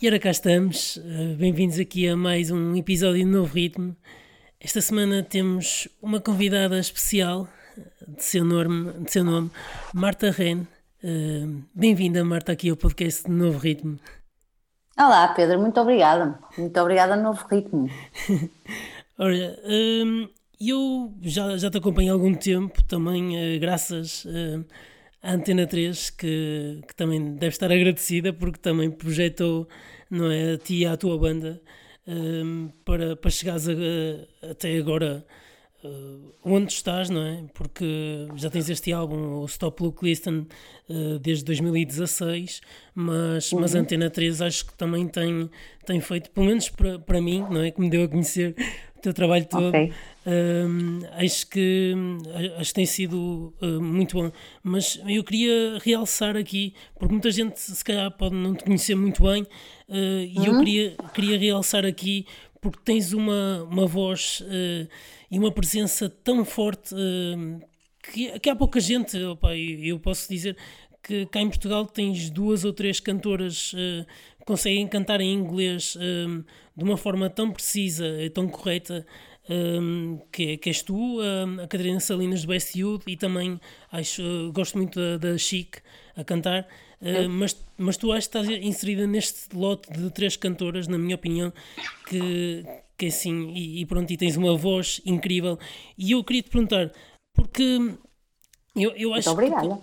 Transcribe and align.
E 0.00 0.06
ora 0.06 0.20
cá 0.20 0.30
estamos, 0.30 0.96
eh, 0.96 1.34
bem-vindos 1.34 1.76
aqui 1.76 2.06
a 2.06 2.16
mais 2.16 2.52
um 2.52 2.76
episódio 2.76 3.18
de 3.18 3.24
Novo 3.24 3.52
Ritmo. 3.52 3.96
Esta 4.60 4.80
semana 4.80 5.24
temos 5.24 5.88
uma 6.00 6.20
convidada 6.20 6.78
especial, 6.78 7.48
de 8.06 8.22
seu 8.22 8.44
nome, 8.44 8.92
de 9.02 9.10
seu 9.10 9.24
nome 9.24 9.50
Marta 9.92 10.30
Ren. 10.30 10.68
Eh, 11.02 11.48
bem-vinda, 11.74 12.24
Marta, 12.24 12.52
aqui 12.52 12.70
ao 12.70 12.76
podcast 12.76 13.24
de 13.24 13.32
Novo 13.32 13.58
Ritmo. 13.58 13.98
Olá, 14.96 15.34
Pedro, 15.34 15.58
muito 15.58 15.80
obrigada. 15.80 16.38
Muito 16.56 16.80
obrigada, 16.80 17.16
Novo 17.16 17.44
Ritmo. 17.50 17.90
Olha, 19.18 19.58
eu 20.60 21.12
já, 21.22 21.56
já 21.56 21.68
te 21.68 21.78
acompanho 21.78 22.12
há 22.12 22.14
algum 22.14 22.34
tempo, 22.36 22.84
também 22.84 23.36
eh, 23.36 23.58
graças 23.58 24.24
a 25.22 25.32
Antena 25.32 25.66
3, 25.66 26.10
que, 26.10 26.80
que 26.86 26.94
também 26.94 27.34
deve 27.34 27.48
estar 27.48 27.70
agradecida 27.70 28.32
porque 28.32 28.58
também 28.58 28.90
projetou 28.90 29.68
não 30.10 30.30
é, 30.30 30.54
a 30.54 30.58
ti 30.58 30.76
e 30.76 30.86
à 30.86 30.96
tua 30.96 31.18
banda 31.18 31.60
um, 32.06 32.70
para, 32.84 33.16
para 33.16 33.30
chegares 33.30 33.68
a, 33.68 33.72
a, 33.72 34.50
até 34.52 34.76
agora 34.78 35.24
uh, 35.84 36.34
onde 36.42 36.72
estás, 36.72 37.10
não 37.10 37.22
é? 37.22 37.44
Porque 37.52 38.26
já 38.36 38.48
tens 38.48 38.70
este 38.70 38.92
álbum, 38.92 39.40
o 39.40 39.44
Stop 39.46 39.82
Look 39.82 40.02
Listen, 40.02 40.46
uh, 40.88 41.18
desde 41.18 41.44
2016, 41.44 42.60
mas, 42.94 43.52
uhum. 43.52 43.60
mas 43.60 43.74
a 43.76 43.80
Antena 43.80 44.08
3 44.08 44.40
acho 44.42 44.66
que 44.66 44.74
também 44.74 45.06
tem, 45.06 45.50
tem 45.84 46.00
feito, 46.00 46.30
pelo 46.30 46.46
menos 46.46 46.68
para, 46.70 46.98
para 46.98 47.20
mim, 47.20 47.44
não 47.50 47.62
é? 47.62 47.70
Que 47.70 47.80
me 47.80 47.90
deu 47.90 48.04
a 48.04 48.08
conhecer 48.08 48.54
o 48.98 49.02
teu 49.02 49.14
trabalho 49.14 49.46
todo. 49.46 49.68
Okay. 49.68 49.92
Um, 50.26 51.00
acho 51.12 51.46
que 51.46 51.94
acho 52.58 52.70
que 52.70 52.74
tem 52.74 52.84
sido 52.84 53.54
uh, 53.62 53.80
muito 53.80 54.16
bom, 54.16 54.30
mas 54.62 55.00
eu 55.06 55.24
queria 55.24 55.78
realçar 55.82 56.36
aqui, 56.36 56.74
porque 56.98 57.12
muita 57.12 57.30
gente 57.30 57.58
se 57.58 57.82
calhar 57.82 58.10
pode 58.10 58.34
não 58.34 58.54
te 58.54 58.64
conhecer 58.64 58.94
muito 58.94 59.22
bem, 59.22 59.42
uh, 59.42 59.46
e 59.88 60.36
eu 60.36 60.52
uhum. 60.52 60.58
queria, 60.58 60.96
queria 61.14 61.38
realçar 61.38 61.86
aqui 61.86 62.26
porque 62.60 62.78
tens 62.84 63.12
uma, 63.12 63.62
uma 63.70 63.86
voz 63.86 64.40
uh, 64.40 64.88
e 65.30 65.38
uma 65.38 65.50
presença 65.50 66.10
tão 66.10 66.44
forte 66.44 66.94
que, 68.02 68.38
que 68.38 68.50
há 68.50 68.56
pouca 68.56 68.80
gente, 68.80 69.16
opa, 69.22 69.56
eu, 69.56 69.78
eu 69.84 69.98
posso 69.98 70.28
dizer 70.28 70.56
que 71.02 71.24
cá 71.26 71.40
em 71.40 71.48
Portugal 71.48 71.86
tens 71.86 72.28
duas 72.28 72.64
ou 72.64 72.72
três 72.72 73.00
cantoras 73.00 73.70
que 73.70 74.06
conseguem 74.48 74.88
cantar 74.88 75.20
em 75.20 75.30
inglês 75.34 75.94
de 76.74 76.82
uma 76.82 76.96
forma 76.96 77.28
tão 77.28 77.52
precisa 77.52 78.06
e 78.22 78.30
tão 78.30 78.48
correta 78.48 79.04
um, 79.48 80.20
que, 80.30 80.56
que, 80.58 80.68
és 80.68 80.82
tu, 80.82 81.20
um, 81.20 81.60
a 81.60 81.66
Catarina 81.66 82.00
Salinas 82.00 82.44
do 82.44 82.52
Youth 82.52 83.02
e 83.06 83.16
também 83.16 83.60
acho, 83.90 84.22
uh, 84.22 84.52
gosto 84.52 84.76
muito 84.76 84.98
da, 84.98 85.16
da 85.16 85.38
Chic 85.38 85.76
a 86.16 86.22
cantar, 86.22 86.68
uh, 87.00 87.28
mas, 87.28 87.56
mas 87.76 87.96
tu 87.96 88.12
acho 88.12 88.28
que 88.28 88.38
estás 88.38 88.48
inserida 88.62 89.06
neste 89.06 89.54
lote 89.56 89.90
de 89.92 90.10
três 90.10 90.36
cantoras, 90.36 90.86
na 90.86 90.98
minha 90.98 91.14
opinião, 91.14 91.52
que, 92.08 92.64
que 92.96 93.06
assim, 93.06 93.50
e, 93.54 93.80
e 93.80 93.86
pronto, 93.86 94.10
e 94.12 94.16
tens 94.16 94.36
uma 94.36 94.56
voz 94.56 95.00
incrível. 95.04 95.58
E 95.96 96.12
eu 96.12 96.22
queria 96.22 96.42
te 96.42 96.50
perguntar, 96.50 96.92
porque 97.34 97.78
eu, 98.76 98.90
eu 98.96 99.14
acho. 99.14 99.34
Muito 99.34 99.52
obrigada. 99.54 99.80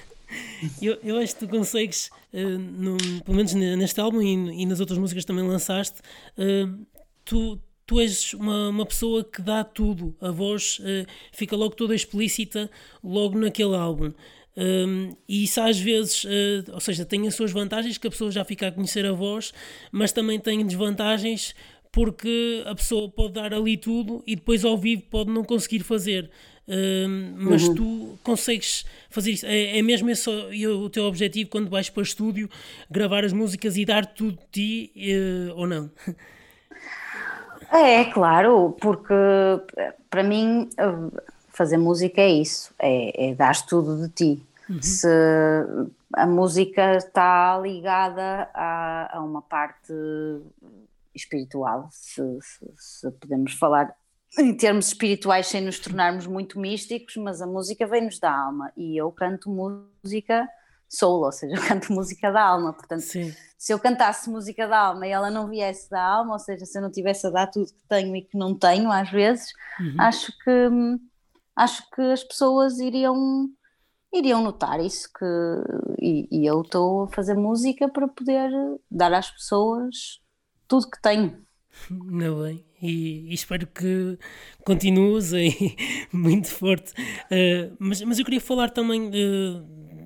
eu, 0.80 0.98
eu 1.02 1.18
acho 1.18 1.34
que 1.34 1.46
tu 1.46 1.48
consegues, 1.48 2.10
uh, 2.32 2.58
no, 2.58 2.96
pelo 3.24 3.36
menos 3.36 3.52
neste 3.54 4.00
álbum 4.00 4.20
e, 4.22 4.62
e, 4.62 4.66
nas 4.66 4.80
outras 4.80 4.98
músicas 4.98 5.24
também 5.24 5.46
lançaste, 5.46 6.00
uh, 6.38 6.86
tu, 7.24 7.60
tu 7.86 8.00
és 8.00 8.34
uma, 8.34 8.68
uma 8.68 8.86
pessoa 8.86 9.24
que 9.24 9.42
dá 9.42 9.64
tudo, 9.64 10.14
a 10.20 10.30
voz 10.30 10.78
uh, 10.80 11.06
fica 11.32 11.56
logo 11.56 11.74
toda 11.74 11.94
explícita 11.94 12.70
logo 13.02 13.38
naquele 13.38 13.74
álbum. 13.74 14.12
Um, 14.56 15.16
e 15.28 15.44
isso 15.44 15.60
às 15.60 15.78
vezes, 15.78 16.24
uh, 16.24 16.72
ou 16.72 16.80
seja, 16.80 17.04
tem 17.04 17.26
as 17.26 17.34
suas 17.34 17.52
vantagens 17.52 17.96
que 17.96 18.06
a 18.06 18.10
pessoa 18.10 18.30
já 18.30 18.44
fica 18.44 18.68
a 18.68 18.72
conhecer 18.72 19.06
a 19.06 19.12
voz, 19.12 19.52
mas 19.90 20.12
também 20.12 20.38
tem 20.38 20.66
desvantagens 20.66 21.54
porque 21.92 22.62
a 22.66 22.74
pessoa 22.74 23.08
pode 23.08 23.34
dar 23.34 23.52
ali 23.52 23.76
tudo 23.76 24.22
e 24.26 24.36
depois 24.36 24.64
ao 24.64 24.76
vivo 24.76 25.02
pode 25.10 25.30
não 25.30 25.44
conseguir 25.44 25.80
fazer. 25.80 26.30
Mas 27.36 27.68
uhum. 27.68 27.74
tu 27.74 28.18
consegues 28.22 28.84
fazer 29.08 29.32
isso. 29.32 29.46
É, 29.46 29.78
é 29.78 29.82
mesmo 29.82 30.08
esse 30.10 30.28
o, 30.28 30.84
o 30.84 30.90
teu 30.90 31.04
objetivo 31.04 31.50
quando 31.50 31.68
vais 31.68 31.90
para 31.90 32.00
o 32.00 32.04
estúdio 32.04 32.48
gravar 32.90 33.24
as 33.24 33.32
músicas 33.32 33.76
e 33.76 33.84
dar 33.84 34.06
tudo 34.06 34.38
de 34.52 34.90
ti 34.90 34.92
uh, 34.96 35.56
ou 35.56 35.66
não? 35.66 35.90
É, 37.72 38.04
claro, 38.06 38.76
porque 38.80 39.14
para 40.08 40.24
mim 40.24 40.68
fazer 41.50 41.76
música 41.76 42.20
é 42.20 42.28
isso, 42.28 42.74
é, 42.78 43.30
é 43.30 43.34
dar 43.34 43.54
tudo 43.64 43.96
de 43.96 44.08
ti. 44.08 44.42
Uhum. 44.68 44.82
Se 44.82 45.08
a 46.14 46.26
música 46.26 46.96
está 46.96 47.58
ligada 47.60 48.48
a, 48.54 49.18
a 49.18 49.22
uma 49.22 49.42
parte 49.42 49.92
espiritual, 51.14 51.88
se, 51.92 52.22
se, 52.40 52.66
se, 52.76 53.10
podemos 53.12 53.54
falar 53.54 53.94
em 54.38 54.56
termos 54.56 54.88
espirituais 54.88 55.46
sem 55.46 55.60
nos 55.60 55.78
tornarmos 55.78 56.26
muito 56.26 56.58
místicos, 56.58 57.16
mas 57.16 57.42
a 57.42 57.46
música 57.46 57.86
vem-nos 57.86 58.18
da 58.18 58.32
alma 58.32 58.72
e 58.76 59.00
eu 59.00 59.10
canto 59.10 59.50
música 59.50 60.48
soul, 60.88 61.24
ou 61.24 61.32
seja, 61.32 61.54
eu 61.56 61.62
canto 61.62 61.92
música 61.92 62.30
da 62.30 62.42
alma, 62.42 62.72
portanto, 62.72 63.02
Sim. 63.02 63.34
se 63.58 63.72
eu 63.72 63.78
cantasse 63.78 64.30
música 64.30 64.66
da 64.68 64.78
alma 64.78 65.06
e 65.06 65.10
ela 65.10 65.30
não 65.30 65.48
viesse 65.48 65.90
da 65.90 66.02
alma, 66.02 66.32
ou 66.32 66.38
seja, 66.38 66.64
se 66.64 66.78
eu 66.78 66.82
não 66.82 66.90
tivesse 66.90 67.26
a 67.26 67.30
dar 67.30 67.46
tudo 67.48 67.66
que 67.66 67.88
tenho 67.88 68.14
e 68.16 68.22
que 68.22 68.36
não 68.36 68.56
tenho 68.56 68.90
às 68.90 69.10
vezes, 69.10 69.52
uhum. 69.78 69.96
acho 69.98 70.32
que 70.44 70.68
acho 71.56 71.90
que 71.90 72.02
as 72.02 72.24
pessoas 72.24 72.78
iriam 72.78 73.48
iriam 74.12 74.42
notar 74.42 74.80
isso 74.80 75.08
que 75.12 75.24
e, 76.00 76.28
e 76.30 76.46
eu 76.46 76.62
estou 76.62 77.04
a 77.04 77.08
fazer 77.08 77.34
música 77.34 77.88
para 77.88 78.08
poder 78.08 78.50
dar 78.90 79.12
às 79.12 79.30
pessoas 79.30 80.20
tudo 80.66 80.90
que 80.90 81.00
tenho. 81.02 81.44
Não 81.90 82.42
bem, 82.42 82.64
e, 82.80 83.30
e, 83.30 83.34
espero 83.34 83.66
que 83.66 84.18
continues 84.64 85.32
aí 85.32 85.76
muito 86.12 86.48
forte. 86.48 86.92
Uh, 86.92 87.74
mas, 87.78 88.02
mas 88.02 88.18
eu 88.18 88.24
queria 88.24 88.40
falar 88.40 88.70
também 88.70 89.10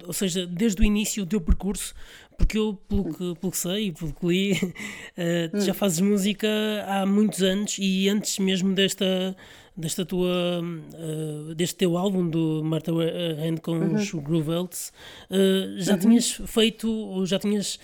ou 0.07 0.13
seja, 0.13 0.47
desde 0.47 0.81
o 0.81 0.85
início 0.85 1.25
do 1.25 1.29
teu 1.29 1.41
percurso, 1.41 1.95
porque 2.37 2.59
eu, 2.59 2.75
pelo 2.89 3.05
que, 3.05 3.35
pelo 3.41 3.53
que 3.53 3.57
sei 3.57 3.87
e 3.89 3.93
pelo 3.93 4.13
que 4.13 4.27
li, 4.27 4.53
uh, 4.53 5.61
já 5.61 5.75
fazes 5.75 6.01
música 6.01 6.49
há 6.87 7.07
muitos 7.07 7.43
anos 7.43 7.77
e 7.79 8.09
antes 8.09 8.39
mesmo 8.39 8.75
desta, 8.75 9.37
desta 9.77 10.05
tua, 10.05 10.63
uh, 10.63 11.55
deste 11.55 11.77
teu 11.77 11.97
álbum 11.97 12.29
do 12.29 12.63
Martha 12.65 12.93
Hand 12.93 13.59
com 13.61 13.73
uhum. 13.73 13.95
os 13.97 14.11
Groovels, 14.13 14.93
uh, 15.31 15.81
já 15.81 15.95
uhum. 15.95 15.99
tinhas 15.99 16.31
feito, 16.47 17.27
já 17.27 17.39
tinhas 17.39 17.79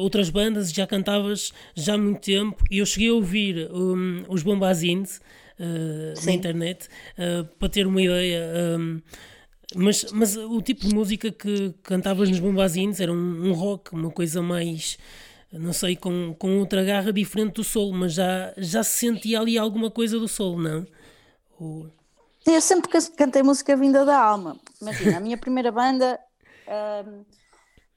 outras 0.00 0.30
bandas, 0.30 0.72
já 0.72 0.84
cantavas 0.84 1.52
já 1.76 1.94
há 1.94 1.98
muito 1.98 2.22
tempo 2.22 2.64
e 2.68 2.78
eu 2.78 2.86
cheguei 2.86 3.08
a 3.08 3.14
ouvir 3.14 3.70
um, 3.72 4.24
os 4.28 4.42
Bombazines 4.42 5.20
na 6.24 6.32
internet 6.32 6.88
para 7.56 7.68
ter 7.68 7.86
uma 7.86 8.02
ideia. 8.02 8.76
Um, 8.76 9.00
mas, 9.74 10.06
mas 10.12 10.36
o 10.36 10.60
tipo 10.60 10.88
de 10.88 10.94
música 10.94 11.30
que 11.30 11.72
cantavas 11.82 12.28
nos 12.28 12.40
bombazines 12.40 13.00
era 13.00 13.12
um, 13.12 13.50
um, 13.50 13.52
rock, 13.52 13.94
uma 13.94 14.10
coisa 14.10 14.42
mais, 14.42 14.98
não 15.52 15.72
sei, 15.72 15.94
com, 15.94 16.34
com 16.36 16.58
outra 16.58 16.82
garra 16.82 17.12
diferente 17.12 17.54
do 17.54 17.64
sol, 17.64 17.92
mas 17.92 18.14
já, 18.14 18.52
já 18.56 18.82
se 18.82 18.98
sentia 18.98 19.40
ali 19.40 19.56
alguma 19.56 19.88
coisa 19.90 20.18
do 20.18 20.26
sol, 20.26 20.58
não? 20.58 20.84
Ou... 21.60 21.86
Eu 22.46 22.60
sempre 22.60 22.90
cantei 23.16 23.42
música 23.42 23.76
vinda 23.76 24.04
da 24.04 24.18
alma. 24.18 24.56
Imagina, 24.80 25.18
a 25.18 25.20
minha 25.20 25.36
primeira 25.36 25.70
banda 25.70 26.18
um, 27.06 27.24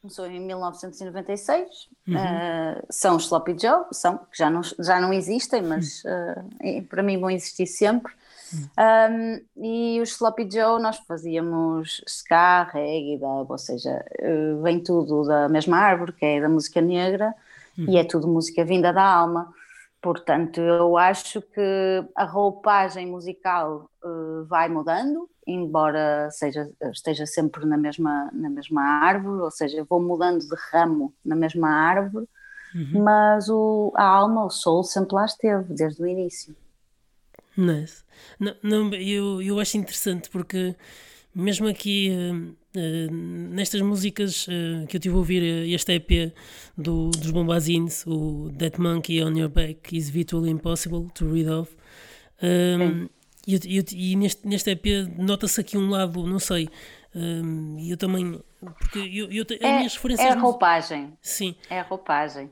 começou 0.02 0.28
em 0.28 0.40
1996, 0.42 1.88
uhum. 2.08 2.16
uh, 2.16 2.84
são 2.90 3.16
os 3.16 3.24
Sloppy 3.24 3.56
Joe, 3.58 3.86
são, 3.92 4.18
que 4.18 4.38
já 4.38 4.50
não, 4.50 4.62
já 4.62 5.00
não 5.00 5.14
existem, 5.14 5.62
mas 5.62 6.04
uh, 6.04 6.84
para 6.90 7.02
mim 7.02 7.18
vão 7.20 7.32
existir 7.32 7.66
sempre. 7.66 8.12
Um, 8.54 9.42
e 9.58 10.00
os 10.02 10.12
Sloppy 10.12 10.48
Joe 10.52 10.82
nós 10.82 10.98
fazíamos 11.08 12.02
ska, 12.06 12.64
reggae, 12.64 13.18
dub, 13.18 13.50
ou 13.50 13.58
seja, 13.58 14.06
eh, 14.20 14.54
vem 14.62 14.80
tudo 14.80 15.24
da 15.24 15.50
mesma 15.50 15.78
árvore, 15.78 16.14
que 16.14 16.24
é 16.24 16.40
da 16.40 16.50
música 16.50 16.80
negra, 16.80 17.34
uhum. 17.78 17.86
e 17.90 17.98
é 17.98 18.04
tudo 18.04 18.28
música 18.28 18.64
vinda 18.64 18.94
da 18.94 19.04
alma. 19.04 19.52
Portanto, 20.04 20.60
eu 20.60 20.98
acho 20.98 21.42
que 21.42 22.06
a 22.14 22.26
roupagem 22.26 23.08
musical 23.08 23.90
uh, 24.04 24.44
vai 24.44 24.68
mudando, 24.68 25.30
embora 25.48 26.30
seja, 26.30 26.70
esteja 26.92 27.26
sempre 27.26 27.66
na 27.66 27.78
mesma, 27.78 28.30
na 28.34 28.50
mesma 28.50 28.82
árvore, 28.82 29.42
ou 29.42 29.50
seja, 29.50 29.88
vou 29.90 30.02
mudando 30.02 30.40
de 30.40 30.56
ramo 30.74 31.14
na 31.24 31.38
mesma 31.38 31.70
árvore, 31.70 32.28
uhum. 32.76 33.02
mas 33.02 33.48
o, 33.48 33.94
a 33.96 34.04
alma, 34.04 34.44
o 34.44 34.50
soul, 34.50 34.84
sempre 34.84 35.16
lá 35.16 35.24
esteve, 35.24 35.74
desde 35.74 36.04
o 36.04 36.06
início. 36.06 36.54
Nice. 37.56 38.04
Não, 38.38 38.56
não, 38.62 38.94
eu, 38.96 39.42
eu 39.42 39.58
acho 39.58 39.78
interessante 39.78 40.30
porque 40.30 40.76
mesmo 41.36 41.68
aqui 41.68 42.12
uh, 42.12 42.80
uh, 42.80 43.14
nestas 43.14 43.82
músicas 43.82 44.48
uh, 44.48 44.86
que 44.88 44.98
eu 44.98 45.02
tive 45.02 45.16
a 45.16 45.18
ouvir 45.18 45.42
este 45.70 45.94
EP 45.94 46.34
do, 46.78 47.10
dos 47.10 47.32
Bombazines, 47.32 48.06
o 48.06 48.52
That 48.58 48.80
Monkey 48.80 49.24
on 49.24 49.38
Your 49.38 49.50
Back 49.50 49.96
is 49.96 50.10
Virtually 50.10 50.50
Impossible 50.50 51.08
to 51.14 51.32
Read 51.32 51.50
Off. 51.50 51.76
Um, 52.42 53.10
e, 53.46 53.56
eu, 53.56 53.84
e 53.92 54.16
neste, 54.16 54.48
neste 54.48 54.72
EP 54.72 54.86
nota-se 55.18 55.60
aqui 55.60 55.78
um 55.78 55.90
lado, 55.90 56.26
não 56.26 56.40
sei, 56.40 56.70
um, 57.16 57.78
eu 57.80 57.98
também. 57.98 58.42
Porque 58.60 59.00
eu, 59.00 59.32
eu, 59.32 59.44
as 59.44 59.62
é, 59.62 59.78
minhas 59.78 59.96
referências. 59.96 60.28
É 60.28 60.32
a 60.32 60.40
roupagem. 60.40 61.14
Sim. 61.22 61.56
É 61.70 61.80
a 61.80 61.84
roupagem 61.84 62.50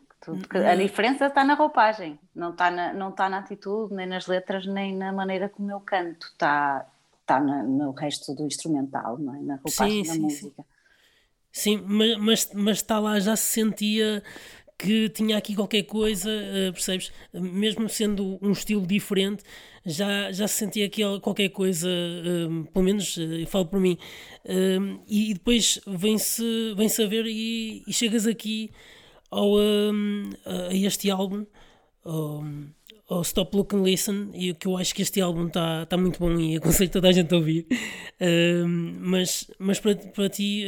A 0.70 0.76
diferença 0.76 1.26
está 1.28 1.44
na 1.44 1.56
roupagem, 1.56 2.20
não 2.36 2.52
está 2.52 2.70
na, 2.70 2.94
não 2.94 3.10
está 3.10 3.28
na 3.28 3.40
atitude, 3.40 3.96
nem 3.96 4.06
nas 4.06 4.28
letras, 4.28 4.66
nem 4.68 4.96
na 4.96 5.12
maneira 5.12 5.50
como 5.50 5.72
eu 5.72 5.80
canto, 5.80 6.28
está, 6.28 6.86
está 7.22 7.40
na, 7.40 7.64
no 7.64 7.92
resto 7.92 8.36
do 8.36 8.46
instrumental, 8.46 9.18
não 9.18 9.36
é? 9.36 9.42
na 9.42 9.56
roupagem 9.56 10.04
sim, 10.04 10.08
da 10.08 10.14
sim, 10.14 10.20
música. 10.20 10.66
Sim, 11.52 11.78
sim 11.78 11.84
mas, 11.88 12.18
mas, 12.18 12.50
mas 12.54 12.78
está 12.78 13.00
lá, 13.00 13.20
já 13.20 13.36
se 13.36 13.54
sentia 13.54 14.22
que 14.82 15.10
tinha 15.10 15.38
aqui 15.38 15.56
qualquer 15.56 15.84
coisa, 15.84 16.30
uh, 16.30 16.74
percebes? 16.74 17.12
Mesmo 17.32 17.88
sendo 17.88 18.40
um 18.42 18.52
estilo 18.52 18.86
diferente, 18.86 19.44
já, 19.86 20.32
já 20.32 20.48
se 20.48 20.56
sentia 20.56 20.88
aqui 20.88 21.04
qualquer 21.22 21.50
coisa, 21.50 21.88
uh, 21.88 22.64
pelo 22.72 22.86
menos 22.86 23.16
uh, 23.18 23.22
eu 23.22 23.48
falo 23.48 23.68
por 23.68 23.80
mim. 23.80 23.98
e 25.08 25.34
depois 25.36 25.80
vem-se 25.86 26.74
vem 26.76 26.90
-se 26.90 27.04
a 27.04 27.08
ver 27.08 27.26
e, 27.28 27.84
e 27.88 27.94
chegas 27.94 28.26
aqui 28.26 28.72
ao, 29.30 29.58
a 29.58 30.74
este 30.74 31.12
álbum, 31.12 31.46
ao 33.12 33.22
Stop 33.22 33.56
Look 33.56 33.76
and 33.76 33.84
Listen, 33.84 34.30
e 34.34 34.54
que 34.54 34.68
eu 34.68 34.78
acho 34.78 34.96
que 34.96 35.02
este 35.02 35.20
álbum 35.22 35.48
está 35.48 35.86
tá 35.86 35.98
muito 35.98 36.20
bom 36.20 36.32
e 36.40 36.58
aconselho 36.58 36.90
toda 36.90 37.10
a 37.10 37.12
gente 37.12 37.34
a 37.34 37.38
ouvir. 37.38 37.68
mas 39.00 39.52
mas 39.60 39.80
para, 39.80 39.96
para 39.96 40.30
ti 40.30 40.66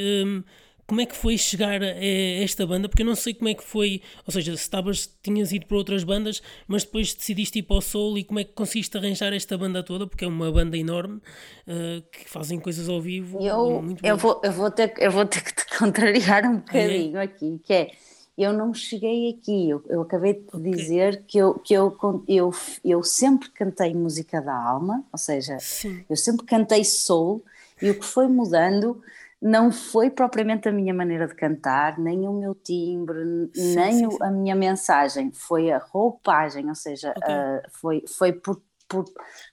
como 0.85 1.01
é 1.01 1.05
que 1.05 1.15
foi 1.15 1.37
chegar 1.37 1.81
a 1.81 2.05
esta 2.43 2.67
banda? 2.67 2.89
Porque 2.89 3.01
eu 3.01 3.05
não 3.05 3.15
sei 3.15 3.33
como 3.33 3.49
é 3.49 3.53
que 3.53 3.63
foi, 3.63 4.01
ou 4.27 4.33
seja, 4.33 4.55
se 4.55 4.63
estavas, 4.63 5.09
tinhas 5.21 5.51
ido 5.51 5.65
para 5.65 5.77
outras 5.77 6.03
bandas, 6.03 6.41
mas 6.67 6.83
depois 6.83 7.13
decidiste 7.13 7.59
ir 7.59 7.63
para 7.63 7.77
o 7.77 7.81
Soul 7.81 8.17
e 8.17 8.23
como 8.23 8.39
é 8.39 8.43
que 8.43 8.51
conseguiste 8.53 8.97
arranjar 8.97 9.33
esta 9.33 9.57
banda 9.57 9.81
toda? 9.81 10.05
Porque 10.05 10.25
é 10.25 10.27
uma 10.27 10.51
banda 10.51 10.77
enorme 10.77 11.15
uh, 11.15 12.03
que 12.11 12.29
fazem 12.29 12.59
coisas 12.59 12.89
ao 12.89 13.01
vivo. 13.01 13.41
Eu, 13.41 13.81
muito 13.81 14.05
eu, 14.05 14.17
vou, 14.17 14.41
eu, 14.43 14.51
vou 14.51 14.69
ter, 14.69 14.93
eu 14.99 15.11
vou 15.11 15.25
ter 15.25 15.41
que 15.43 15.55
te 15.55 15.65
contrariar 15.77 16.43
um 16.45 16.57
bocadinho 16.57 17.17
é. 17.17 17.23
aqui, 17.23 17.59
que 17.63 17.73
é 17.73 17.91
eu 18.37 18.51
não 18.51 18.73
cheguei 18.73 19.29
aqui, 19.29 19.69
eu, 19.69 19.83
eu 19.87 20.01
acabei 20.01 20.33
de 20.33 20.47
okay. 20.47 20.71
dizer 20.71 21.23
que, 21.27 21.37
eu, 21.37 21.53
que 21.55 21.73
eu, 21.73 21.95
eu, 22.27 22.51
eu 22.83 23.03
sempre 23.03 23.49
cantei 23.49 23.93
música 23.93 24.41
da 24.41 24.55
alma, 24.55 25.03
ou 25.11 25.19
seja, 25.19 25.57
Sim. 25.59 26.03
eu 26.09 26.15
sempre 26.15 26.45
cantei 26.45 26.83
soul, 26.83 27.43
e 27.81 27.91
o 27.91 27.99
que 27.99 28.05
foi 28.05 28.27
mudando 28.27 29.01
não 29.41 29.71
foi 29.71 30.09
propriamente 30.09 30.69
a 30.69 30.71
minha 30.71 30.93
maneira 30.93 31.27
de 31.27 31.35
cantar, 31.35 31.99
nem 31.99 32.27
o 32.27 32.31
meu 32.31 32.55
timbre, 32.55 33.51
sim, 33.53 33.75
nem 33.75 33.93
sim, 33.93 34.09
sim. 34.09 34.17
a 34.21 34.31
minha 34.31 34.55
mensagem, 34.55 35.31
foi 35.33 35.69
a 35.69 35.77
roupagem, 35.77 36.69
ou 36.69 36.75
seja, 36.75 37.13
okay. 37.15 37.35
uh, 37.35 37.61
foi, 37.69 38.03
foi 38.07 38.31
por, 38.31 38.61
por, 38.93 39.05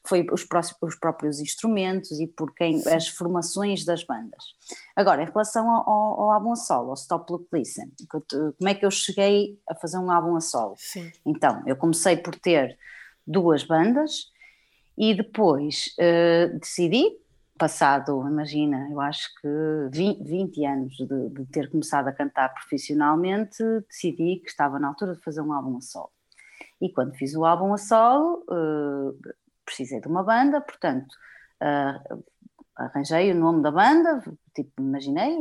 foi 0.05 0.27
os, 0.31 0.47
os 0.83 0.95
próprios 0.97 1.41
instrumentos 1.41 2.21
e 2.21 2.27
por 2.27 2.55
quem 2.55 2.83
as 2.87 3.09
formações 3.09 3.85
das 3.85 4.05
bandas. 4.05 4.45
Agora, 4.95 5.23
em 5.23 5.27
relação 5.27 5.71
ao, 5.71 5.89
ao 5.89 6.31
álbum 6.31 6.53
a 6.53 6.57
solo, 6.57 6.91
ao 6.91 6.95
Stop 6.95 7.33
Look 7.33 7.49
Listen, 7.53 7.91
como 8.09 8.69
é 8.69 8.75
que 8.75 8.85
eu 8.85 8.91
cheguei 8.91 9.59
a 9.69 9.75
fazer 9.75 9.99
um 9.99 10.11
álbum 10.11 10.37
a 10.37 10.41
solo? 10.41 10.75
Então, 11.25 11.63
eu 11.67 11.77
comecei 11.77 12.17
por 12.17 12.35
ter 12.37 12.79
duas 13.27 13.65
bandas 13.65 14.27
e 14.99 15.15
depois 15.15 15.95
uh, 15.99 16.59
decidi 16.59 17.19
passado, 17.57 18.27
imagina, 18.27 18.89
eu 18.91 18.99
acho 19.03 19.29
que 19.39 19.49
20, 19.93 20.25
20 20.25 20.65
anos 20.65 20.97
de, 20.97 21.29
de, 21.29 21.45
ter 21.45 21.71
começado 21.71 22.09
a 22.09 22.13
cantar 22.13 22.49
profissionalmente, 22.55 23.63
decidi 23.87 24.37
que 24.37 24.49
estava 24.49 24.79
na 24.79 24.89
altura 24.89 25.15
de 25.15 25.21
fazer 25.21 25.43
um 25.43 25.53
álbum 25.53 25.77
a 25.77 25.81
solo. 25.83 26.11
E 26.81 26.89
quando 26.91 27.15
fiz 27.15 27.35
o 27.35 27.45
álbum 27.45 27.73
a 27.75 27.79
solo, 27.79 28.45
uh, 28.49 29.19
precisei 29.65 30.01
de 30.01 30.09
uma 30.09 30.23
banda, 30.23 30.61
portanto, 30.61 31.13
uh, 31.63 32.25
arranjei 32.75 33.31
o 33.33 33.35
nome 33.35 33.63
da 33.63 33.71
banda, 33.71 34.23
tipo, 34.55 34.71
imaginei, 34.81 35.37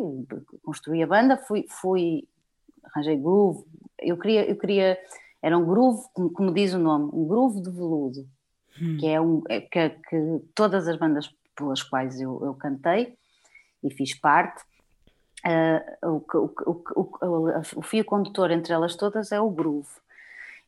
construí 0.63 1.01
a 1.01 1.07
banda, 1.07 1.37
fui, 1.37 1.65
fui 1.69 2.27
arranjei 2.83 3.17
groove, 3.17 3.63
eu 3.99 4.17
queria, 4.17 4.49
eu 4.49 4.57
queria, 4.57 4.97
era 5.41 5.57
um 5.57 5.65
groove, 5.65 6.03
como, 6.13 6.29
como 6.31 6.53
diz 6.53 6.73
o 6.73 6.79
nome, 6.79 7.09
um 7.13 7.27
groove 7.27 7.61
de 7.61 7.69
veludo, 7.69 8.27
hum. 8.81 8.97
que 8.99 9.07
é 9.07 9.21
um, 9.21 9.41
é, 9.47 9.61
que, 9.61 9.89
que 9.89 10.41
todas 10.53 10.87
as 10.87 10.97
bandas 10.97 11.33
pelas 11.55 11.83
quais 11.83 12.19
eu, 12.19 12.39
eu 12.43 12.53
cantei 12.53 13.17
e 13.83 13.89
fiz 13.91 14.13
parte. 14.13 14.63
Uh, 15.45 16.07
o, 16.07 16.37
o, 16.37 16.83
o, 16.95 17.59
o, 17.77 17.81
fio 17.81 18.03
condutor 18.03 18.51
entre 18.51 18.73
elas 18.73 18.95
todas 18.95 19.31
é 19.31 19.39
o 19.39 19.49
groove. 19.49 19.89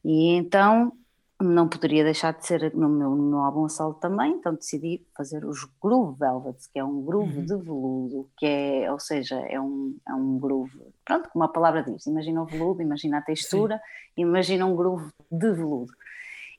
E 0.03 0.30
então 0.36 0.94
não 1.42 1.68
poderia 1.68 2.03
deixar 2.03 2.33
de 2.33 2.45
ser 2.45 2.74
no 2.75 2.88
meu, 2.88 3.09
no 3.09 3.24
meu 3.24 3.39
álbum 3.39 3.68
solo 3.68 3.95
também, 3.95 4.33
então 4.33 4.53
decidi 4.53 5.01
fazer 5.15 5.44
os 5.45 5.68
Groove 5.81 6.18
Velvets, 6.19 6.68
que 6.68 6.80
é 6.80 6.83
um 6.83 7.01
groove 7.01 7.39
uhum. 7.39 7.45
de 7.45 7.57
veludo, 7.57 8.30
que 8.38 8.45
é, 8.45 8.92
ou 8.92 9.00
seja, 9.00 9.36
é 9.36 9.59
um, 9.59 9.98
é 10.07 10.13
um 10.13 10.38
groove, 10.38 10.80
pronto, 11.03 11.30
como 11.30 11.44
a 11.44 11.48
palavra 11.48 11.83
diz, 11.83 12.06
imagina 12.06 12.42
o 12.44 12.45
veludo, 12.45 12.81
imagina 12.81 13.18
a 13.18 13.21
textura, 13.21 13.77
Sim. 13.77 14.21
imagina 14.21 14.65
um 14.65 14.75
groove 14.75 15.12
de 15.31 15.51
veludo. 15.51 15.92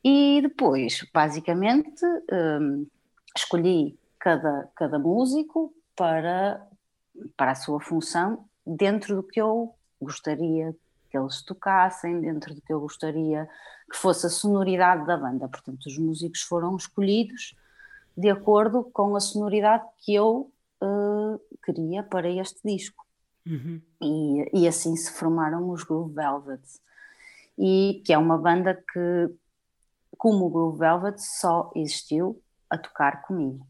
E 0.04 0.40
depois, 0.42 1.06
basicamente, 1.14 2.04
um, 2.32 2.86
escolhi 3.36 3.96
cada, 4.18 4.68
cada 4.74 4.98
músico 4.98 5.72
para, 5.94 6.60
para 7.36 7.52
a 7.52 7.56
sua 7.56 7.80
função 7.80 8.44
dentro 8.66 9.14
do 9.14 9.22
que 9.22 9.40
eu 9.40 9.74
gostaria 10.00 10.74
que 11.12 11.18
eles 11.18 11.42
tocassem, 11.42 12.22
dentro 12.22 12.54
do 12.54 12.62
que 12.62 12.72
eu 12.72 12.80
gostaria 12.80 13.46
que 13.90 13.98
fosse 13.98 14.26
a 14.26 14.30
sonoridade 14.30 15.06
da 15.06 15.18
banda. 15.18 15.46
Portanto, 15.46 15.84
os 15.84 15.98
músicos 15.98 16.40
foram 16.40 16.74
escolhidos 16.74 17.54
de 18.16 18.30
acordo 18.30 18.84
com 18.84 19.14
a 19.14 19.20
sonoridade 19.20 19.84
que 19.98 20.14
eu 20.14 20.50
uh, 20.82 21.40
queria 21.62 22.02
para 22.02 22.30
este 22.30 22.60
disco. 22.64 23.04
Uhum. 23.46 23.82
E, 24.00 24.62
e 24.62 24.68
assim 24.68 24.96
se 24.96 25.12
formaram 25.12 25.68
os 25.68 25.84
Groove 25.84 26.14
Velvet. 26.14 26.62
E 27.58 28.02
que 28.04 28.12
é 28.14 28.18
uma 28.18 28.38
banda 28.38 28.74
que, 28.74 29.34
como 30.16 30.46
o 30.46 30.50
Groove 30.50 30.78
Velvet, 30.78 31.18
só 31.18 31.70
existiu 31.76 32.40
a 32.70 32.78
tocar 32.78 33.22
comigo. 33.22 33.66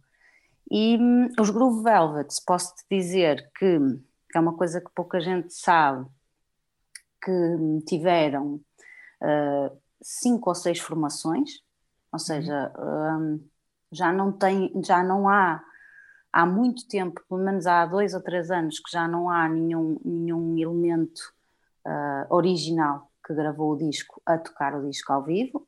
E 0.70 0.96
hum, 0.96 1.28
os 1.38 1.50
Groove 1.50 1.82
Velvets, 1.82 2.40
posso-te 2.40 2.84
dizer 2.90 3.50
que, 3.58 3.78
que, 4.30 4.38
é 4.38 4.40
uma 4.40 4.56
coisa 4.56 4.80
que 4.80 4.90
pouca 4.94 5.20
gente 5.20 5.52
sabe, 5.52 6.06
que 7.22 7.84
tiveram 7.86 8.60
uh, 9.22 9.76
cinco 10.02 10.50
ou 10.50 10.54
seis 10.54 10.78
formações, 10.80 11.50
ou 12.12 12.18
seja, 12.18 12.72
um, 12.78 13.40
já 13.90 14.12
não 14.12 14.32
tem, 14.32 14.72
já 14.84 15.02
não 15.02 15.28
há, 15.28 15.62
há 16.32 16.46
muito 16.46 16.86
tempo, 16.88 17.22
pelo 17.28 17.42
menos 17.42 17.66
há 17.66 17.86
dois 17.86 18.14
ou 18.14 18.20
três 18.20 18.50
anos, 18.50 18.78
que 18.80 18.90
já 18.90 19.06
não 19.06 19.30
há 19.30 19.48
nenhum, 19.48 19.98
nenhum 20.04 20.58
elemento 20.58 21.20
uh, 21.86 22.34
original 22.34 23.10
que 23.24 23.34
gravou 23.34 23.72
o 23.72 23.78
disco 23.78 24.20
a 24.26 24.36
tocar 24.38 24.74
o 24.74 24.88
disco 24.88 25.12
ao 25.12 25.22
vivo. 25.22 25.66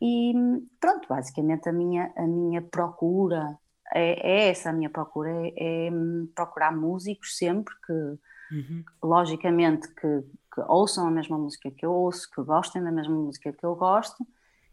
E 0.00 0.32
pronto, 0.80 1.08
basicamente 1.08 1.68
a 1.68 1.72
minha, 1.72 2.12
a 2.16 2.26
minha 2.26 2.62
procura 2.62 3.58
é, 3.94 4.46
é 4.46 4.48
essa 4.48 4.70
a 4.70 4.72
minha 4.72 4.90
procura, 4.90 5.30
é, 5.30 5.88
é 5.88 5.90
procurar 6.34 6.74
músicos 6.74 7.36
sempre 7.36 7.74
que, 7.86 7.92
uhum. 7.92 8.84
logicamente, 9.02 9.88
que, 9.94 10.24
que, 10.56 10.60
ouçam 10.66 11.06
a 11.06 11.10
mesma 11.10 11.36
música 11.36 11.70
que 11.70 11.84
eu 11.84 11.92
ouço, 11.92 12.30
que 12.30 12.42
gostem 12.42 12.82
da 12.82 12.90
mesma 12.90 13.14
música 13.14 13.52
que 13.52 13.64
eu 13.64 13.76
gosto 13.76 14.26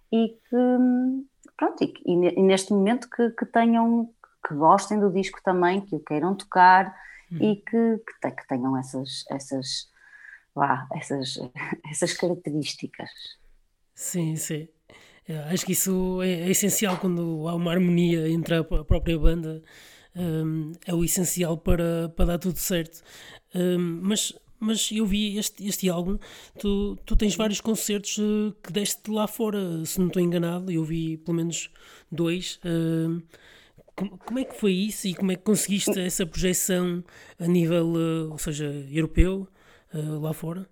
e 0.10 0.30
que, 0.30 1.56
pronto, 1.58 1.84
e, 1.84 1.94
e 2.06 2.42
neste 2.42 2.72
momento 2.72 3.10
que, 3.10 3.30
que, 3.32 3.46
tenham, 3.46 4.10
que 4.48 4.56
gostem 4.56 4.98
do 4.98 5.12
disco 5.12 5.42
também, 5.44 5.82
que 5.82 5.96
o 5.96 6.00
queiram 6.00 6.36
tocar 6.36 6.96
uhum. 7.30 7.38
e 7.40 7.56
que, 7.58 7.98
que, 7.98 8.48
tenham 8.48 8.78
essas, 8.78 9.26
essas, 9.30 9.90
lá, 10.56 10.88
essas, 10.94 11.38
essas 11.92 12.14
características. 12.14 13.10
Sim, 13.94 14.38
sim. 14.38 14.70
É, 15.28 15.38
acho 15.54 15.66
que 15.66 15.74
isso 15.74 16.22
é, 16.22 16.32
é, 16.32 16.50
essencial 16.50 16.98
quando 16.98 17.48
há 17.48 17.56
uma 17.56 17.72
harmonia 17.72 18.30
entre 18.30 18.56
a 18.56 18.64
própria 18.64 19.20
banda. 19.20 19.62
Um, 20.16 20.74
é 20.86 20.94
o 20.94 21.04
essencial 21.04 21.58
para, 21.58 22.10
para 22.10 22.26
dar 22.26 22.38
tudo 22.38 22.58
certo. 22.58 23.02
Um, 23.56 24.00
mas, 24.04 24.34
mas 24.64 24.90
eu 24.92 25.06
vi 25.06 25.38
este, 25.38 25.68
este 25.68 25.90
álbum, 25.90 26.18
tu, 26.58 26.96
tu 27.06 27.16
tens 27.16 27.36
vários 27.36 27.60
concertos 27.62 28.18
uh, 28.18 28.56
que 28.64 28.72
deste 28.72 29.12
lá 29.12 29.28
fora, 29.28 29.86
se 29.86 30.00
não 30.00 30.08
estou 30.08 30.22
enganado, 30.22 30.72
eu 30.72 30.84
vi 30.84 31.18
pelo 31.18 31.38
menos 31.38 31.70
dois. 32.12 32.60
Uh, 32.64 33.22
como, 33.96 34.18
como, 34.18 34.40
é 34.40 34.44
que 34.44 34.60
foi 34.60 34.72
isso 34.72 35.08
e 35.08 35.14
como 35.14 35.32
é 35.32 35.36
que 35.36 35.44
conseguiste 35.44 36.00
essa 36.00 36.26
projeção 36.26 37.04
a 37.40 37.46
nível, 37.46 37.94
uh, 37.94 38.32
ou 38.32 38.38
seja, 38.38 38.66
europeu, 38.90 39.48
lá 39.94 40.34
fora? 40.34 40.68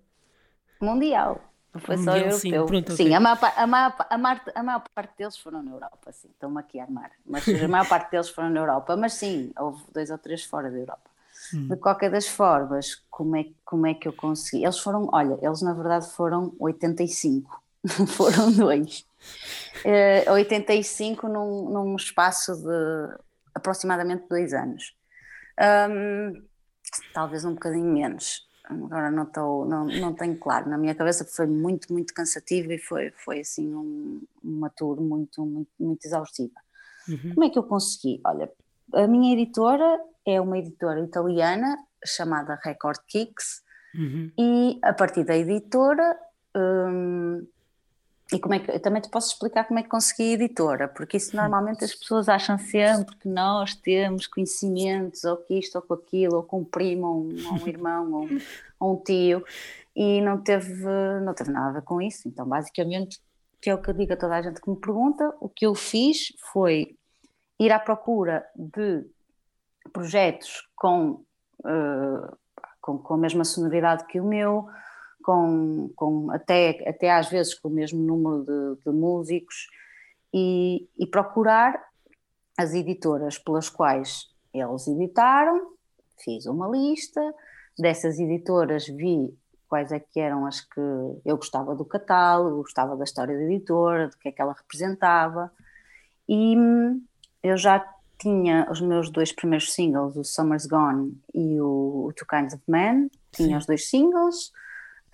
Mundial. 0.80 1.40
Foi 1.78 1.96
só 1.96 2.16
europeu. 2.16 2.38
Sim, 2.38 2.50
pronto, 2.66 2.92
sim 2.92 3.04
okay. 3.04 3.14
a, 3.14 3.20
maior, 3.20 3.38
a, 3.56 3.66
maior, 3.66 3.94
a, 4.10 4.18
maior, 4.18 4.40
a 4.54 4.62
maior 4.62 4.84
parte 4.94 5.16
deles 5.16 5.36
foram 5.36 5.62
na 5.62 5.70
Europa, 5.70 6.12
sim. 6.12 6.28
Estão-me 6.28 6.58
aqui 6.58 6.78
a 6.78 6.82
armar. 6.82 7.12
Mas 7.24 7.48
a 7.48 7.68
maior 7.68 7.86
parte 7.88 8.10
deles 8.10 8.28
foram 8.28 8.50
na 8.50 8.60
Europa. 8.60 8.96
Mas 8.96 9.14
sim, 9.14 9.52
houve 9.58 9.82
dois 9.92 10.10
ou 10.10 10.18
três 10.18 10.44
fora 10.44 10.70
da 10.70 10.76
Europa. 10.76 11.11
Hum. 11.54 11.68
De 11.68 11.76
qualquer 11.76 12.10
das 12.10 12.26
formas, 12.26 13.04
como 13.10 13.36
é, 13.36 13.46
como 13.64 13.86
é 13.86 13.94
que 13.94 14.08
eu 14.08 14.12
consegui? 14.12 14.64
Eles 14.64 14.78
foram, 14.78 15.08
olha, 15.12 15.38
eles 15.42 15.62
na 15.62 15.74
verdade 15.74 16.10
foram 16.10 16.54
85. 16.58 17.62
foram 18.16 18.52
dois. 18.52 19.04
Uh, 19.84 20.32
85 20.32 21.28
num, 21.28 21.70
num 21.70 21.96
espaço 21.96 22.56
de 22.56 23.18
aproximadamente 23.54 24.26
dois 24.28 24.52
anos. 24.52 24.94
Um, 25.90 26.42
talvez 27.12 27.44
um 27.44 27.54
bocadinho 27.54 27.92
menos. 27.92 28.46
agora 28.64 29.10
não, 29.10 29.24
estou, 29.24 29.66
não, 29.66 29.84
não 29.86 30.14
tenho 30.14 30.36
claro 30.38 30.68
na 30.68 30.78
minha 30.78 30.94
cabeça, 30.94 31.24
foi 31.24 31.46
muito, 31.46 31.92
muito 31.92 32.14
cansativo 32.14 32.72
e 32.72 32.78
foi, 32.78 33.10
foi 33.10 33.40
assim 33.40 33.74
um, 33.74 34.22
uma 34.42 34.70
tour 34.70 35.00
muito, 35.00 35.44
muito, 35.44 35.70
muito 35.78 36.04
exaustiva. 36.04 36.54
Uhum. 37.08 37.34
Como 37.34 37.44
é 37.44 37.50
que 37.50 37.58
eu 37.58 37.64
consegui? 37.64 38.20
Olha, 38.24 38.50
a 38.94 39.06
minha 39.06 39.32
editora 39.32 40.00
é 40.26 40.40
uma 40.40 40.58
editora 40.58 41.00
italiana 41.00 41.76
chamada 42.04 42.58
Record 42.62 42.98
Kicks 43.06 43.62
uhum. 43.94 44.30
e 44.38 44.78
a 44.82 44.92
partir 44.92 45.24
da 45.24 45.36
editora 45.36 46.16
hum, 46.56 47.46
e 48.32 48.38
como 48.38 48.54
é 48.54 48.58
que, 48.58 48.78
também 48.78 49.02
te 49.02 49.10
posso 49.10 49.34
explicar 49.34 49.64
como 49.64 49.78
é 49.78 49.82
que 49.82 49.90
consegui 49.90 50.30
a 50.30 50.32
editora, 50.34 50.88
porque 50.88 51.18
isso 51.18 51.36
normalmente 51.36 51.84
as 51.84 51.94
pessoas 51.94 52.30
acham 52.30 52.58
sempre 52.58 53.14
que 53.16 53.28
nós 53.28 53.74
temos 53.74 54.26
conhecimentos, 54.26 55.22
ou 55.24 55.36
que 55.36 55.58
isto 55.58 55.76
ou 55.76 55.82
com 55.82 55.94
aquilo, 55.94 56.36
ou 56.36 56.42
com 56.42 56.60
um 56.60 56.64
primo, 56.64 57.06
ou 57.06 57.16
um, 57.24 57.46
ou 57.46 57.62
um 57.62 57.68
irmão, 57.68 58.12
ou 58.12 58.24
um, 58.24 58.40
ou 58.80 58.92
um, 58.94 58.96
tio, 58.96 59.44
e 59.94 60.22
não 60.22 60.38
teve, 60.38 60.86
não 61.22 61.34
teve 61.34 61.50
nada 61.50 61.68
a 61.68 61.72
ver 61.72 61.82
com 61.82 62.00
isso. 62.00 62.26
Então, 62.26 62.46
basicamente, 62.46 63.20
que 63.60 63.68
é 63.68 63.74
o 63.74 63.82
que 63.82 63.90
eu 63.90 63.94
digo 63.94 64.14
a 64.14 64.16
toda 64.16 64.34
a 64.34 64.42
gente 64.42 64.62
que 64.62 64.70
me 64.70 64.76
pergunta, 64.76 65.34
o 65.38 65.48
que 65.48 65.66
eu 65.66 65.74
fiz 65.74 66.32
foi 66.52 66.96
ir 67.60 67.70
à 67.70 67.78
procura 67.78 68.46
de 68.56 69.04
projetos 69.92 70.68
com, 70.76 71.24
uh, 71.60 72.36
com, 72.80 72.98
com 72.98 73.14
a 73.14 73.18
mesma 73.18 73.44
sonoridade 73.44 74.06
que 74.06 74.20
o 74.20 74.24
meu, 74.24 74.66
com, 75.22 75.90
com 75.94 76.30
até, 76.30 76.82
até 76.88 77.10
às 77.10 77.28
vezes 77.28 77.54
com 77.54 77.68
o 77.68 77.72
mesmo 77.72 78.00
número 78.00 78.44
de, 78.44 78.84
de 78.84 78.90
músicos 78.90 79.68
e, 80.32 80.88
e, 80.98 81.06
procurar 81.06 81.80
as 82.58 82.74
editoras 82.74 83.38
pelas 83.38 83.68
quais 83.68 84.28
eles 84.52 84.86
editaram, 84.86 85.72
fiz 86.18 86.46
uma 86.46 86.68
lista, 86.68 87.20
dessas 87.78 88.18
editoras 88.18 88.86
vi 88.86 89.34
quais 89.68 89.90
é 89.90 89.98
que 89.98 90.20
eram 90.20 90.44
as 90.44 90.60
que 90.60 90.80
eu 91.24 91.36
gostava 91.36 91.74
do 91.74 91.84
catálogo, 91.84 92.58
gostava 92.58 92.96
da 92.96 93.04
história 93.04 93.34
da 93.34 93.44
editora, 93.44 94.08
do 94.08 94.18
que 94.18 94.28
é 94.28 94.32
que 94.32 94.42
ela 94.42 94.52
representava 94.52 95.50
e 96.28 96.56
hum, 96.56 97.02
eu 97.42 97.56
já 97.56 97.84
tinha 98.22 98.68
os 98.70 98.80
meus 98.80 99.10
dois 99.10 99.32
primeiros 99.32 99.72
singles, 99.72 100.16
o 100.16 100.22
Summer's 100.22 100.66
Gone 100.66 101.20
e 101.34 101.60
o, 101.60 102.12
Two 102.16 102.26
Kinds 102.26 102.54
of 102.54 102.62
Men, 102.68 103.10
tinha 103.32 103.48
Sim. 103.48 103.56
os 103.56 103.66
dois 103.66 103.90
singles, 103.90 104.52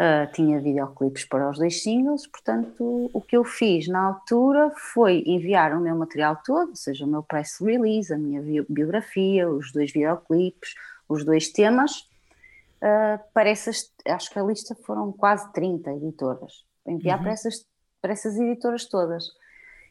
Uh, 0.01 0.31
tinha 0.33 0.61
videoclipes 0.61 1.25
para 1.25 1.51
os 1.51 1.59
dois 1.59 1.83
singles, 1.83 2.25
portanto, 2.29 3.11
o 3.13 3.21
que 3.21 3.37
eu 3.37 3.43
fiz 3.43 3.89
na 3.89 3.99
altura 3.99 4.71
foi 4.77 5.25
enviar 5.27 5.77
o 5.77 5.81
meu 5.81 5.97
material 5.97 6.41
todo, 6.45 6.69
ou 6.69 6.77
seja, 6.77 7.05
o 7.05 7.09
meu 7.09 7.21
press 7.21 7.59
release, 7.61 8.15
a 8.15 8.17
minha 8.17 8.41
biografia, 8.69 9.51
os 9.51 9.73
dois 9.73 9.91
videoclipes, 9.91 10.77
os 11.09 11.25
dois 11.25 11.49
temas, 11.49 12.09
uh, 12.81 13.19
para 13.35 13.49
essas, 13.49 13.93
acho 14.07 14.31
que 14.31 14.39
a 14.39 14.43
lista 14.45 14.77
foram 14.87 15.11
quase 15.11 15.53
30 15.53 15.91
editoras, 15.91 16.65
enviar 16.87 17.17
uhum. 17.17 17.25
para, 17.25 17.33
essas, 17.33 17.67
para 18.01 18.13
essas 18.13 18.39
editoras 18.39 18.85
todas. 18.85 19.25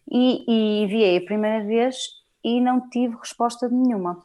E, 0.10 0.46
e 0.48 0.84
enviei 0.84 1.18
a 1.18 1.26
primeira 1.26 1.66
vez 1.66 1.98
e 2.48 2.62
não 2.62 2.90
tive 2.90 3.18
resposta 3.18 3.68
nenhuma. 3.68 4.24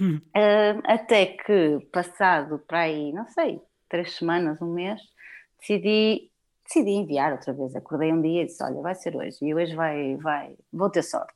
Uh, 0.00 0.82
até 0.84 1.26
que, 1.26 1.78
passado 1.92 2.58
para 2.66 2.80
aí, 2.80 3.12
não 3.12 3.28
sei, 3.28 3.60
três 3.88 4.16
semanas, 4.16 4.60
um 4.60 4.72
mês, 4.72 5.00
decidi, 5.60 6.28
decidi 6.64 6.90
enviar 6.90 7.30
outra 7.30 7.52
vez. 7.52 7.76
Acordei 7.76 8.12
um 8.12 8.20
dia 8.20 8.42
e 8.42 8.46
disse: 8.46 8.62
Olha, 8.64 8.80
vai 8.80 8.96
ser 8.96 9.14
hoje, 9.16 9.38
e 9.42 9.54
hoje 9.54 9.76
vai, 9.76 10.16
vai, 10.16 10.56
vou 10.72 10.90
ter 10.90 11.04
sorte. 11.04 11.32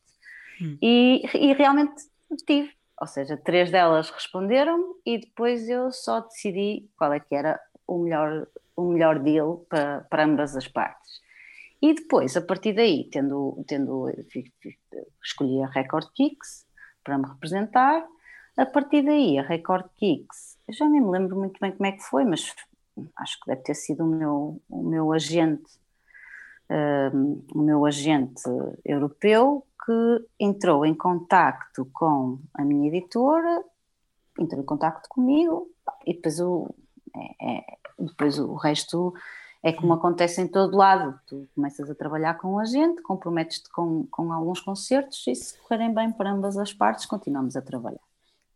Hum. 0.61 0.77
E, 0.83 1.23
e 1.33 1.53
realmente 1.53 1.95
tive. 2.45 2.73
Ou 3.01 3.07
seja, 3.07 3.37
três 3.37 3.71
delas 3.71 4.11
responderam 4.11 4.97
e 5.05 5.19
depois 5.19 5.69
eu 5.69 5.93
só 5.93 6.21
decidi 6.21 6.89
qual 6.97 7.13
é 7.13 7.21
que 7.21 7.35
era 7.35 7.61
o 7.87 7.99
melhor, 7.99 8.49
o 8.75 8.91
melhor 8.91 9.19
deal 9.21 9.65
para, 9.69 10.01
para 10.09 10.25
ambas 10.25 10.57
as 10.57 10.67
partes. 10.67 11.21
E 11.81 11.95
depois, 11.95 12.37
a 12.37 12.41
partir 12.41 12.73
daí, 12.73 13.09
tendo, 13.11 13.63
tendo 13.67 14.11
escolhi 15.23 15.63
a 15.63 15.69
Record 15.69 16.09
Kicks 16.15 16.67
para 17.05 17.19
me 17.19 17.27
representar, 17.29 18.07
a 18.57 18.67
partir 18.67 19.03
daí 19.03 19.39
a 19.39 19.43
Record 19.43 19.89
Kicks, 19.97 20.59
eu 20.67 20.75
já 20.75 20.89
nem 20.89 21.01
me 21.01 21.11
lembro 21.11 21.37
muito 21.37 21.61
bem 21.61 21.73
como 21.73 21.87
é 21.87 21.93
que 21.93 22.03
foi, 22.03 22.25
mas 22.25 22.55
acho 23.17 23.41
que 23.41 23.47
deve 23.47 23.63
ter 23.63 23.75
sido 23.75 24.05
o 24.05 24.07
meu, 24.07 24.63
o 24.69 24.83
meu 24.83 25.13
agente, 25.13 25.71
um, 27.13 27.45
o 27.55 27.59
meu 27.61 27.85
agente 27.85 28.43
europeu 28.85 29.67
que 29.85 30.27
entrou 30.41 30.85
em 30.85 30.95
contacto 30.95 31.89
com 31.93 32.39
a 32.55 32.65
minha 32.65 32.89
editora, 32.89 33.63
entrou 34.39 34.63
em 34.63 34.67
contacto 34.67 35.09
comigo 35.09 35.69
e 36.05 36.15
depois 36.15 36.41
o, 36.41 36.75
é, 37.15 37.59
é, 37.59 37.79
depois 37.99 38.39
o 38.39 38.55
resto 38.55 39.15
é 39.63 39.73
como 39.73 39.93
acontece 39.93 40.41
em 40.41 40.49
todo 40.49 40.77
lado. 40.77 41.19
Tu 41.27 41.49
começas 41.55 41.91
a 41.91 41.95
trabalhar 41.95 42.35
com 42.35 42.55
o 42.55 42.59
agente, 42.59 43.03
comprometes-te 43.03 43.71
com, 43.71 44.07
com 44.11 44.33
alguns 44.33 44.61
concertos 44.61 45.25
e 45.27 45.35
se 45.35 45.59
correrem 45.59 45.93
bem 45.93 46.13
para 46.13 46.31
ambas 46.31 46.57
as 46.57 46.73
partes, 46.73 47.07
continuamos 47.07 47.57
a 47.57 47.63
trabalhar. 47.63 48.01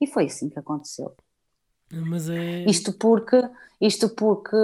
E 0.00 0.06
foi 0.06 0.26
assim 0.26 0.48
que 0.48 0.58
aconteceu. 0.58 1.14
É... 2.30 2.64
Isto 2.70 2.92
porque, 2.92 3.42
isto 3.80 4.08
porque 4.10 4.56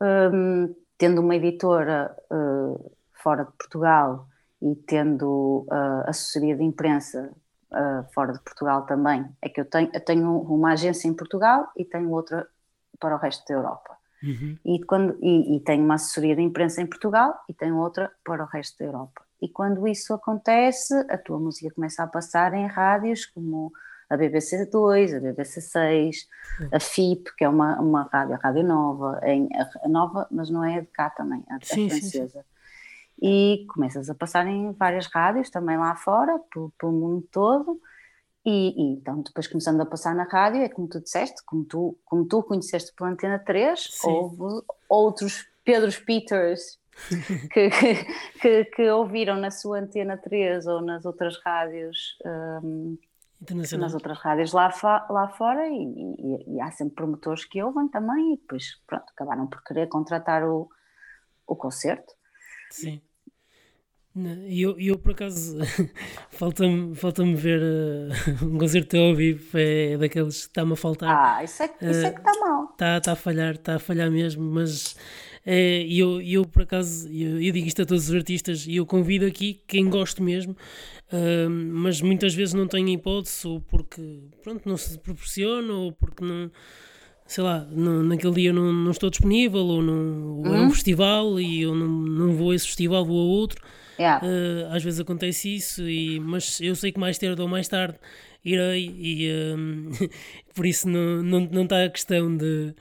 um, 0.00 0.74
tendo 0.96 1.20
uma 1.20 1.34
editora 1.34 2.16
uh, 2.30 2.92
fora 3.22 3.44
de 3.44 3.52
Portugal 3.52 4.28
e 4.60 4.74
tendo 4.76 5.66
uh, 5.68 6.08
assessoria 6.08 6.56
de 6.56 6.62
imprensa 6.62 7.32
uh, 7.72 8.12
fora 8.14 8.32
de 8.32 8.38
Portugal 8.40 8.86
também, 8.86 9.28
é 9.42 9.48
que 9.48 9.60
eu 9.60 9.64
tenho, 9.64 9.90
eu 9.92 10.00
tenho 10.00 10.38
uma 10.42 10.72
agência 10.72 11.08
em 11.08 11.14
Portugal 11.14 11.68
e 11.76 11.84
tenho 11.84 12.10
outra 12.10 12.46
para 13.00 13.16
o 13.16 13.18
resto 13.18 13.44
da 13.48 13.54
Europa. 13.54 13.96
Uhum. 14.22 14.56
E, 14.64 14.84
quando, 14.84 15.18
e, 15.20 15.56
e 15.56 15.60
tenho 15.60 15.84
uma 15.84 15.94
assessoria 15.94 16.36
de 16.36 16.42
imprensa 16.42 16.80
em 16.80 16.86
Portugal 16.86 17.34
e 17.48 17.54
tenho 17.54 17.76
outra 17.76 18.10
para 18.24 18.44
o 18.44 18.46
resto 18.46 18.78
da 18.78 18.84
Europa. 18.84 19.22
E 19.40 19.48
quando 19.48 19.88
isso 19.88 20.14
acontece, 20.14 20.94
a 21.10 21.18
tua 21.18 21.38
música 21.38 21.74
começa 21.74 22.02
a 22.02 22.06
passar 22.06 22.54
em 22.54 22.66
rádios 22.66 23.26
como 23.26 23.72
a 24.08 24.16
BBC 24.16 24.66
2, 24.66 25.14
a 25.14 25.20
BBC 25.20 25.60
6, 25.60 26.28
a 26.70 26.78
FIP, 26.78 27.34
que 27.36 27.44
é 27.44 27.48
uma, 27.48 27.80
uma 27.80 28.02
rádio, 28.12 28.34
a 28.34 28.38
Rádio 28.38 28.62
Nova, 28.62 29.20
em, 29.24 29.48
a, 29.82 29.88
nova, 29.88 30.28
mas 30.30 30.50
não 30.50 30.62
é 30.62 30.76
a 30.76 30.80
de 30.80 30.86
cá 30.88 31.10
também, 31.10 31.42
a, 31.48 31.58
sim, 31.62 31.86
a 31.86 31.90
francesa. 31.90 32.28
Sim, 32.28 32.28
sim. 32.28 32.52
E 33.22 33.66
começas 33.72 34.10
a 34.10 34.14
passar 34.14 34.46
em 34.46 34.72
várias 34.72 35.06
rádios, 35.06 35.48
também 35.48 35.78
lá 35.78 35.96
fora, 35.96 36.38
pelo, 36.52 36.70
pelo 36.78 36.92
mundo 36.92 37.26
todo, 37.32 37.80
e, 38.44 38.74
e, 38.76 38.92
então 38.94 39.22
depois 39.22 39.46
começando 39.46 39.80
a 39.80 39.86
passar 39.86 40.14
na 40.14 40.24
rádio, 40.24 40.62
é 40.62 40.68
como 40.68 40.88
tu 40.88 41.00
disseste, 41.00 41.42
como 41.46 41.64
tu, 41.64 41.98
como 42.04 42.26
tu 42.26 42.42
conheceste 42.42 42.92
pela 42.94 43.10
Antena 43.10 43.38
3, 43.38 43.98
houve 44.04 44.64
outros 44.88 45.46
Pedros 45.64 45.98
Peters 45.98 46.80
que, 47.52 47.70
que, 47.70 48.04
que, 48.40 48.64
que, 48.64 48.90
ouviram 48.90 49.36
na 49.36 49.50
sua 49.50 49.78
Antena 49.78 50.16
3 50.16 50.66
ou 50.66 50.82
nas 50.82 51.04
outras 51.04 51.38
rádios 51.44 52.16
um, 52.26 52.98
nas 53.50 53.94
outras 53.94 54.18
rádios 54.18 54.52
lá, 54.52 54.70
lá 55.10 55.28
fora 55.28 55.68
e, 55.68 55.74
e, 55.74 56.54
e, 56.54 56.60
há 56.60 56.70
sempre 56.70 56.94
promotores 56.94 57.44
que 57.44 57.62
ouvem 57.62 57.88
também 57.88 58.34
e 58.34 58.36
depois 58.36 58.80
pronto, 58.86 59.04
acabaram 59.08 59.46
por 59.46 59.62
querer 59.64 59.88
contratar 59.88 60.44
o, 60.44 60.68
o 61.46 61.56
concerto. 61.56 62.12
Sim. 62.70 63.02
E 64.14 64.60
eu, 64.60 64.78
eu, 64.78 64.98
por 64.98 65.12
acaso, 65.12 65.58
falta-me 66.30 66.94
falta 66.94 67.24
ver 67.24 67.60
uh, 67.62 68.44
um 68.44 68.58
concerto 68.58 68.96
ao 68.98 69.14
vivo, 69.14 69.42
é 69.54 69.96
daqueles 69.96 70.42
que 70.42 70.48
está-me 70.48 70.74
a 70.74 70.76
faltar. 70.76 71.08
Ah, 71.08 71.44
isso 71.44 71.62
é, 71.62 71.66
isso 71.80 72.02
uh, 72.02 72.06
é 72.06 72.10
que 72.10 72.18
está 72.18 72.32
mal. 72.38 72.64
Está 72.72 73.00
tá 73.00 73.12
a 73.12 73.16
falhar, 73.16 73.54
está 73.54 73.76
a 73.76 73.78
falhar 73.78 74.10
mesmo, 74.10 74.42
mas 74.42 74.94
é, 75.46 75.86
eu, 75.88 76.20
eu, 76.20 76.44
por 76.44 76.62
acaso, 76.62 77.08
eu, 77.08 77.40
eu, 77.42 77.52
digo 77.52 77.66
isto 77.66 77.80
a 77.80 77.86
todos 77.86 78.10
os 78.10 78.14
artistas 78.14 78.66
e 78.66 78.76
eu 78.76 78.84
convido 78.84 79.24
aqui 79.24 79.62
quem 79.66 79.88
goste 79.88 80.22
mesmo, 80.22 80.52
uh, 81.10 81.48
mas 81.48 82.02
muitas 82.02 82.34
vezes 82.34 82.52
não 82.52 82.68
tenho 82.68 82.88
hipótese, 82.90 83.48
ou 83.48 83.62
porque 83.62 84.20
pronto, 84.42 84.68
não 84.68 84.76
se 84.76 84.98
proporciona, 84.98 85.72
ou 85.72 85.90
porque 85.90 86.22
não 86.22 86.50
sei 87.26 87.44
lá, 87.44 87.66
não, 87.70 88.02
naquele 88.02 88.34
dia 88.34 88.52
não, 88.52 88.70
não 88.70 88.90
estou 88.90 89.08
disponível, 89.08 89.64
ou, 89.64 89.80
não, 89.80 90.40
ou 90.40 90.46
é 90.46 90.60
um 90.60 90.64
uhum. 90.64 90.70
festival 90.70 91.40
e 91.40 91.62
eu 91.62 91.74
não, 91.74 91.88
não 91.88 92.34
vou 92.34 92.50
a 92.50 92.54
esse 92.54 92.66
festival, 92.66 93.06
vou 93.06 93.18
a 93.18 93.24
outro. 93.24 93.62
Yeah. 94.02 94.26
Uh, 94.26 94.74
às 94.74 94.82
vezes 94.82 94.98
acontece 94.98 95.54
isso, 95.54 95.88
e, 95.88 96.18
mas 96.18 96.60
eu 96.60 96.74
sei 96.74 96.90
que 96.90 96.98
mais 96.98 97.18
tarde 97.18 97.40
ou 97.40 97.46
mais 97.46 97.68
tarde 97.68 97.98
irei, 98.44 98.92
e 98.98 99.30
um, 99.56 99.90
por 100.54 100.66
isso 100.66 100.88
não, 100.88 101.22
não, 101.22 101.40
não 101.40 101.62
está 101.62 101.84
a 101.84 101.90
questão 101.90 102.36
de 102.36 102.74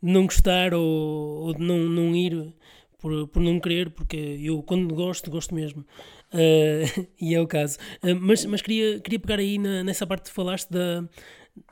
não 0.00 0.24
gostar 0.26 0.72
ou, 0.72 1.46
ou 1.46 1.54
de 1.54 1.60
não, 1.60 1.78
não 1.78 2.14
ir 2.14 2.54
por, 2.98 3.26
por 3.26 3.42
não 3.42 3.58
querer, 3.58 3.90
porque 3.90 4.16
eu 4.16 4.62
quando 4.62 4.94
gosto, 4.94 5.30
gosto 5.30 5.52
mesmo. 5.52 5.84
Uh, 6.32 7.06
e 7.20 7.34
é 7.34 7.40
o 7.40 7.46
caso. 7.46 7.78
Uh, 8.02 8.14
mas 8.20 8.44
mas 8.44 8.62
queria, 8.62 9.00
queria 9.00 9.18
pegar 9.18 9.40
aí 9.40 9.58
na, 9.58 9.82
nessa 9.82 10.06
parte 10.06 10.28
que 10.28 10.34
falaste 10.34 10.70
da, 10.70 11.04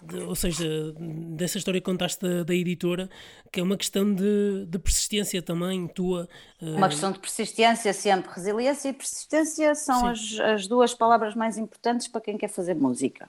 de, 0.03 0.19
ou 0.19 0.35
seja, 0.35 0.67
dessa 0.99 1.59
história 1.59 1.81
que 1.81 1.85
contaste 1.85 2.21
da, 2.21 2.43
da, 2.43 2.55
editora, 2.55 3.09
que 3.53 3.61
é 3.61 3.63
uma 3.63 3.77
questão 3.77 4.13
de, 4.15 4.67
de 4.67 4.79
persistência 4.79 5.43
também, 5.43 5.87
tua. 5.89 6.29
Uh... 6.61 6.77
Uma 6.77 6.89
questão 6.89 7.13
de 7.13 7.19
persistência 7.19 7.93
sempre. 7.93 8.31
Resiliência 8.33 8.89
e 8.89 8.93
persistência 8.93 9.75
são 9.75 10.07
as, 10.07 10.39
as 10.41 10.67
duas 10.67 10.95
palavras 10.95 11.35
mais 11.35 11.59
importantes 11.59 12.09
para 12.09 12.21
quem 12.21 12.37
quer 12.37 12.49
fazer 12.49 12.75
música. 12.75 13.29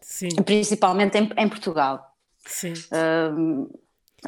Sim. 0.00 0.28
Principalmente 0.44 1.18
em, 1.18 1.30
em 1.36 1.48
Portugal. 1.48 2.14
Sim. 2.46 2.72
Uh, 2.72 3.70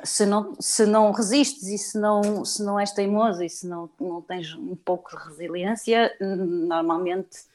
se 0.04 0.24
não, 0.24 0.54
se 0.60 0.86
não 0.86 1.10
resistes 1.10 1.66
e 1.68 1.78
se 1.78 1.98
não, 1.98 2.44
se 2.44 2.62
não 2.62 2.78
és 2.78 2.92
teimoso 2.92 3.42
e 3.42 3.50
se 3.50 3.66
não, 3.66 3.90
não 4.00 4.22
tens 4.22 4.54
um 4.54 4.76
pouco 4.76 5.10
de 5.10 5.24
resiliência, 5.24 6.14
normalmente 6.20 7.49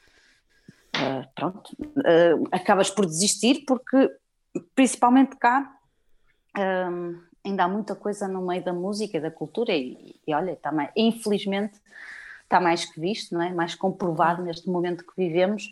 uh, 0.96 1.28
pronto, 1.34 1.70
uh, 1.80 2.48
acabas 2.52 2.90
por 2.90 3.06
desistir 3.06 3.64
porque 3.66 4.10
principalmente 4.74 5.36
cá 5.36 5.72
um, 6.58 7.20
ainda 7.44 7.64
há 7.64 7.68
muita 7.68 7.94
coisa 7.94 8.26
no 8.26 8.46
meio 8.46 8.64
da 8.64 8.72
música 8.72 9.18
e 9.18 9.20
da 9.20 9.30
cultura 9.30 9.72
e, 9.72 10.16
e 10.26 10.34
olha, 10.34 10.52
está 10.52 10.72
mais, 10.72 10.90
infelizmente 10.96 11.80
está 12.42 12.60
mais 12.60 12.84
que 12.84 13.00
visto, 13.00 13.34
não 13.34 13.42
é? 13.42 13.52
mais 13.52 13.74
comprovado 13.74 14.42
neste 14.42 14.68
momento 14.68 15.04
que 15.04 15.12
vivemos 15.16 15.70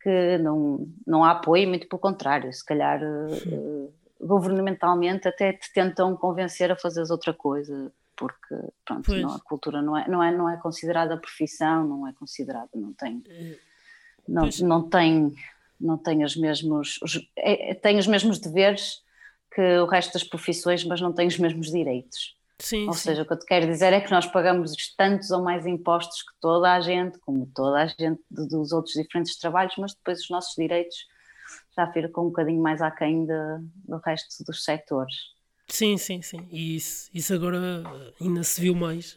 que 0.00 0.38
não, 0.38 0.86
não 1.06 1.24
há 1.24 1.32
apoio, 1.32 1.68
muito 1.68 1.88
pelo 1.88 2.00
contrário, 2.00 2.52
se 2.52 2.64
calhar 2.64 3.00
uh, 3.02 3.92
governamentalmente 4.20 5.28
até 5.28 5.52
te 5.52 5.72
tentam 5.72 6.16
convencer 6.16 6.70
a 6.70 6.76
fazeres 6.76 7.10
outra 7.10 7.34
coisa, 7.34 7.92
porque 8.16 8.54
pronto, 8.84 9.14
não, 9.14 9.34
a 9.34 9.40
cultura 9.40 9.82
não 9.82 9.96
é, 9.96 10.08
não, 10.08 10.22
é, 10.22 10.36
não 10.36 10.50
é 10.50 10.56
considerada 10.56 11.16
profissão, 11.16 11.86
não 11.86 12.06
é 12.06 12.12
considerada, 12.12 12.68
não 12.74 12.92
tem, 12.92 13.22
eh, 13.28 13.56
não, 14.28 14.48
não 14.62 14.88
tem, 14.88 15.34
não 15.80 15.98
tem 15.98 16.24
os 16.24 16.36
mesmos, 16.36 16.98
os, 17.02 17.20
é, 17.36 17.74
tem 17.74 17.98
os 17.98 18.06
mesmos 18.06 18.38
deveres 18.38 19.02
que 19.54 19.78
o 19.78 19.86
resto 19.86 20.12
das 20.12 20.24
profissões, 20.24 20.84
mas 20.84 21.00
não 21.00 21.12
tem 21.12 21.26
os 21.26 21.38
mesmos 21.38 21.70
direitos. 21.70 22.36
Sim, 22.60 22.86
Ou 22.88 22.92
sim. 22.92 23.10
seja, 23.10 23.22
o 23.22 23.26
que 23.26 23.32
eu 23.32 23.38
te 23.38 23.46
quero 23.46 23.66
dizer 23.66 23.92
é 23.92 24.00
que 24.00 24.10
nós 24.10 24.26
pagamos 24.26 24.72
tantos 24.96 25.30
ou 25.30 25.42
mais 25.42 25.64
impostos 25.64 26.22
que 26.22 26.32
toda 26.40 26.72
a 26.72 26.80
gente, 26.80 27.18
como 27.20 27.46
toda 27.54 27.82
a 27.82 27.86
gente 27.86 28.20
dos 28.30 28.72
outros 28.72 28.94
diferentes 28.94 29.38
trabalhos, 29.38 29.74
mas 29.78 29.94
depois 29.94 30.20
os 30.20 30.30
nossos 30.30 30.54
direitos 30.56 30.96
já 31.76 31.90
ficam 31.92 32.24
um 32.24 32.28
bocadinho 32.28 32.60
mais 32.60 32.82
aquém 32.82 33.24
de, 33.24 33.32
do 33.86 33.98
resto 33.98 34.44
dos 34.44 34.64
setores. 34.64 35.14
Sim, 35.68 35.96
sim, 35.98 36.22
sim. 36.22 36.48
E 36.50 36.76
isso, 36.76 37.10
isso 37.14 37.32
agora 37.32 37.84
ainda 38.20 38.42
se 38.42 38.60
viu 38.60 38.74
mais. 38.74 39.16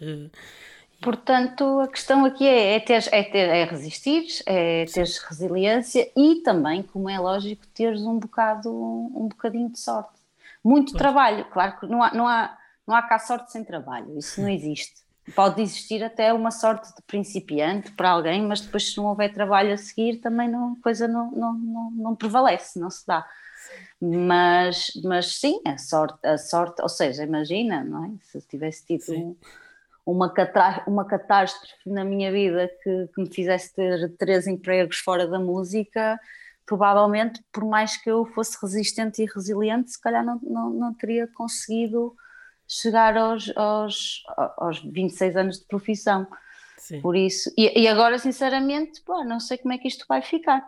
Portanto, 1.01 1.79
a 1.79 1.87
questão 1.87 2.23
aqui 2.25 2.47
é, 2.47 2.75
é, 2.75 2.79
ter, 2.79 3.03
é, 3.11 3.23
ter, 3.23 3.49
é 3.49 3.65
resistir, 3.65 4.27
é 4.45 4.85
teres 4.85 5.17
resiliência 5.17 6.11
e 6.15 6.35
também, 6.43 6.83
como 6.83 7.09
é 7.09 7.19
lógico, 7.19 7.65
teres 7.73 8.01
um 8.01 8.19
bocado, 8.19 8.69
um 8.71 9.27
bocadinho 9.27 9.69
de 9.69 9.79
sorte. 9.79 10.21
Muito 10.63 10.91
pois. 10.91 11.01
trabalho, 11.01 11.45
claro 11.45 11.79
que 11.79 11.87
não 11.87 12.03
há, 12.03 12.13
não, 12.13 12.27
há, 12.27 12.55
não 12.85 12.95
há 12.95 13.01
cá 13.01 13.17
sorte 13.17 13.51
sem 13.51 13.63
trabalho, 13.63 14.15
isso 14.17 14.39
não 14.39 14.49
existe. 14.49 15.01
Pode 15.35 15.61
existir 15.61 16.03
até 16.03 16.31
uma 16.33 16.51
sorte 16.51 16.93
de 16.95 17.01
principiante 17.03 17.91
para 17.91 18.11
alguém, 18.11 18.41
mas 18.41 18.61
depois 18.61 18.91
se 18.91 18.97
não 18.97 19.05
houver 19.05 19.33
trabalho 19.33 19.73
a 19.73 19.77
seguir 19.77 20.17
também 20.17 20.49
não, 20.49 20.73
a 20.73 20.83
coisa 20.83 21.07
não, 21.07 21.31
não, 21.31 21.53
não, 21.53 21.91
não 21.91 22.15
prevalece, 22.15 22.79
não 22.79 22.89
se 22.89 23.05
dá. 23.07 23.27
Mas, 23.99 24.91
mas 25.03 25.39
sim, 25.39 25.61
a 25.65 25.77
sorte, 25.77 26.25
a 26.25 26.37
sorte, 26.37 26.81
ou 26.81 26.89
seja, 26.89 27.23
imagina, 27.23 27.83
não 27.83 28.05
é? 28.05 28.11
Se 28.23 28.41
tivesse 28.41 28.85
tido 28.85 29.13
um, 29.13 29.35
uma, 30.05 30.33
uma 30.87 31.05
catástrofe 31.05 31.89
na 31.89 32.03
minha 32.03 32.31
vida 32.31 32.69
que, 32.83 33.07
que, 33.13 33.21
me 33.21 33.33
fizesse 33.33 33.73
ter 33.73 34.15
três 34.17 34.47
empregos 34.47 34.97
fora 34.97 35.27
da 35.27 35.39
música, 35.39 36.19
provavelmente, 36.65 37.43
por 37.51 37.65
mais 37.65 37.97
que 37.97 38.09
eu 38.09 38.25
fosse 38.25 38.57
resistente 38.61 39.21
e 39.21 39.25
resiliente, 39.25 39.91
se 39.91 40.01
calhar 40.01 40.25
não, 40.25 40.39
não, 40.41 40.69
não 40.69 40.93
teria 40.93 41.27
conseguido 41.27 42.15
chegar 42.67 43.17
aos, 43.17 43.51
aos, 43.55 44.23
aos 44.57 44.79
26 44.79 45.35
anos 45.35 45.59
de 45.59 45.65
profissão. 45.65 46.25
Sim. 46.77 47.01
Por 47.01 47.15
isso, 47.15 47.51
e, 47.55 47.81
e, 47.81 47.87
agora, 47.87 48.17
sinceramente, 48.17 49.01
pô, 49.01 49.23
não 49.23 49.39
sei 49.39 49.57
como 49.57 49.73
é 49.73 49.77
que 49.77 49.87
isto 49.87 50.05
vai 50.07 50.21
ficar. 50.21 50.65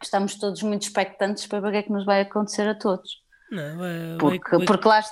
Estamos 0.00 0.36
todos 0.36 0.62
muito 0.62 0.82
expectantes 0.82 1.46
para 1.46 1.60
ver 1.60 1.68
o 1.68 1.70
que 1.72 1.76
é 1.78 1.82
que 1.82 1.92
nos 1.92 2.04
vai 2.04 2.20
acontecer 2.20 2.68
a 2.68 2.74
todos. 2.74 3.20
Não, 3.50 3.78
vai, 3.78 4.16
porque, 4.20 4.56
vai... 4.58 4.66
porque 4.66 4.86
lá, 4.86 5.02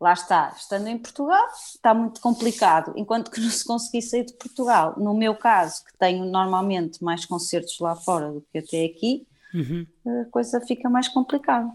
lá 0.00 0.14
está, 0.14 0.52
estando 0.56 0.88
em 0.88 0.98
Portugal, 0.98 1.46
está 1.74 1.92
muito 1.92 2.20
complicado. 2.20 2.92
Enquanto 2.96 3.30
que 3.30 3.40
não 3.40 3.50
se 3.50 3.64
conseguir 3.64 4.02
sair 4.02 4.24
de 4.24 4.32
Portugal, 4.34 4.94
no 4.96 5.14
meu 5.14 5.34
caso, 5.34 5.84
que 5.84 5.96
tenho 5.98 6.24
normalmente 6.24 7.04
mais 7.04 7.26
concertos 7.26 7.78
lá 7.80 7.94
fora 7.94 8.32
do 8.32 8.40
que 8.50 8.58
até 8.58 8.84
aqui, 8.86 9.26
uhum. 9.54 9.86
a 10.22 10.30
coisa 10.30 10.60
fica 10.62 10.88
mais 10.88 11.08
complicada. 11.08 11.70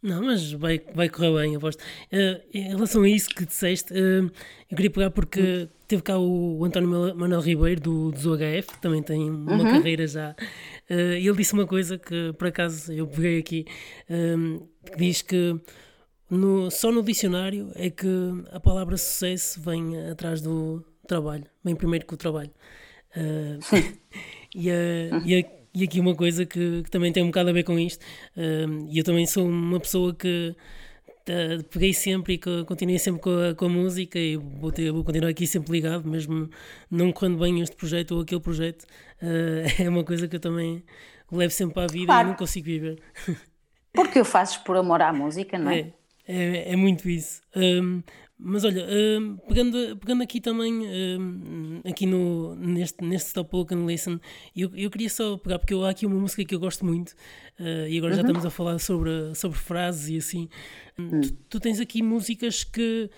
Não, 0.00 0.22
mas 0.22 0.52
vai, 0.52 0.80
vai 0.94 1.08
correr 1.08 1.34
bem, 1.34 1.56
aposto. 1.56 1.82
Uh, 2.12 2.40
em 2.54 2.68
relação 2.68 3.02
a 3.02 3.08
isso 3.08 3.28
que 3.30 3.44
disseste, 3.44 3.92
uh, 3.92 4.30
eu 4.70 4.76
queria 4.76 4.90
pegar 4.90 5.10
porque 5.10 5.68
teve 5.88 6.02
cá 6.02 6.16
o, 6.16 6.58
o 6.58 6.64
António 6.64 7.16
Manuel 7.16 7.40
Ribeiro 7.40 7.80
do, 7.80 8.10
do 8.12 8.38
que 8.38 8.80
também 8.80 9.02
tem 9.02 9.28
uma 9.28 9.54
uhum. 9.54 9.64
carreira 9.64 10.06
já, 10.06 10.36
uh, 10.88 10.94
e 10.94 11.26
ele 11.26 11.36
disse 11.36 11.52
uma 11.52 11.66
coisa 11.66 11.98
que 11.98 12.32
por 12.34 12.46
acaso 12.46 12.92
eu 12.92 13.08
peguei 13.08 13.40
aqui, 13.40 13.66
que 14.06 14.96
diz 14.96 15.20
que 15.22 15.60
no, 16.30 16.70
só 16.70 16.90
no 16.90 17.02
dicionário 17.02 17.70
é 17.74 17.90
que 17.90 18.08
a 18.52 18.60
palavra 18.60 18.96
sucesso 18.96 19.60
vem 19.60 20.10
atrás 20.10 20.40
do 20.40 20.84
trabalho, 21.06 21.44
vem 21.64 21.74
primeiro 21.74 22.06
que 22.06 22.14
o 22.14 22.16
trabalho. 22.16 22.50
e, 24.54 24.70
a, 24.70 24.74
e 25.24 25.40
a 25.40 25.58
e 25.74 25.84
aqui 25.84 26.00
uma 26.00 26.14
coisa 26.14 26.44
que, 26.44 26.82
que, 26.82 26.90
também 26.90 27.12
tem 27.12 27.22
um 27.22 27.26
bocado 27.26 27.50
a 27.50 27.52
ver 27.52 27.62
com 27.62 27.78
isto, 27.78 28.02
uh, 28.36 28.88
e 28.90 28.98
eu 28.98 29.04
também 29.04 29.26
sou 29.26 29.46
uma 29.46 29.78
pessoa 29.78 30.14
que 30.14 30.54
uh, 31.28 31.64
peguei 31.64 31.92
sempre 31.92 32.34
e 32.34 32.38
que 32.38 32.64
continuei 32.64 32.98
sempre 32.98 33.20
com 33.20 33.30
a, 33.30 33.54
com 33.54 33.66
a 33.66 33.68
música 33.68 34.18
e 34.18 34.36
vou, 34.36 34.72
ter, 34.72 34.90
vou, 34.90 35.04
continuar 35.04 35.30
aqui 35.30 35.46
sempre 35.46 35.72
ligado, 35.72 36.08
mesmo 36.08 36.50
não 36.90 37.12
correndo 37.12 37.38
bem 37.38 37.60
este 37.60 37.76
projeto 37.76 38.16
ou 38.16 38.22
aquele 38.22 38.40
projeto, 38.40 38.84
uh, 39.22 39.82
é 39.82 39.88
uma 39.88 40.02
coisa 40.02 40.26
que 40.26 40.36
eu 40.36 40.40
também 40.40 40.82
levo 41.30 41.52
sempre 41.52 41.80
a 41.80 41.86
vida 41.86 42.06
claro. 42.06 42.28
e 42.28 42.30
não 42.30 42.36
consigo 42.36 42.66
viver. 42.66 43.00
Porque 43.92 44.18
eu 44.18 44.24
faço 44.24 44.62
por 44.64 44.76
amor 44.76 45.00
à 45.02 45.12
música, 45.12 45.58
não 45.58 45.70
é? 45.70 45.80
É, 45.80 45.92
é, 46.28 46.72
é 46.72 46.76
muito 46.76 47.08
isso. 47.08 47.40
Um, 47.56 48.02
mas 48.38 48.64
olha, 48.64 48.84
uh, 48.84 49.36
pegando, 49.48 49.96
pegando 49.96 50.22
aqui 50.22 50.40
também, 50.40 50.86
uh, 50.86 51.88
aqui 51.90 52.06
no, 52.06 52.54
neste, 52.54 53.02
neste 53.02 53.28
Stop 53.28 53.56
Look 53.56 53.74
and 53.74 53.84
Listen, 53.84 54.20
eu, 54.54 54.70
eu 54.76 54.90
queria 54.90 55.10
só 55.10 55.36
pegar, 55.38 55.58
porque 55.58 55.74
eu, 55.74 55.84
há 55.84 55.90
aqui 55.90 56.06
uma 56.06 56.20
música 56.20 56.44
que 56.44 56.54
eu 56.54 56.60
gosto 56.60 56.86
muito, 56.86 57.10
uh, 57.58 57.88
e 57.88 57.98
agora 57.98 58.12
uhum. 58.12 58.16
já 58.16 58.22
estamos 58.22 58.46
a 58.46 58.50
falar 58.50 58.78
sobre, 58.78 59.34
sobre 59.34 59.58
frases 59.58 60.08
e 60.08 60.16
assim. 60.18 60.48
Uhum. 60.96 61.20
Tu, 61.20 61.32
tu, 61.48 61.60
tens 61.60 61.80
aqui 61.80 62.00
músicas 62.00 62.62
que 62.62 63.10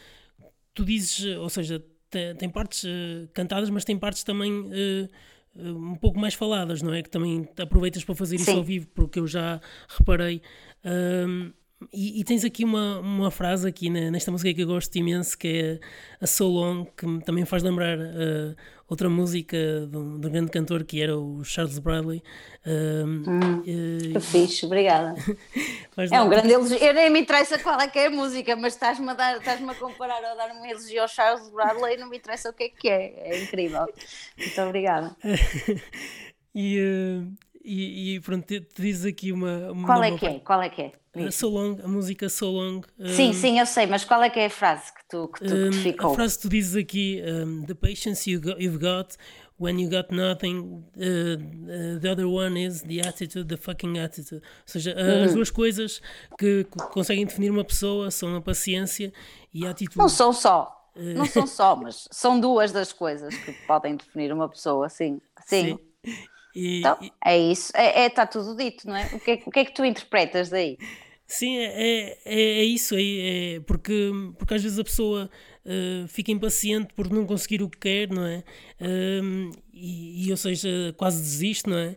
tu 0.72 0.86
dizes, 0.86 1.36
ou 1.36 1.50
seja, 1.50 1.84
tem, 2.08 2.34
tem 2.36 2.48
partes 2.48 2.84
cantadas, 3.34 3.68
mas 3.68 3.84
tem 3.84 3.98
partes 3.98 4.24
também 4.24 4.70
um 5.54 5.96
pouco 5.96 6.18
mais 6.18 6.32
faladas, 6.32 6.80
não 6.80 6.94
é? 6.94 7.02
Que 7.02 7.10
também 7.10 7.46
aproveitas 7.58 8.04
para 8.04 8.14
fazer 8.14 8.38
Sim. 8.38 8.42
isso 8.42 8.50
ao 8.52 8.64
vivo, 8.64 8.86
porque 8.94 9.18
eu 9.18 9.26
já 9.26 9.60
reparei. 9.88 10.40
E, 11.92 12.20
e, 12.20 12.24
tens 12.24 12.44
aqui 12.44 12.62
uma, 12.62 13.00
uma 13.00 13.30
frase 13.30 13.66
aqui 13.66 13.88
nesta 13.88 14.30
música 14.30 14.52
que 14.52 14.60
eu 14.60 14.66
gosto 14.66 14.94
imenso, 14.96 15.36
que 15.36 15.48
é 15.48 15.80
a 16.20 16.26
So 16.26 16.46
Long, 16.46 16.84
que 16.84 17.06
me 17.06 17.22
também 17.22 17.46
faz 17.46 17.62
lembrar 17.62 17.98
uh, 17.98 18.54
outra 18.86 19.08
música 19.08 19.56
de 19.88 19.96
um, 19.96 20.20
de 20.20 20.26
um, 20.26 20.30
grande 20.30 20.50
cantor 20.50 20.84
que 20.84 21.00
era 21.00 21.16
o 21.16 21.42
Charles 21.42 21.78
Bradley. 21.78 22.22
Uh, 22.66 23.06
hum, 23.06 23.60
uh, 23.60 24.12
que 24.12 24.20
fixe, 24.20 24.66
obrigada. 24.66 25.14
é 26.12 26.20
um 26.20 26.28
grande 26.28 26.52
elogio. 26.52 26.76
Eu 26.76 26.92
nem 26.92 27.08
me 27.08 27.20
interessa 27.20 27.58
qual 27.58 27.80
é 27.80 27.88
que 27.88 27.98
é 27.98 28.06
a 28.08 28.10
música, 28.10 28.54
mas 28.56 28.74
estás-me 28.74 29.08
a, 29.08 29.14
dar, 29.14 29.38
estás-me 29.38 29.70
a 29.70 29.74
comparar 29.74 30.20
ou 30.20 30.28
a 30.32 30.34
dar 30.34 30.54
um 30.54 30.66
elogio 30.66 31.00
ao 31.00 31.08
Charles 31.08 31.48
Bradley, 31.48 31.96
não 31.96 32.10
me 32.10 32.18
interessa 32.18 32.50
o 32.50 32.52
que 32.52 32.64
é 32.64 32.68
que 32.68 32.88
é. 32.90 33.30
É 33.30 33.42
incrível. 33.42 33.86
Muito 34.36 34.60
obrigada. 34.60 35.16
e, 36.54 37.22
e, 37.62 38.14
e, 38.14 38.20
pronto, 38.20 38.46
te, 38.46 38.60
te 38.60 38.82
diz 38.82 39.04
aqui 39.04 39.32
uma. 39.32 39.70
uma 39.70 39.86
qual 39.86 40.02
é 40.02 40.16
que 40.16 40.26
é? 40.26 40.38
Qual 40.40 40.62
é 40.62 40.68
que 40.68 40.82
é? 40.82 40.92
Uh, 41.14 41.30
so 41.32 41.48
long, 41.48 41.76
a 41.82 41.88
música 41.88 42.28
So 42.28 42.50
Long. 42.50 42.82
sim, 43.04 43.32
sim, 43.32 43.58
eu 43.58 43.66
sei, 43.66 43.84
mas 43.86 44.04
qual 44.04 44.22
é 44.22 44.30
que 44.30 44.38
é 44.38 44.46
a 44.46 44.50
frase 44.50 44.92
que 44.94 45.00
tu, 45.08 45.26
que 45.28 45.44
tu 45.44 45.54
um, 45.54 45.70
que 45.70 45.76
ficou? 45.78 46.12
A 46.12 46.14
frase 46.14 46.36
que 46.36 46.42
tu 46.42 46.48
dizes 46.48 46.76
aqui: 46.76 47.20
um, 47.26 47.64
The 47.64 47.74
patience 47.74 48.30
you 48.30 48.40
you've 48.58 48.78
got 48.78 49.16
when 49.58 49.78
you 49.80 49.90
got 49.90 50.10
nothing, 50.10 50.84
uh, 50.96 51.02
uh, 51.02 51.98
the 52.00 52.10
other 52.10 52.28
one 52.28 52.56
is 52.56 52.82
the 52.82 53.00
attitude, 53.00 53.48
the 53.48 53.56
fucking 53.56 53.98
attitude. 53.98 54.40
Ou 54.40 54.66
seja, 54.66 54.94
uhum. 54.96 55.24
as 55.24 55.34
duas 55.34 55.50
coisas 55.50 56.00
que 56.38 56.64
conseguem 56.92 57.26
definir 57.26 57.50
uma 57.50 57.64
pessoa 57.64 58.10
são 58.10 58.36
a 58.36 58.40
paciência 58.40 59.12
e 59.52 59.66
a 59.66 59.70
atitude. 59.70 59.98
Não 59.98 60.08
são 60.08 60.32
só. 60.32 60.76
Não 60.96 61.26
são 61.26 61.44
só, 61.48 61.74
mas 61.76 62.08
são 62.10 62.38
duas 62.40 62.72
das 62.72 62.92
coisas 62.92 63.34
que 63.36 63.52
podem 63.66 63.96
definir 63.96 64.32
uma 64.32 64.48
pessoa, 64.48 64.88
sim. 64.88 65.20
Sim. 65.44 65.78
sim. 66.04 66.18
E, 66.54 66.78
então, 66.78 66.98
é 67.24 67.38
isso. 67.38 67.72
É, 67.74 68.02
é, 68.02 68.06
está 68.06 68.26
tudo 68.26 68.56
dito, 68.56 68.86
não 68.86 68.96
é? 68.96 69.06
O 69.12 69.20
que 69.20 69.30
é, 69.32 69.42
o 69.46 69.50
que, 69.50 69.58
é 69.60 69.64
que 69.64 69.74
tu 69.74 69.84
interpretas 69.84 70.50
daí? 70.50 70.76
Sim, 71.26 71.58
é, 71.58 72.18
é, 72.24 72.40
é 72.60 72.64
isso 72.64 72.96
aí, 72.96 73.20
é, 73.20 73.60
porque, 73.60 74.10
porque 74.36 74.54
às 74.54 74.62
vezes 74.64 74.80
a 74.80 74.82
pessoa 74.82 75.30
uh, 75.64 76.08
fica 76.08 76.32
impaciente 76.32 76.92
por 76.92 77.08
não 77.08 77.24
conseguir 77.24 77.62
o 77.62 77.70
que 77.70 77.78
quer, 77.78 78.10
não 78.10 78.26
é? 78.26 78.42
Uh, 78.80 79.52
e, 79.72 80.26
e, 80.26 80.30
ou 80.32 80.36
seja, 80.36 80.92
quase 80.96 81.22
desiste, 81.22 81.70
não 81.70 81.78
é? 81.78 81.96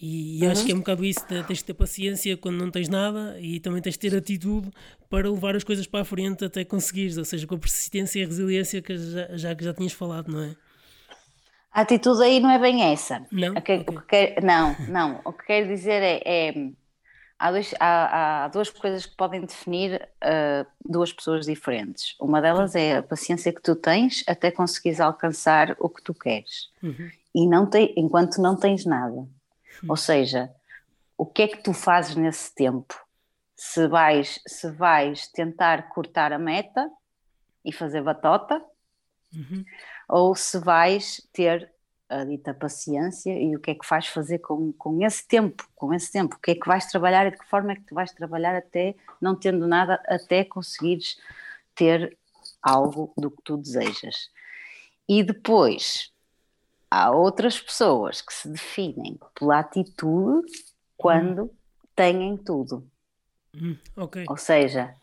E, 0.00 0.38
e 0.38 0.44
uhum. 0.44 0.52
acho 0.52 0.64
que 0.64 0.70
é 0.70 0.74
um 0.74 0.78
bocado 0.78 1.04
isso, 1.04 1.20
tens 1.26 1.58
de 1.58 1.64
ter 1.64 1.74
paciência 1.74 2.36
quando 2.36 2.58
não 2.58 2.70
tens 2.70 2.88
nada 2.88 3.36
e 3.40 3.58
também 3.58 3.82
tens 3.82 3.94
de 3.94 3.98
ter 3.98 4.16
atitude 4.16 4.70
para 5.10 5.28
levar 5.28 5.56
as 5.56 5.64
coisas 5.64 5.86
para 5.86 6.02
a 6.02 6.04
frente 6.04 6.44
até 6.44 6.64
conseguires, 6.64 7.18
ou 7.18 7.24
seja, 7.24 7.48
com 7.48 7.56
a 7.56 7.58
persistência 7.58 8.20
e 8.20 8.22
a 8.22 8.26
resiliência 8.26 8.80
que 8.80 8.96
já, 8.96 9.36
já 9.36 9.54
que 9.54 9.64
já 9.64 9.74
tinhas 9.74 9.92
falado, 9.92 10.32
não 10.32 10.44
é? 10.44 10.56
A 11.72 11.82
atitude 11.82 12.22
aí 12.22 12.40
não 12.40 12.50
é 12.50 12.58
bem 12.58 12.92
essa. 12.92 13.24
Não? 13.30 13.52
O 13.52 13.62
que, 13.62 13.74
okay. 13.74 13.84
o 13.86 14.00
que 14.00 14.06
quer, 14.06 14.42
não, 14.42 14.74
não. 14.88 15.20
O 15.24 15.32
que 15.32 15.46
quero 15.46 15.68
dizer 15.68 16.02
é, 16.02 16.22
é, 16.24 16.70
há, 17.38 17.50
dois, 17.52 17.74
há, 17.78 18.44
há, 18.44 18.48
duas 18.48 18.70
coisas 18.70 19.06
que 19.06 19.16
podem 19.16 19.40
definir 19.42 20.08
uh, 20.22 20.66
duas 20.84 21.12
pessoas 21.12 21.46
diferentes. 21.46 22.16
Uma 22.20 22.42
delas 22.42 22.74
é 22.74 22.96
a 22.96 23.02
paciência 23.02 23.52
que 23.52 23.62
tu 23.62 23.76
tens 23.76 24.24
até 24.26 24.50
conseguires 24.50 25.00
alcançar 25.00 25.76
o 25.78 25.88
que 25.88 26.02
tu 26.02 26.12
queres. 26.12 26.70
Uhum. 26.82 27.10
E 27.34 27.46
não 27.46 27.70
te, 27.70 27.94
enquanto 27.96 28.42
não 28.42 28.56
tens 28.56 28.84
nada. 28.84 29.14
Uhum. 29.14 29.28
Ou 29.88 29.96
seja, 29.96 30.50
o 31.16 31.24
que 31.24 31.42
é 31.42 31.48
que 31.48 31.62
tu 31.62 31.72
fazes 31.72 32.16
nesse 32.16 32.52
tempo? 32.52 32.94
Se 33.54 33.86
vais, 33.86 34.40
se 34.46 34.70
vais 34.70 35.28
tentar 35.28 35.90
cortar 35.90 36.32
a 36.32 36.38
meta 36.38 36.90
e 37.64 37.72
fazer 37.72 38.02
batota, 38.02 38.60
uhum. 39.32 39.64
Ou 40.10 40.34
se 40.34 40.58
vais 40.58 41.26
ter 41.32 41.70
a 42.08 42.24
dita 42.24 42.52
paciência 42.52 43.32
e 43.32 43.54
o 43.54 43.60
que 43.60 43.70
é 43.70 43.74
que 43.74 43.88
vais 43.88 44.08
fazer 44.08 44.40
com, 44.40 44.72
com 44.72 45.00
esse 45.06 45.26
tempo, 45.26 45.68
com 45.76 45.94
esse 45.94 46.10
tempo, 46.10 46.34
o 46.34 46.38
que 46.40 46.50
é 46.50 46.54
que 46.56 46.66
vais 46.66 46.86
trabalhar 46.86 47.26
e 47.26 47.30
de 47.30 47.38
que 47.38 47.48
forma 47.48 47.72
é 47.72 47.76
que 47.76 47.84
tu 47.84 47.94
vais 47.94 48.10
trabalhar 48.12 48.56
até, 48.56 48.96
não 49.20 49.36
tendo 49.36 49.68
nada, 49.68 50.02
até 50.06 50.44
conseguires 50.44 51.16
ter 51.74 52.18
algo 52.60 53.12
do 53.16 53.30
que 53.30 53.42
tu 53.44 53.56
desejas. 53.56 54.28
E 55.08 55.22
depois, 55.22 56.12
há 56.90 57.12
outras 57.12 57.60
pessoas 57.60 58.20
que 58.20 58.34
se 58.34 58.48
definem 58.48 59.18
pela 59.38 59.60
atitude 59.60 60.50
quando 60.96 61.44
hum. 61.44 61.50
têm 61.94 62.36
tudo. 62.36 62.84
Hum, 63.54 63.76
okay. 63.96 64.24
Ou 64.28 64.36
seja, 64.36 64.96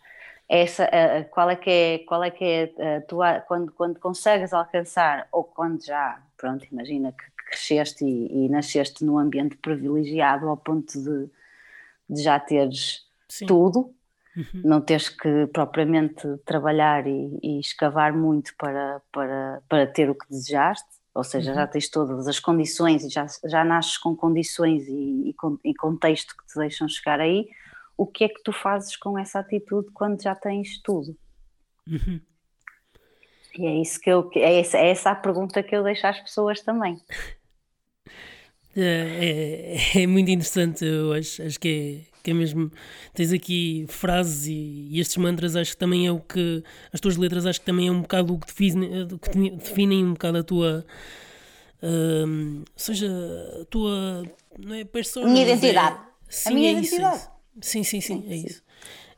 essa, 0.50 0.90
qual 1.32 1.50
é 1.50 1.56
que 1.56 1.70
é, 1.70 2.00
qual 2.00 2.24
é 2.24 2.32
que 2.32 2.44
é 2.44 2.98
a 2.98 3.02
tua, 3.02 3.42
quando, 3.42 3.72
quando 3.74 4.00
consegues 4.00 4.54
alcançar 4.54 5.28
ou 5.32 5.44
quando 5.44 5.86
já 5.86 6.22
pronto, 6.38 6.66
imagina 6.72 7.12
que 7.12 7.24
cresceste 7.50 8.06
e, 8.06 8.46
e 8.46 8.50
nasceste 8.50 9.04
num 9.04 9.18
ambiente 9.18 9.58
privilegiado 9.58 10.48
ao 10.48 10.58
ponto 10.58 11.02
de, 11.02 11.30
de 12.10 12.22
já 12.22 12.40
teres 12.40 13.06
Sim. 13.28 13.46
tudo, 13.46 13.94
uhum. 14.36 14.62
não 14.64 14.82
teres 14.82 15.10
que 15.10 15.48
propriamente 15.48 16.28
trabalhar 16.46 17.08
e, 17.08 17.40
e, 17.42 17.60
escavar 17.60 18.14
muito 18.14 18.54
para, 18.58 19.02
para, 19.12 19.62
para 19.68 19.88
ter 19.88 20.10
o 20.10 20.16
que 20.16 20.30
desejaste, 20.30 20.88
ou 21.14 21.24
seja, 21.24 21.50
uhum. 21.50 21.56
já 21.56 21.68
tens 21.68 21.90
todas 21.90 22.28
as 22.28 22.40
condições 22.40 23.04
e 23.04 23.10
já, 23.10 23.26
já 23.46 23.64
nasces 23.64 23.98
com 23.98 24.16
condições 24.16 24.88
e, 24.88 25.36
e, 25.64 25.74
contexto 25.74 26.36
que 26.38 26.46
te 26.46 26.60
deixam 26.60 26.88
chegar 26.88 27.20
aí, 27.20 27.50
o 27.98 28.06
que 28.06 28.24
é 28.24 28.30
que 28.30 28.42
tu 28.44 28.54
fazes 28.54 28.96
com 28.96 29.18
essa 29.18 29.40
atitude 29.40 29.90
quando 29.94 30.22
já 30.22 30.36
tens 30.36 30.80
tudo? 30.82 31.18
Uhum. 31.88 32.22
E 33.58 33.66
é 33.66 33.82
isso 33.82 34.00
que 34.00 34.10
eu 34.10 34.30
é 34.36 34.60
essa, 34.60 34.78
é 34.78 34.90
essa 34.90 35.12
a 35.12 35.16
pergunta 35.16 35.64
que 35.64 35.76
eu 35.76 35.84
deixo 35.84 36.06
às 36.06 36.20
pessoas 36.20 36.62
também. 36.62 37.02
É, 38.80 39.76
é, 39.96 40.04
é 40.04 40.06
muito 40.08 40.30
interessante, 40.30 40.86
eu 40.86 41.12
acho, 41.12 41.42
acho 41.42 41.60
que 41.60 42.06
é, 42.14 42.18
que 42.22 42.30
é 42.30 42.34
mesmo. 42.36 42.72
Tens 43.12 43.34
aqui 43.34 43.88
frases 43.90 44.46
e, 44.46 44.90
e, 44.92 45.00
estes 45.00 45.18
mantras, 45.18 45.56
acho 45.56 45.72
que 45.72 45.78
também 45.78 46.06
é 46.06 46.12
o 46.12 46.20
que. 46.20 46.64
As 46.94 47.00
tuas 47.00 47.18
letras, 47.18 47.48
acho 47.48 47.60
que 47.60 47.66
também 47.66 47.88
é 47.88 47.92
um 47.92 48.02
bocado 48.02 48.36
o 48.36 48.40
que 48.40 48.46
definem, 48.46 49.08
que 49.08 49.50
definem 49.50 50.06
um 50.06 50.14
bocado 50.14 50.38
a 50.38 50.44
tua. 50.44 50.86
Um, 51.82 52.64
seja, 52.76 53.10
a 53.62 53.66
tua. 53.66 54.24
Não 54.60 54.76
é 54.76 54.86
persona. 54.86 55.26
Minha 55.28 55.44
identidade. 55.44 55.96
É, 55.96 56.32
sim, 56.32 56.50
a 56.50 56.54
minha 56.54 56.70
é 56.70 56.72
identidade. 56.74 57.16
É 57.16 57.18
isso. 57.18 57.37
Sim, 57.62 57.84
sim, 57.84 58.02
sim, 58.02 58.22
sim, 58.22 58.26
é 58.30 58.36
isso. 58.36 58.64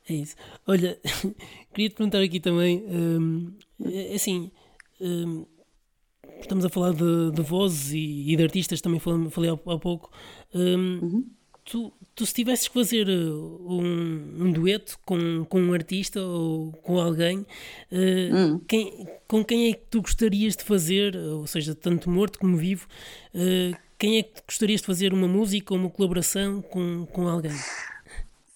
É 0.10 0.14
isso. 0.14 0.36
Olha, 0.66 1.00
queria 1.74 1.90
te 1.90 1.96
perguntar 1.96 2.22
aqui 2.22 2.40
também, 2.40 2.84
um, 2.88 3.54
é, 3.86 4.16
assim, 4.16 4.52
um, 5.00 5.46
estamos 6.42 6.66
a 6.66 6.70
falar 6.70 6.94
de, 6.94 7.32
de 7.32 7.42
vozes 7.42 7.92
e, 7.94 8.32
e, 8.32 8.36
de 8.36 8.44
artistas, 8.44 8.82
também 8.82 9.00
falei, 9.00 9.30
falei 9.30 9.50
há, 9.50 9.54
há 9.54 9.78
pouco. 9.78 10.12
Um, 10.54 11.00
uhum. 11.02 11.26
tu, 11.64 11.94
tu, 12.16 12.26
se 12.26 12.34
tivesses 12.34 12.68
que 12.68 12.74
fazer 12.74 13.08
uh, 13.08 13.72
um, 13.72 14.46
um, 14.46 14.52
dueto 14.52 14.98
com, 15.06 15.46
com 15.46 15.62
um 15.62 15.74
artista 15.74 16.22
ou 16.22 16.72
com 16.72 17.00
alguém, 17.00 17.40
uh, 17.40 18.36
uhum. 18.36 18.60
quem, 18.68 19.08
com 19.28 19.44
quem 19.44 19.70
é 19.70 19.74
que 19.74 19.86
tu 19.92 20.02
gostarias 20.02 20.56
de 20.56 20.64
fazer, 20.64 21.16
ou 21.16 21.46
seja, 21.46 21.76
tanto 21.76 22.10
morto 22.10 22.40
como 22.40 22.58
vivo, 22.58 22.88
uh, 23.36 23.78
quem 23.98 24.18
é 24.18 24.24
que 24.24 24.42
gostarias 24.48 24.82
de 24.82 24.88
fazer 24.88 25.14
uma 25.14 25.28
música 25.28 25.74
ou 25.74 25.80
uma 25.80 25.90
colaboração 25.90 26.62
com, 26.62 27.06
com 27.08 27.28
alguém? 27.28 27.52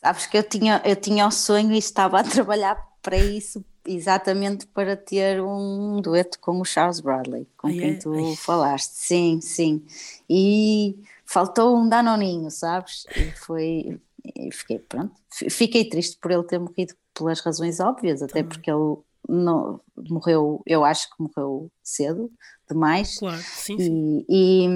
Sabes 0.03 0.25
que 0.25 0.37
eu 0.37 0.43
tinha, 0.43 0.81
eu 0.83 0.95
tinha 0.97 1.25
o 1.25 1.31
sonho 1.31 1.71
e 1.71 1.77
estava 1.77 2.19
a 2.19 2.23
trabalhar 2.27 2.75
para 3.01 3.17
isso, 3.17 3.63
exatamente 3.85 4.67
para 4.67 4.97
ter 4.97 5.41
um 5.41 6.01
dueto 6.01 6.39
com 6.39 6.59
o 6.59 6.65
Charles 6.65 6.99
Bradley, 6.99 7.47
com 7.57 7.69
Ai, 7.69 7.73
quem 7.77 7.91
é? 7.91 7.95
tu 7.95 8.13
Ai. 8.13 8.35
falaste. 8.35 8.91
Sim, 8.91 9.39
sim. 9.41 9.85
E 10.29 10.95
faltou 11.25 11.77
um 11.77 11.87
danoninho, 11.87 12.51
sabes? 12.51 13.05
E 13.15 13.31
foi. 13.37 13.99
E 14.35 14.51
fiquei, 14.51 14.79
pronto. 14.79 15.13
Fiquei 15.49 15.89
triste 15.89 16.17
por 16.21 16.31
ele 16.31 16.43
ter 16.43 16.59
morrido 16.59 16.93
pelas 17.13 17.39
razões 17.39 17.79
óbvias, 17.79 18.21
até 18.21 18.41
Também. 18.41 18.49
porque 18.49 18.71
ele 18.71 18.97
não, 19.27 19.79
morreu, 20.09 20.61
eu 20.65 20.83
acho 20.83 21.09
que 21.09 21.21
morreu 21.23 21.71
cedo 21.81 22.31
demais. 22.69 23.19
Claro, 23.19 23.41
sim, 23.41 23.77
sim. 23.79 24.25
E 24.29 24.67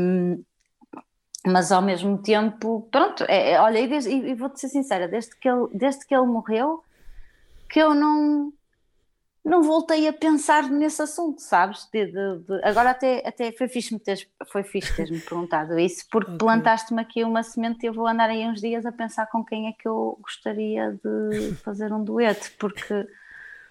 mas 1.45 1.71
ao 1.71 1.82
mesmo 1.82 2.17
tempo, 2.17 2.88
pronto, 2.91 3.23
é, 3.28 3.52
é, 3.52 3.62
olha, 3.62 3.80
e, 3.80 3.88
e, 3.88 4.32
e 4.32 4.34
vou-te 4.34 4.60
ser 4.60 4.69
sincera, 4.69 5.08
desde 5.08 5.36
que, 5.36 5.47
ele, 5.47 5.67
desde 5.73 6.06
que 6.06 6.15
ele 6.15 6.26
morreu, 6.26 6.84
que 7.69 7.80
eu 7.80 7.93
não, 7.93 8.52
não 9.43 9.63
voltei 9.63 10.08
a 10.08 10.13
pensar 10.13 10.69
nesse 10.69 11.02
assunto, 11.02 11.41
sabes? 11.41 11.88
De, 11.91 12.06
de, 12.06 12.39
de, 12.39 12.63
agora 12.63 12.91
até, 12.91 13.26
até 13.26 13.52
foi 13.52 13.67
fixe-me 13.67 14.00
teres, 14.00 14.28
foi 14.52 14.63
fixe 14.63 14.95
teres-me 14.95 15.19
perguntado 15.21 15.78
isso, 15.80 16.06
porque 16.12 16.32
okay. 16.32 16.39
plantaste-me 16.39 17.02
aqui 17.02 17.23
uma 17.23 17.43
semente 17.43 17.84
e 17.84 17.88
eu 17.88 17.93
vou 17.93 18.08
andar 18.08 18.30
aí 18.30 18.45
uns 18.45 18.60
dias 18.60 18.86
a 18.86 18.91
pensar 18.91 19.28
com 19.28 19.43
quem 19.43 19.67
é 19.67 19.73
que 19.73 19.88
eu 19.88 20.17
gostaria 20.21 21.00
de 21.04 21.56
fazer 21.63 21.93
um 21.93 22.04
dueto, 22.04 22.52
porque, 22.60 23.08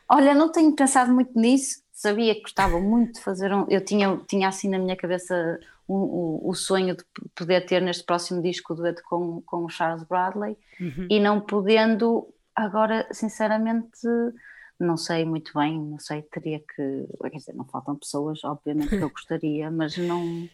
olha, 0.08 0.34
não 0.34 0.50
tenho 0.50 0.74
pensado 0.74 1.12
muito 1.12 1.38
nisso, 1.38 1.82
sabia 1.92 2.34
que 2.34 2.42
gostava 2.42 2.78
muito 2.80 3.14
de 3.14 3.20
fazer 3.20 3.52
um, 3.52 3.66
eu 3.68 3.84
tinha, 3.84 4.18
tinha 4.28 4.48
assim 4.48 4.68
na 4.68 4.78
minha 4.78 4.96
cabeça 4.96 5.58
um, 5.88 6.40
o 6.48 6.54
sonho 6.54 6.96
de 6.96 7.04
poder 7.34 7.64
ter 7.66 7.80
neste 7.80 8.04
próximo 8.04 8.42
disco 8.42 8.72
o 8.72 8.76
dueto 8.76 9.02
com, 9.04 9.40
com 9.42 9.64
o 9.64 9.68
Charles 9.68 10.02
Bradley 10.04 10.56
uhum. 10.80 11.06
e 11.08 11.20
não 11.20 11.40
podendo, 11.40 12.28
agora 12.54 13.06
sinceramente 13.12 14.00
não 14.78 14.96
sei 14.96 15.24
muito 15.24 15.52
bem, 15.54 15.80
não 15.80 15.98
sei, 15.98 16.22
teria 16.22 16.58
que, 16.60 17.06
quer 17.30 17.38
dizer, 17.38 17.54
não 17.54 17.64
faltam 17.64 17.96
pessoas, 17.96 18.44
obviamente 18.44 18.90
que 18.90 18.96
eu 18.96 19.08
gostaria, 19.10 19.70
mas 19.70 19.96
não, 19.96 20.48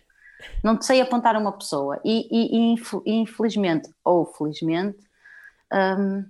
não 0.62 0.80
sei 0.80 1.00
apontar 1.00 1.36
uma 1.36 1.52
pessoa 1.52 2.00
e, 2.04 2.28
e, 2.30 2.74
e 3.06 3.12
infelizmente 3.14 3.90
ou 4.04 4.26
felizmente 4.26 4.98
um, 5.72 6.24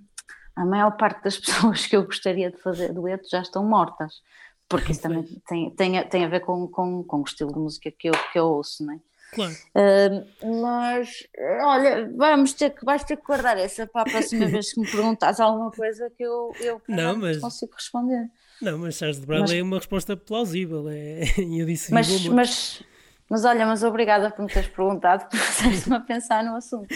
a 0.55 0.65
maior 0.65 0.91
parte 0.97 1.23
das 1.23 1.37
pessoas 1.39 1.85
que 1.85 1.95
eu 1.95 2.05
gostaria 2.05 2.49
de 2.49 2.57
fazer 2.57 2.93
dueto 2.93 3.29
já 3.29 3.41
estão 3.41 3.63
mortas 3.63 4.21
porque 4.67 4.91
isso 4.91 5.01
também 5.01 5.23
tem, 5.47 5.69
tem, 5.71 6.03
tem 6.07 6.25
a 6.25 6.27
ver 6.27 6.41
com, 6.41 6.67
com, 6.67 7.03
com 7.03 7.17
o 7.17 7.23
estilo 7.23 7.53
de 7.53 7.59
música 7.59 7.91
que 7.91 8.09
eu, 8.09 8.13
que 8.31 8.39
eu 8.39 8.45
ouço, 8.45 8.85
não 8.85 8.93
é? 8.93 8.99
Claro. 9.33 9.53
Uh, 9.75 10.61
mas 10.61 11.27
olha, 11.63 12.11
vamos 12.15 12.53
ter 12.53 12.69
que, 12.69 12.85
vais 12.85 13.03
ter 13.03 13.17
que 13.17 13.23
guardar 13.23 13.57
essa 13.57 13.87
para 13.87 14.01
a 14.01 14.05
próxima 14.05 14.45
vez 14.45 14.73
que 14.73 14.79
me 14.79 14.89
perguntas 14.89 15.39
alguma 15.39 15.71
coisa 15.71 16.09
que 16.15 16.23
eu, 16.23 16.51
eu 16.59 16.81
não, 16.87 17.17
mas, 17.17 17.39
consigo 17.39 17.73
responder. 17.73 18.29
Não, 18.61 18.77
mas 18.77 18.95
Charles 18.95 19.19
de 19.19 19.25
Bradley 19.25 19.59
é 19.59 19.63
uma 19.63 19.77
resposta 19.77 20.15
plausível. 20.15 20.87
É, 20.89 21.23
eu 21.37 21.65
disse 21.65 21.91
mas, 21.91 22.27
mas, 22.27 22.83
mas 23.27 23.43
olha, 23.43 23.65
mas 23.65 23.83
obrigada 23.83 24.29
por 24.29 24.43
me 24.43 24.47
teres 24.47 24.69
perguntado, 24.69 25.27
por 25.29 25.37
fazeres-me 25.37 25.95
a 25.95 25.99
pensar 25.99 26.43
no 26.43 26.55
assunto. 26.55 26.87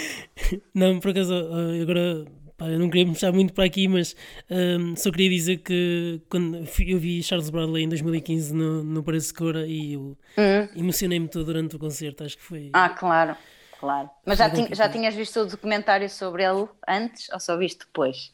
Não, 0.73 0.99
por 0.99 1.11
acaso, 1.11 1.33
agora 1.81 2.25
Pá, 2.57 2.65
eu 2.67 2.79
não 2.79 2.89
queria 2.89 3.05
puxar 3.05 3.31
muito 3.31 3.53
para 3.53 3.65
aqui, 3.65 3.87
mas 3.87 4.15
um, 4.49 4.95
só 4.95 5.11
queria 5.11 5.29
dizer 5.29 5.57
que 5.57 6.19
quando 6.27 6.57
eu 6.57 6.97
vi 6.97 7.21
Charles 7.21 7.51
Bradley 7.51 7.83
em 7.83 7.89
2015 7.89 8.51
no, 8.51 8.83
no 8.83 9.03
Paris 9.03 9.31
Cora 9.31 9.67
e 9.67 9.93
eu 9.93 10.01
uhum. 10.01 10.69
emocionei-me 10.75 11.27
todo 11.27 11.45
durante 11.45 11.75
o 11.75 11.79
concerto, 11.79 12.23
acho 12.23 12.35
que 12.35 12.43
foi. 12.43 12.71
Ah, 12.73 12.89
claro, 12.89 13.37
claro. 13.79 14.09
Mas 14.25 14.39
já, 14.39 14.49
tinha, 14.49 14.73
já 14.73 14.89
tinhas 14.89 15.13
visto 15.13 15.39
o 15.41 15.45
documentário 15.45 16.09
sobre 16.09 16.43
ele 16.43 16.67
antes 16.87 17.29
ou 17.29 17.39
só 17.39 17.55
viste 17.55 17.85
depois? 17.85 18.33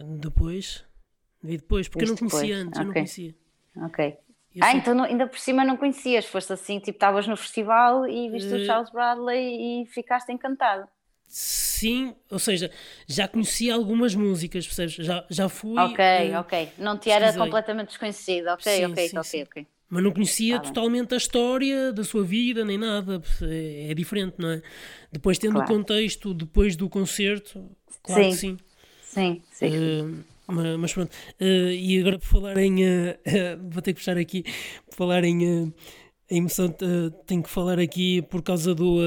Depois? 0.00 0.84
Vi 1.40 1.56
depois, 1.58 1.86
porque 1.86 2.06
Viste 2.06 2.22
eu 2.22 2.24
não 2.24 2.30
conhecia 2.30 2.56
depois. 2.56 2.66
antes, 2.66 2.72
okay. 2.72 2.82
eu 2.82 2.86
não 2.86 2.92
conhecia. 2.92 3.34
Ok. 3.76 4.18
Eu 4.56 4.64
ah, 4.64 4.70
sei. 4.70 4.80
então 4.80 4.94
não, 4.94 5.04
ainda 5.04 5.28
por 5.28 5.38
cima 5.38 5.64
não 5.64 5.76
conhecias, 5.76 6.24
foste 6.24 6.52
assim, 6.52 6.78
tipo, 6.80 6.96
estavas 6.96 7.28
no 7.28 7.36
festival 7.36 8.08
e 8.08 8.30
viste 8.30 8.52
uh... 8.52 8.56
o 8.56 8.60
eh, 8.60 8.64
Charles 8.64 8.90
Bradley 8.90 9.82
e 9.82 9.86
ficaste 9.86 10.32
encantado. 10.32 10.88
Sim, 11.26 12.14
ou 12.30 12.38
seja, 12.38 12.70
já 13.06 13.26
conhecia 13.26 13.74
algumas 13.74 14.14
músicas, 14.14 14.66
percebes? 14.66 14.94
Já, 14.94 15.26
já 15.28 15.48
fui. 15.48 15.76
Ok, 15.78 16.04
uh, 16.30 16.38
ok. 16.38 16.68
Não 16.78 16.96
te 16.96 17.10
era 17.10 17.32
completamente 17.32 17.88
desconhecido. 17.88 18.48
Ok, 18.48 18.72
sim, 18.72 18.84
ok, 18.84 19.08
sim, 19.08 19.18
ok, 19.18 19.42
ok. 19.42 19.66
Mas 19.88 20.02
não 20.02 20.12
conhecia 20.12 20.56
tá 20.56 20.62
totalmente 20.62 21.08
bem. 21.10 21.16
a 21.16 21.18
história 21.18 21.92
da 21.92 22.04
sua 22.04 22.24
vida, 22.24 22.64
nem 22.64 22.78
nada. 22.78 23.22
É, 23.42 23.90
é 23.90 23.94
diferente, 23.94 24.36
não 24.38 24.50
é? 24.50 24.62
Depois, 25.10 25.38
tendo 25.38 25.54
claro. 25.54 25.72
o 25.72 25.76
contexto, 25.76 26.32
depois 26.32 26.76
do 26.76 26.88
concerto, 26.88 27.68
claro 28.02 28.24
sim. 28.24 28.30
que 28.30 28.36
sim. 28.36 28.58
Sim, 29.02 29.42
sim. 29.50 30.24
Uh, 30.48 30.78
mas, 30.78 30.92
pronto. 30.92 31.12
Uh, 31.40 31.70
e 31.70 32.00
agora, 32.00 32.18
por 32.18 32.26
falar 32.26 32.56
em. 32.58 32.76
vou 33.70 33.82
ter 33.82 33.92
que 33.92 34.00
puxar 34.00 34.16
aqui. 34.16 34.44
Por 34.88 34.96
falar 34.96 35.24
em. 35.24 35.72
a 36.30 36.34
emoção, 36.34 36.74
tenho 37.26 37.42
que 37.42 37.50
falar 37.50 37.78
aqui 37.78 38.22
por 38.22 38.42
causa 38.42 38.74
do 38.74 39.00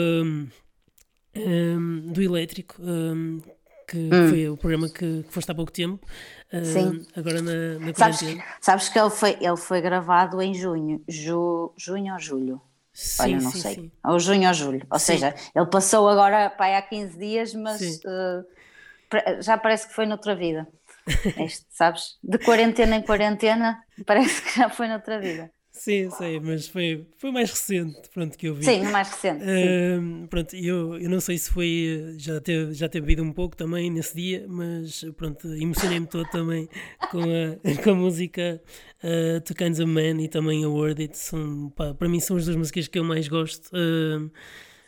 um, 1.46 2.12
do 2.12 2.22
elétrico. 2.22 2.76
Um, 2.82 3.42
que 3.88 3.98
hum. 3.98 4.30
foi 4.30 4.50
o 4.50 4.58
programa 4.58 4.90
que, 4.90 5.24
que 5.24 5.34
foste 5.34 5.50
há 5.50 5.56
pouco 5.56 5.72
tempo, 5.72 6.06
uh, 6.52 6.66
Sim. 6.66 7.08
agora 7.16 7.42
na, 7.42 7.80
na 7.80 7.94
sabes, 7.94 8.20
sabes, 8.60 8.90
que 8.90 9.00
ele 9.00 9.10
foi, 9.10 9.38
ele 9.40 9.56
foi 9.56 9.80
gravado 9.80 10.42
em 10.42 10.54
junho, 10.54 11.02
ju, 11.08 11.74
junho 11.78 12.14
ou 12.14 12.20
julho? 12.20 12.62
Sim, 12.92 13.24
Olha, 13.24 13.42
não 13.42 13.52
sim, 13.52 13.60
sei. 13.62 13.76
Sim. 13.76 13.92
Ou 14.04 14.20
junho 14.20 14.48
ou 14.48 14.54
julho. 14.54 14.88
Ou 14.92 15.00
sim. 15.00 15.14
seja, 15.14 15.34
ele 15.56 15.68
passou 15.68 16.10
agora 16.10 16.50
para 16.50 16.80
há 16.80 16.82
15 16.82 17.18
dias, 17.18 17.54
mas 17.54 17.80
uh, 17.80 19.42
já 19.42 19.58
parece 19.58 19.88
que 19.88 19.94
foi 19.94 20.06
noutra 20.06 20.36
vida. 20.36 20.68
Este, 21.38 21.66
sabes? 21.70 22.18
De 22.22 22.38
quarentena 22.38 22.98
em 22.98 23.02
quarentena, 23.02 23.82
parece 24.06 24.42
que 24.42 24.58
já 24.60 24.70
foi 24.70 24.90
noutra 24.90 25.20
vida. 25.22 25.50
Sim, 25.78 26.10
sei, 26.10 26.40
mas 26.40 26.68
foi, 26.68 27.08
foi 27.18 27.32
mais 27.32 27.52
recente, 27.52 28.10
pronto, 28.14 28.38
que 28.38 28.48
eu 28.48 28.56
vi. 28.56 28.66
Sim, 28.66 28.84
mais 28.86 29.10
recente. 29.10 29.44
Uh, 29.44 30.28
pronto, 30.28 30.56
eu, 30.56 30.98
eu 30.98 31.10
não 31.10 31.20
sei 31.20 31.38
se 31.38 31.52
foi, 31.52 32.16
já 32.18 32.42
teve, 32.42 32.74
já 32.74 32.90
teve 32.90 33.06
bebido 33.06 33.24
um 33.24 33.32
pouco 33.32 33.56
também 33.56 33.92
nesse 33.92 34.16
dia, 34.16 34.46
mas 34.50 35.06
pronto, 35.16 35.48
emocionei-me 35.54 36.08
todo 36.08 36.28
também 36.30 36.68
com 37.12 37.22
a, 37.22 37.84
com 37.84 37.92
a 37.92 37.96
música 37.96 38.62
uh, 39.04 39.40
Two 39.42 39.56
Kinds 39.56 39.80
of 39.80 39.90
Men 39.90 40.24
e 40.24 40.28
também 40.28 40.64
a 40.64 40.70
Word 40.70 41.02
It. 41.02 41.18
São, 41.18 41.70
pá, 41.70 41.94
para 41.94 42.10
mim 42.10 42.20
são 42.20 42.38
as 42.38 42.46
duas 42.46 42.58
músicas 42.58 42.88
que 42.88 42.98
eu 42.98 43.04
mais 43.04 43.28
gosto. 43.28 43.68
Uh, 43.68 44.32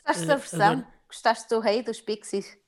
Gostaste 0.06 0.26
da 0.26 0.36
versão? 0.36 0.72
Agora... 0.72 0.88
Gostaste 1.08 1.50
do 1.50 1.60
Rei 1.60 1.82
dos 1.82 2.02
Pixies? 2.02 2.59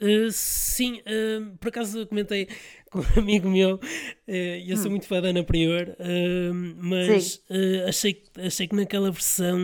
Uh, 0.00 0.30
sim, 0.30 1.00
uh, 1.00 1.56
por 1.58 1.68
acaso 1.68 2.06
comentei 2.06 2.48
com 2.88 3.00
um 3.00 3.18
amigo 3.18 3.48
meu, 3.48 3.74
uh, 3.76 4.30
eu 4.66 4.76
sou 4.76 4.86
hum. 4.86 4.90
muito 4.90 5.06
fã 5.08 5.20
da 5.20 5.28
Ana 5.28 5.42
Prior, 5.42 5.96
mas 6.76 7.42
achei, 7.86 8.22
achei 8.38 8.68
que 8.68 8.76
naquela 8.76 9.10
versão 9.10 9.58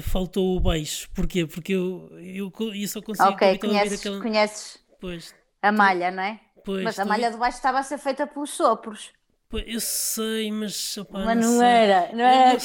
faltou 0.00 0.56
o 0.56 0.60
baixo. 0.60 1.08
Porquê? 1.12 1.46
Porque 1.46 1.72
eu, 1.72 2.08
eu, 2.20 2.52
eu 2.74 2.88
só 2.88 3.02
consigo 3.02 3.28
Ok, 3.30 3.58
conheces, 3.58 4.00
aquela... 4.00 4.20
conheces 4.20 4.78
pois, 5.00 5.34
a 5.60 5.72
malha, 5.72 6.10
não 6.12 6.22
é? 6.22 6.40
Pois, 6.64 6.84
mas 6.84 6.98
a 6.98 7.04
malha 7.04 7.30
de 7.30 7.36
baixo 7.36 7.56
estava 7.56 7.80
a 7.80 7.82
ser 7.82 7.98
feita 7.98 8.26
pelos 8.26 8.50
sopros. 8.50 9.10
Eu 9.66 9.80
sei, 9.80 10.50
mas. 10.50 10.96
Opa, 10.96 11.26
mas 11.26 11.44
não, 11.44 11.56
não 11.56 11.62
era, 11.62 12.10
não 12.14 12.24
era 12.24 12.58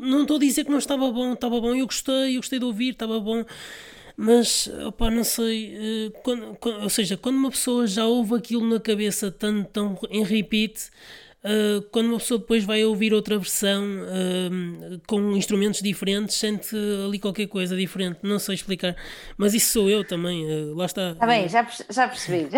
não 0.00 0.22
estou 0.22 0.36
a 0.36 0.40
dizer 0.40 0.64
que 0.64 0.70
não 0.70 0.78
estava 0.78 1.12
bom, 1.12 1.34
estava 1.34 1.60
bom. 1.60 1.76
Eu 1.76 1.86
gostei, 1.86 2.36
eu 2.36 2.40
gostei 2.40 2.58
de 2.58 2.64
ouvir, 2.64 2.90
estava 2.90 3.20
bom 3.20 3.44
mas 4.16 4.68
opa, 4.86 5.10
não 5.10 5.24
sei, 5.24 5.74
eh, 5.76 6.20
quando, 6.22 6.56
ou 6.82 6.90
seja, 6.90 7.16
quando 7.16 7.36
uma 7.36 7.50
pessoa 7.50 7.86
já 7.86 8.06
ouve 8.06 8.34
aquilo 8.34 8.66
na 8.68 8.78
cabeça 8.80 9.30
tão, 9.30 9.64
tão 9.64 9.98
em 10.10 10.24
repeat, 10.24 10.90
Uh, 11.44 11.82
quando 11.90 12.06
uma 12.06 12.18
pessoa 12.18 12.40
depois 12.40 12.64
vai 12.64 12.82
ouvir 12.86 13.12
outra 13.12 13.36
versão 13.38 13.84
uh, 13.84 15.00
com 15.06 15.36
instrumentos 15.36 15.82
diferentes, 15.82 16.36
sente 16.36 16.74
ali 17.04 17.18
qualquer 17.18 17.46
coisa 17.48 17.76
diferente. 17.76 18.20
Não 18.22 18.38
sei 18.38 18.54
explicar, 18.54 18.96
mas 19.36 19.52
isso 19.52 19.74
sou 19.74 19.90
eu 19.90 20.02
também. 20.02 20.42
Uh, 20.46 20.74
lá 20.74 20.86
está. 20.86 21.10
Está 21.10 21.26
bem, 21.26 21.46
já, 21.46 21.68
já 21.90 22.08
percebi. 22.08 22.48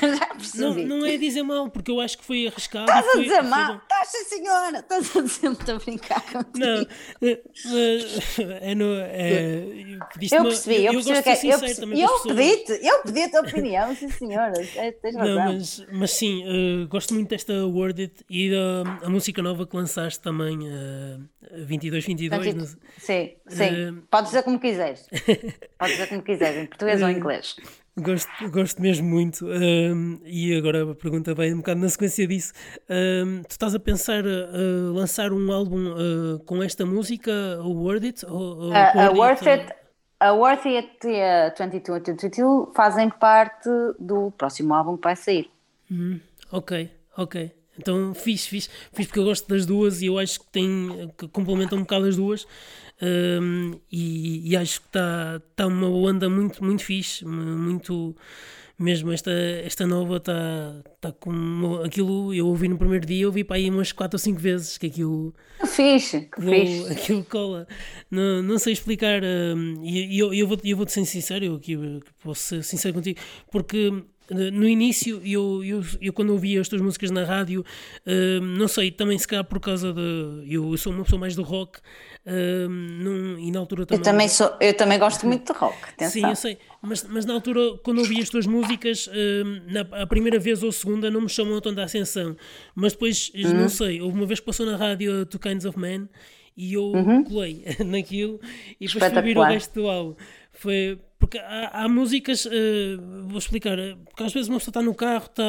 Já, 0.00 0.16
já. 0.16 0.29
Não, 0.54 0.74
não 0.74 1.06
é 1.06 1.16
dizer 1.16 1.42
mal, 1.42 1.70
porque 1.70 1.90
eu 1.90 2.00
acho 2.00 2.18
que 2.18 2.24
foi 2.24 2.46
arriscado. 2.46 2.90
Estás 2.90 3.06
a 3.08 3.18
dizer 3.18 3.42
mal? 3.42 3.76
Estás, 3.76 4.28
senhora. 4.28 4.78
Estás 4.78 5.16
a 5.16 5.20
dizer 5.20 5.48
muito 5.48 5.70
a 5.70 5.74
brincar 5.78 6.22
contigo. 6.22 6.58
Não, 6.58 6.86
é, 8.60 8.74
no, 8.74 8.94
é, 8.96 9.64
eu 10.32 10.42
percebi, 10.42 10.84
eu, 10.84 10.92
eu, 10.92 11.04
percebi, 11.04 11.40
que, 11.40 11.48
eu, 11.48 11.58
percebi, 11.58 12.00
eu 12.00 12.20
pedi-te, 12.20 12.86
eu 12.86 13.02
pedi 13.02 13.36
a 13.36 13.40
opinião, 13.40 13.94
sim 13.94 14.10
senhora. 14.10 14.52
Tens 15.02 15.14
razão. 15.14 15.34
Não, 15.34 15.52
mas, 15.52 15.86
mas 15.92 16.10
sim, 16.12 16.86
gosto 16.88 17.14
muito 17.14 17.28
desta 17.30 17.66
word 17.66 18.10
e 18.28 18.54
a, 18.54 19.06
a 19.06 19.10
música 19.10 19.42
nova 19.42 19.66
que 19.66 19.76
lançaste 19.76 20.20
também, 20.20 20.58
uh, 20.68 21.22
22, 21.52 22.04
22. 22.04 22.54
no... 22.54 22.66
Sim, 22.98 23.34
sim. 23.46 23.90
Uh, 23.90 24.02
Podes 24.10 24.30
dizer 24.30 24.42
como 24.42 24.58
quiseres. 24.58 25.06
Podes 25.78 25.94
dizer 25.96 26.08
como 26.08 26.22
quiseres, 26.22 26.62
em 26.62 26.66
português 26.66 27.00
uh, 27.00 27.04
ou 27.04 27.10
em 27.10 27.16
inglês. 27.16 27.56
Gosto, 27.98 28.50
gosto 28.50 28.80
mesmo 28.80 29.08
muito. 29.08 29.44
Uh, 29.46 30.20
e 30.24 30.56
agora 30.56 30.92
a 30.92 30.94
pergunta 30.94 31.34
vem 31.34 31.54
um 31.54 31.58
bocado 31.58 31.80
na 31.80 31.88
sequência 31.88 32.26
disso. 32.26 32.52
Uh, 32.84 33.42
tu 33.48 33.50
estás 33.50 33.74
a 33.74 33.80
pensar 33.80 34.24
uh, 34.24 34.92
lançar 34.92 35.32
um 35.32 35.52
álbum 35.52 36.38
com 36.46 36.62
esta 36.62 36.86
música, 36.86 37.32
o 37.62 37.72
Word 37.84 38.06
It? 38.06 38.26
Ou, 38.26 38.72
a 38.72 39.10
Worth 39.10 39.46
It, 39.46 39.72
a 40.20 40.32
Worth 40.32 40.66
It 40.66 41.06
e 41.06 41.20
a 41.20 41.54
22 41.58 42.02
22 42.06 42.68
fazem 42.74 43.10
parte 43.10 43.68
do 43.98 44.30
próximo 44.32 44.74
álbum 44.74 44.96
que 44.96 45.04
vai 45.04 45.16
sair. 45.16 45.50
Uhum. 45.90 46.20
Ok, 46.52 46.90
ok. 47.16 47.52
Então 47.78 48.12
fiz, 48.14 48.46
fiz, 48.46 48.68
fiz 48.92 49.06
porque 49.06 49.18
eu 49.18 49.24
gosto 49.24 49.48
das 49.48 49.64
duas 49.64 50.02
e 50.02 50.06
eu 50.06 50.18
acho 50.18 50.40
que 50.40 50.46
tem 50.52 51.12
que 51.16 51.26
complementam 51.28 51.78
um 51.78 51.82
bocado 51.82 52.06
as 52.06 52.16
duas 52.16 52.46
um, 53.02 53.72
e, 53.90 54.50
e, 54.50 54.56
acho 54.56 54.80
que 54.80 54.86
está 54.88 55.40
tá 55.56 55.66
uma 55.66 55.88
onda 55.88 56.28
muito, 56.28 56.62
muito 56.62 56.84
fixe, 56.84 57.24
muito 57.24 58.14
mesmo 58.78 59.12
esta, 59.12 59.30
esta 59.30 59.86
nova 59.86 60.16
está 60.16 60.82
tá 61.00 61.12
com 61.12 61.82
aquilo 61.84 62.32
eu 62.32 62.46
ouvi 62.46 62.66
no 62.66 62.78
primeiro 62.78 63.06
dia, 63.06 63.22
eu 63.24 63.28
ouvi 63.28 63.44
para 63.44 63.56
aí 63.56 63.68
umas 63.68 63.92
4 63.92 64.14
ou 64.14 64.18
5 64.18 64.40
vezes 64.40 64.78
que 64.78 64.86
aquilo 64.86 65.34
que 65.60 65.66
fixe, 65.66 66.20
que 66.22 66.40
fixe. 66.40 66.88
aquilo 66.92 67.24
cola 67.24 67.68
não, 68.10 68.42
não 68.42 68.58
sei 68.58 68.72
explicar 68.72 69.22
um, 69.22 69.84
e 69.84 70.18
eu, 70.18 70.32
eu, 70.32 70.46
vou, 70.46 70.58
eu 70.64 70.76
vou-te 70.78 70.92
ser 70.92 71.04
sincero 71.04 71.44
eu 71.44 71.54
aqui 71.56 71.78
posso 72.22 72.42
ser 72.42 72.64
sincero 72.64 72.94
contigo 72.94 73.20
porque 73.50 73.92
no 74.30 74.66
início, 74.66 75.20
eu, 75.24 75.64
eu, 75.64 75.82
eu 76.00 76.12
quando 76.12 76.30
ouvia 76.30 76.60
as 76.60 76.68
tuas 76.68 76.80
músicas 76.80 77.10
na 77.10 77.24
rádio, 77.24 77.64
uh, 78.06 78.40
não 78.40 78.68
sei, 78.68 78.90
também 78.90 79.18
se 79.18 79.26
calhar 79.26 79.44
por 79.44 79.60
causa 79.60 79.92
de. 79.92 80.00
Eu, 80.48 80.70
eu 80.70 80.76
sou 80.76 80.92
uma 80.92 81.02
pessoa 81.04 81.18
mais 81.18 81.34
do 81.34 81.42
rock, 81.42 81.78
uh, 81.78 82.68
num, 82.68 83.38
e 83.38 83.50
na 83.50 83.58
altura 83.58 83.86
também. 83.86 84.00
Eu 84.00 84.04
também, 84.04 84.28
sou, 84.28 84.56
eu 84.60 84.74
também 84.74 84.98
gosto 84.98 85.26
muito 85.26 85.52
de 85.52 85.58
rock, 85.58 85.76
atenção. 85.82 86.10
Sim, 86.10 86.28
eu 86.28 86.36
sei, 86.36 86.58
mas, 86.80 87.02
mas 87.04 87.26
na 87.26 87.34
altura, 87.34 87.78
quando 87.82 87.98
ouvi 87.98 88.20
as 88.20 88.28
tuas 88.28 88.46
músicas, 88.46 89.08
uh, 89.08 89.10
na, 89.66 90.02
a 90.02 90.06
primeira 90.06 90.38
vez 90.38 90.62
ou 90.62 90.68
a 90.68 90.72
segunda 90.72 91.10
não 91.10 91.22
me 91.22 91.28
chamou 91.28 91.60
a 91.60 91.82
ascensão, 91.82 92.36
mas 92.74 92.92
depois, 92.92 93.32
uhum. 93.34 93.54
não 93.54 93.68
sei, 93.68 94.00
houve 94.00 94.16
uma 94.16 94.26
vez 94.26 94.40
que 94.40 94.46
passou 94.46 94.64
na 94.64 94.76
rádio 94.76 95.26
Two 95.26 95.40
Kinds 95.40 95.64
of 95.64 95.78
Men 95.78 96.08
e 96.56 96.74
eu 96.74 96.92
uhum. 96.92 97.24
colei 97.24 97.64
naquilo 97.84 98.40
e 98.80 98.86
depois 98.86 99.04
fui 99.04 99.16
ouvir 99.16 99.38
o 99.38 99.42
resto 99.42 99.74
do 99.74 99.88
álbum. 99.88 100.14
Foi 100.52 100.98
porque 101.20 101.38
há, 101.38 101.84
há 101.84 101.88
músicas, 101.88 102.46
uh, 102.46 102.50
vou 103.28 103.38
explicar, 103.38 103.78
eh, 103.78 103.94
porque 104.06 104.24
às 104.24 104.32
vezes 104.32 104.48
uma 104.48 104.58
pessoa 104.58 104.70
está 104.70 104.82
no 104.82 104.94
carro, 104.94 105.26
está, 105.26 105.42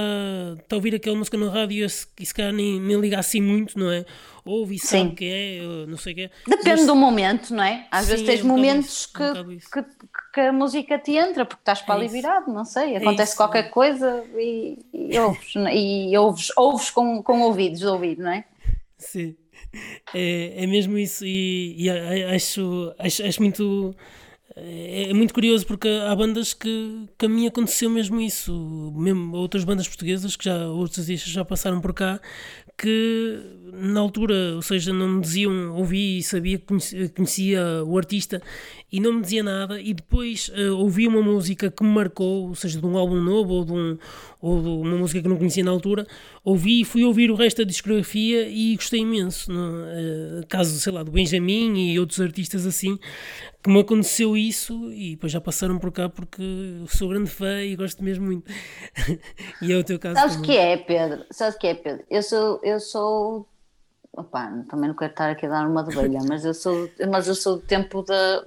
está 0.62 0.75
a 0.75 0.77
ouvir 0.77 0.93
aquela 0.93 1.15
música 1.15 1.38
no 1.38 1.49
rádio 1.49 1.86
e 1.86 1.89
se, 1.89 2.05
se 2.21 2.34
calhar 2.34 2.51
nem, 2.51 2.79
nem 2.79 2.99
liga 2.99 3.17
assim 3.17 3.41
muito, 3.41 3.79
não 3.79 3.89
é? 3.89 4.05
Ouve 4.43 4.75
e 4.75 4.79
sabe 4.79 5.10
o 5.10 5.15
que 5.15 5.25
é, 5.25 5.88
não 5.88 5.97
sei 5.97 6.12
o 6.12 6.15
que 6.15 6.21
é. 6.23 6.31
Depende 6.45 6.69
Mas, 6.69 6.86
do 6.88 6.95
momento, 6.95 7.53
não 7.53 7.63
é? 7.63 7.88
Às 7.89 8.05
sim, 8.05 8.12
vezes 8.12 8.25
tens 8.25 8.41
é 8.41 8.43
um 8.43 8.47
momentos 8.47 8.89
isso, 8.89 9.13
que, 9.13 9.23
um 9.23 9.57
que, 9.57 9.89
que, 10.34 10.41
a 10.41 10.51
música 10.51 10.99
te 10.99 11.15
entra, 11.15 11.45
porque 11.45 11.62
estás 11.62 11.81
para 11.81 11.95
é 11.95 11.97
ali 11.99 12.07
virado, 12.10 12.51
não 12.51 12.65
sei, 12.65 12.95
é 12.95 12.97
acontece 12.97 13.34
é 13.34 13.38
qualquer 13.38 13.69
coisa 13.69 14.25
e, 14.36 14.77
e 14.93 15.17
ouves, 15.17 15.55
é? 15.55 15.75
e 15.75 16.17
ouves, 16.17 16.51
ouves 16.57 16.89
com, 16.89 17.23
com 17.23 17.41
ouvidos 17.41 17.79
de 17.79 17.88
ouvido, 17.88 18.23
não 18.23 18.31
é? 18.31 18.43
Sim, 18.97 19.38
é, 20.13 20.63
é 20.63 20.67
mesmo 20.67 20.97
isso 20.97 21.25
e, 21.25 21.86
e 21.86 21.89
acho, 21.89 22.93
acho, 22.99 23.25
acho 23.25 23.41
muito 23.41 23.95
é, 24.56 25.10
é 25.10 25.14
muito 25.14 25.34
curioso 25.34 25.66
porque 25.66 25.88
há 25.88 26.16
bandas 26.16 26.54
que, 26.54 27.08
que 27.18 27.26
a 27.26 27.30
mim 27.30 27.48
aconteceu 27.48 27.90
mesmo 27.90 28.20
isso, 28.20 28.94
mesmo 28.96 29.36
outras 29.38 29.64
bandas 29.64 29.88
portuguesas 29.88 30.36
que 30.36 30.46
já 30.46 30.68
outros 30.68 31.00
artistas 31.00 31.32
já 31.32 31.46
passaram 31.46 31.80
por 31.80 31.94
cá 31.94 32.20
que 32.82 33.40
na 33.74 34.00
altura, 34.00 34.56
ou 34.56 34.62
seja, 34.62 34.92
não 34.92 35.08
me 35.08 35.22
diziam, 35.22 35.76
ouvi 35.76 36.18
e 36.18 36.24
sabia 36.24 36.58
que 36.58 36.66
conhecia, 36.66 37.10
conhecia, 37.10 37.84
o 37.86 37.96
artista 37.96 38.42
e 38.92 39.00
não 39.00 39.14
me 39.14 39.22
dizia 39.22 39.44
nada, 39.44 39.80
e 39.80 39.94
depois 39.94 40.50
uh, 40.50 40.76
ouvi 40.78 41.08
uma 41.08 41.22
música 41.22 41.72
que 41.72 41.84
me 41.84 41.90
marcou, 41.90 42.50
ou 42.50 42.56
seja, 42.56 42.80
de 42.80 42.86
um 42.86 42.98
álbum 42.98 43.22
novo 43.22 43.54
ou 43.54 43.66
de, 43.66 43.72
um, 43.72 43.98
ou 44.42 44.62
de 44.62 44.68
uma 44.68 44.98
música 44.98 45.22
que 45.22 45.28
não 45.28 45.38
conhecia 45.38 45.64
na 45.64 45.72
altura, 45.72 46.06
ouvi 46.44 46.82
e 46.82 46.86
fui 46.86 47.06
ouvir 47.06 47.32
o 47.32 47.36
resto 47.36 47.60
da 47.60 47.64
discografia 47.64 48.50
e 48.50 48.76
gostei 48.76 49.02
imenso. 49.02 49.52
Uh, 49.52 50.46
caso, 50.50 50.78
sei 50.80 50.92
lá, 50.92 51.04
do 51.04 51.12
Benjamin 51.12 51.92
e 51.92 52.00
outros 52.00 52.20
artistas 52.20 52.66
assim, 52.66 53.00
que 53.62 53.69
me 53.69 53.80
aconteceu 53.80 54.36
isso 54.36 54.91
e 54.91 55.12
depois 55.12 55.32
já 55.32 55.39
passaram 55.39 55.78
por 55.78 55.91
cá 55.91 56.10
porque 56.10 56.43
sou 56.88 57.10
grande 57.10 57.30
fã 57.30 57.62
e 57.62 57.76
gosto 57.76 58.04
mesmo 58.04 58.26
muito. 58.26 58.52
e 59.62 59.71
é 59.71 59.78
o 59.78 59.84
teu 59.84 60.00
caso. 60.00 60.15
Sabes 60.15 60.36
o 60.38 60.41
que 60.41 60.58
é, 60.58 60.78
Pedro? 60.78 61.26
Sabes 61.32 61.56
o 61.56 61.60
que 61.60 61.67
é, 61.67 61.76
Pedro? 61.76 62.04
Eu 62.10 62.24
sou, 62.24 62.60
eu 62.63 62.80
sou. 62.80 63.47
Opa, 64.13 64.47
também 64.69 64.89
não 64.89 64.95
quero 64.95 65.12
estar 65.12 65.30
aqui 65.30 65.45
a 65.45 65.50
dar 65.50 65.67
uma 65.67 65.84
de 65.84 65.95
mas 66.28 66.43
eu 66.43 66.54
sou, 66.54 66.89
mas 67.10 67.28
eu 67.28 67.36
sou 67.36 67.58
do 67.58 67.62
tempo 67.62 68.02
da. 68.04 68.45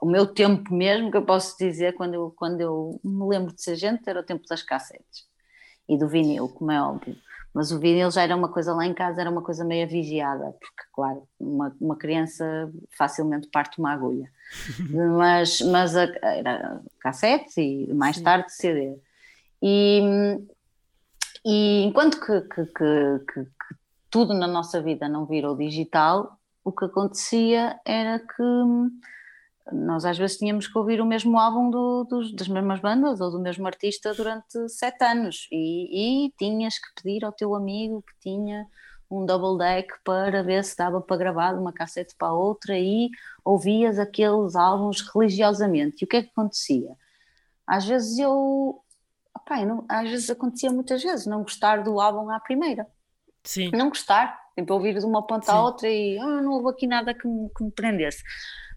O 0.00 0.06
meu 0.06 0.26
tempo 0.26 0.72
mesmo, 0.72 1.10
que 1.10 1.16
eu 1.16 1.24
posso 1.24 1.58
dizer, 1.58 1.94
quando 1.94 2.14
eu, 2.14 2.32
quando 2.36 2.60
eu 2.60 3.00
me 3.02 3.26
lembro 3.28 3.52
de 3.52 3.60
ser 3.60 3.74
gente, 3.74 4.08
era 4.08 4.20
o 4.20 4.22
tempo 4.22 4.46
das 4.48 4.62
cassetes 4.62 5.26
e 5.88 5.98
do 5.98 6.08
vinil, 6.08 6.48
como 6.48 6.70
é 6.70 6.80
óbvio. 6.80 7.16
Mas 7.54 7.70
o 7.70 7.78
vinil 7.78 8.10
já 8.10 8.22
era 8.22 8.34
uma 8.34 8.48
coisa 8.48 8.74
lá 8.74 8.84
em 8.84 8.92
casa, 8.92 9.20
era 9.20 9.30
uma 9.30 9.40
coisa 9.40 9.64
meio 9.64 9.86
vigiada, 9.86 10.56
porque, 10.60 10.82
claro, 10.92 11.22
uma, 11.38 11.74
uma 11.80 11.96
criança 11.96 12.68
facilmente 12.90 13.48
parte 13.48 13.78
uma 13.78 13.92
agulha. 13.92 14.28
mas 15.16 15.60
mas 15.60 15.96
a, 15.96 16.02
era 16.20 16.80
cassete 16.98 17.60
e 17.60 17.94
mais 17.94 18.16
Sim. 18.16 18.24
tarde 18.24 18.52
CD. 18.52 18.98
E, 19.62 20.02
e 21.44 21.84
enquanto 21.84 22.20
que, 22.20 22.40
que, 22.40 22.66
que, 22.66 23.18
que, 23.32 23.46
tudo 24.10 24.34
na 24.34 24.48
nossa 24.48 24.82
vida 24.82 25.08
não 25.08 25.24
virou 25.24 25.56
digital, 25.56 26.36
o 26.64 26.72
que 26.72 26.84
acontecia 26.84 27.78
era 27.84 28.18
que 28.18 28.42
nós 29.72 30.04
às 30.04 30.18
vezes 30.18 30.36
tínhamos 30.36 30.66
que 30.66 30.76
ouvir 30.76 31.00
o 31.00 31.06
mesmo 31.06 31.38
álbum 31.38 31.70
do, 31.70 32.04
dos, 32.04 32.32
das 32.34 32.48
mesmas 32.48 32.80
bandas 32.80 33.20
ou 33.20 33.30
do 33.30 33.40
mesmo 33.40 33.66
artista 33.66 34.12
durante 34.12 34.68
sete 34.68 35.02
anos 35.04 35.48
e, 35.50 36.26
e, 36.26 36.32
tinhas 36.38 36.78
que 36.78 37.02
pedir 37.02 37.24
ao 37.24 37.32
teu 37.32 37.54
amigo 37.54 38.02
que 38.02 38.30
tinha 38.30 38.66
um 39.10 39.24
double 39.24 39.58
deck 39.58 39.88
para 40.04 40.42
ver 40.42 40.64
se 40.64 40.76
dava 40.76 41.00
para 41.00 41.16
gravar 41.16 41.52
de 41.54 41.60
uma 41.60 41.72
cassete 41.72 42.14
para 42.16 42.32
outra 42.32 42.78
e 42.78 43.10
ouvias 43.44 43.98
aqueles 43.98 44.54
álbuns 44.56 45.00
religiosamente. 45.00 46.02
E 46.02 46.04
o 46.04 46.08
que 46.08 46.16
é 46.16 46.22
que 46.22 46.30
acontecia? 46.30 46.96
Às 47.66 47.86
vezes 47.86 48.18
eu, 48.18 48.82
opa, 49.34 49.64
não, 49.64 49.84
às 49.88 50.10
vezes 50.10 50.28
acontecia 50.28 50.70
muitas 50.70 51.02
vezes 51.02 51.26
não 51.26 51.42
gostar 51.42 51.82
do 51.82 52.00
álbum 52.00 52.30
à 52.30 52.40
primeira. 52.40 52.86
Sim. 53.44 53.70
Não 53.72 53.88
gostar, 53.88 54.38
tipo 54.58 54.72
ouvir 54.74 54.98
de 54.98 55.04
uma 55.04 55.26
ponta 55.26 55.46
Sim. 55.46 55.52
à 55.52 55.62
outra 55.62 55.88
e 55.88 56.18
ah, 56.18 56.42
não 56.42 56.52
houve 56.52 56.70
aqui 56.70 56.86
nada 56.86 57.14
que 57.14 57.26
me, 57.26 57.48
que 57.50 57.64
me 57.64 57.70
prendesse. 57.70 58.22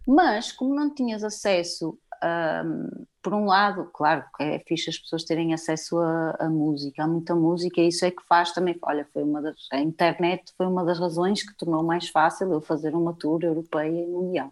Mas, 0.08 0.54
como 0.54 0.74
não 0.74 0.94
tinhas 0.94 1.24
acesso, 1.24 2.00
um, 2.24 3.06
por 3.22 3.34
um 3.34 3.46
lado, 3.46 3.90
claro 3.94 4.24
que 4.36 4.44
é 4.44 4.60
fixe 4.60 4.90
as 4.90 4.98
pessoas 4.98 5.26
terem 5.26 5.54
acesso 5.54 5.98
a, 6.00 6.50
música, 6.50 7.04
há 7.04 7.08
muita 7.08 7.36
música, 7.36 7.82
e 7.82 7.90
isso 7.90 8.06
é 8.06 8.12
que 8.12 8.24
faz 8.26 8.54
também. 8.54 8.78
Olha, 8.82 9.06
foi 9.12 9.24
uma 9.24 9.42
das. 9.42 9.68
A 9.72 9.80
internet 9.80 10.54
foi 10.56 10.66
uma 10.66 10.86
das 10.86 10.98
razões 10.98 11.44
que 11.44 11.56
tornou 11.58 11.84
mais 11.84 12.08
fácil 12.08 12.52
eu 12.54 12.62
fazer 12.62 12.96
uma 12.96 13.14
tour 13.14 13.44
europeia 13.44 14.02
e 14.02 14.08
mundial. 14.08 14.52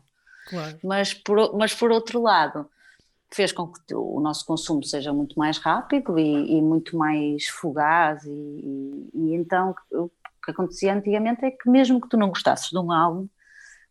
Claro. 0.50 0.78
Mas, 0.84 1.14
por, 1.14 1.56
mas 1.58 1.74
por 1.74 1.90
outro 1.90 2.22
lado, 2.22 2.70
fez 3.32 3.52
com 3.52 3.72
que 3.72 3.96
o 3.96 4.20
nosso 4.20 4.46
consumo 4.46 4.84
seja 4.84 5.14
muito 5.14 5.40
mais 5.40 5.58
rápido 5.58 6.20
e, 6.20 6.58
e 6.58 6.62
muito 6.62 6.98
mais 6.98 7.48
fugaz, 7.48 8.24
e, 8.26 8.30
e, 8.30 9.10
e 9.14 9.36
então 9.36 9.74
o 9.92 10.10
que 10.44 10.52
acontecia 10.52 10.94
antigamente 10.94 11.44
é 11.44 11.52
que, 11.52 11.70
mesmo 11.70 12.00
que 12.00 12.10
tu 12.10 12.18
não 12.18 12.30
gostasses 12.30 12.70
de 12.70 12.78
um 12.78 12.92
álbum, 12.92 13.28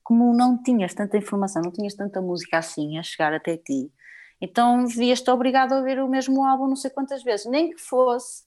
como 0.04 0.32
não 0.36 0.62
tinhas 0.62 0.94
tanta 0.94 1.16
informação, 1.16 1.62
não 1.62 1.72
tinhas 1.72 1.94
tanta 1.94 2.20
música 2.22 2.58
assim 2.58 2.98
a 2.98 3.02
chegar 3.02 3.32
até 3.34 3.56
ti, 3.56 3.90
então 4.40 4.86
vias-te 4.86 5.30
obrigado 5.30 5.72
a 5.72 5.78
ouvir 5.78 5.98
o 5.98 6.08
mesmo 6.08 6.44
álbum 6.44 6.68
não 6.68 6.76
sei 6.76 6.90
quantas 6.90 7.24
vezes, 7.24 7.46
nem 7.46 7.70
que 7.70 7.80
fosse, 7.80 8.44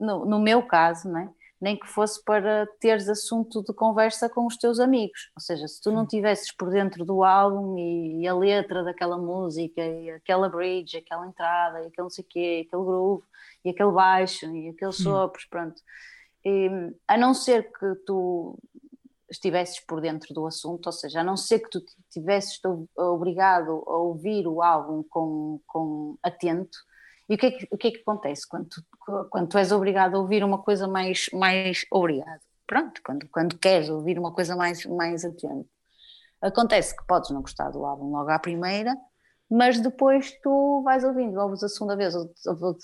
no, 0.00 0.24
no 0.24 0.40
meu 0.40 0.62
caso, 0.62 1.08
né? 1.08 1.30
nem 1.60 1.78
que 1.78 1.86
fosse 1.86 2.22
para 2.22 2.66
teres 2.80 3.08
assunto 3.08 3.62
de 3.62 3.72
conversa 3.72 4.28
com 4.28 4.46
os 4.46 4.56
teus 4.56 4.78
amigos. 4.78 5.30
Ou 5.34 5.40
seja, 5.40 5.66
se 5.66 5.80
tu 5.80 5.90
não 5.90 6.06
tivesses 6.06 6.52
por 6.52 6.70
dentro 6.70 7.04
do 7.04 7.24
álbum 7.24 7.78
e, 7.78 8.22
e 8.22 8.28
a 8.28 8.34
letra 8.34 8.84
daquela 8.84 9.16
música, 9.16 9.82
e 9.82 10.10
aquela 10.10 10.48
bridge, 10.48 10.98
aquela 10.98 11.26
entrada, 11.26 11.78
e 11.78 11.86
aquele 11.86 12.02
não 12.02 12.10
sei 12.10 12.24
o 12.24 12.26
quê, 12.28 12.66
aquele 12.66 12.84
groove, 12.84 13.24
e 13.64 13.70
aquele 13.70 13.90
baixo, 13.90 14.46
e 14.54 14.68
aqueles 14.68 14.96
sopros, 14.96 15.46
pronto. 15.46 15.80
E, 16.44 16.68
a 17.08 17.16
não 17.16 17.32
ser 17.32 17.72
que 17.72 17.94
tu 18.06 18.58
estivesses 19.36 19.80
por 19.80 20.00
dentro 20.00 20.34
do 20.34 20.46
assunto, 20.46 20.86
ou 20.86 20.92
seja, 20.92 21.20
a 21.20 21.24
não 21.24 21.36
ser 21.36 21.60
que 21.60 21.70
tu 21.70 21.80
tivesses 22.10 22.58
obrigado 22.96 23.84
a 23.86 23.96
ouvir 23.96 24.46
o 24.46 24.62
álbum 24.62 25.04
com, 25.08 25.60
com 25.66 26.18
atento, 26.22 26.78
e 27.28 27.34
o 27.34 27.38
que, 27.38 27.46
é 27.46 27.50
que, 27.50 27.68
o 27.70 27.76
que 27.76 27.88
é 27.88 27.90
que 27.90 28.00
acontece 28.00 28.48
quando 28.48 28.68
tu, 28.68 28.82
quando 29.30 29.48
tu 29.48 29.58
és 29.58 29.72
obrigado 29.72 30.14
a 30.14 30.18
ouvir 30.20 30.44
uma 30.44 30.62
coisa 30.62 30.86
mais, 30.86 31.28
mais 31.32 31.84
obrigado? 31.90 32.40
Pronto, 32.66 33.00
quando, 33.04 33.28
quando 33.28 33.58
queres 33.58 33.88
ouvir 33.88 34.18
uma 34.18 34.32
coisa 34.32 34.54
mais, 34.56 34.84
mais 34.86 35.24
atento. 35.24 35.68
Acontece 36.40 36.96
que 36.96 37.06
podes 37.06 37.30
não 37.30 37.40
gostar 37.40 37.70
do 37.70 37.84
álbum 37.84 38.10
logo 38.12 38.30
à 38.30 38.38
primeira, 38.38 38.94
mas 39.50 39.80
depois 39.80 40.32
tu 40.42 40.82
vais 40.84 41.04
ouvindo, 41.04 41.40
ouves 41.40 41.62
a 41.62 41.68
segunda 41.68 41.96
vez, 41.96 42.14
ou 42.14 42.30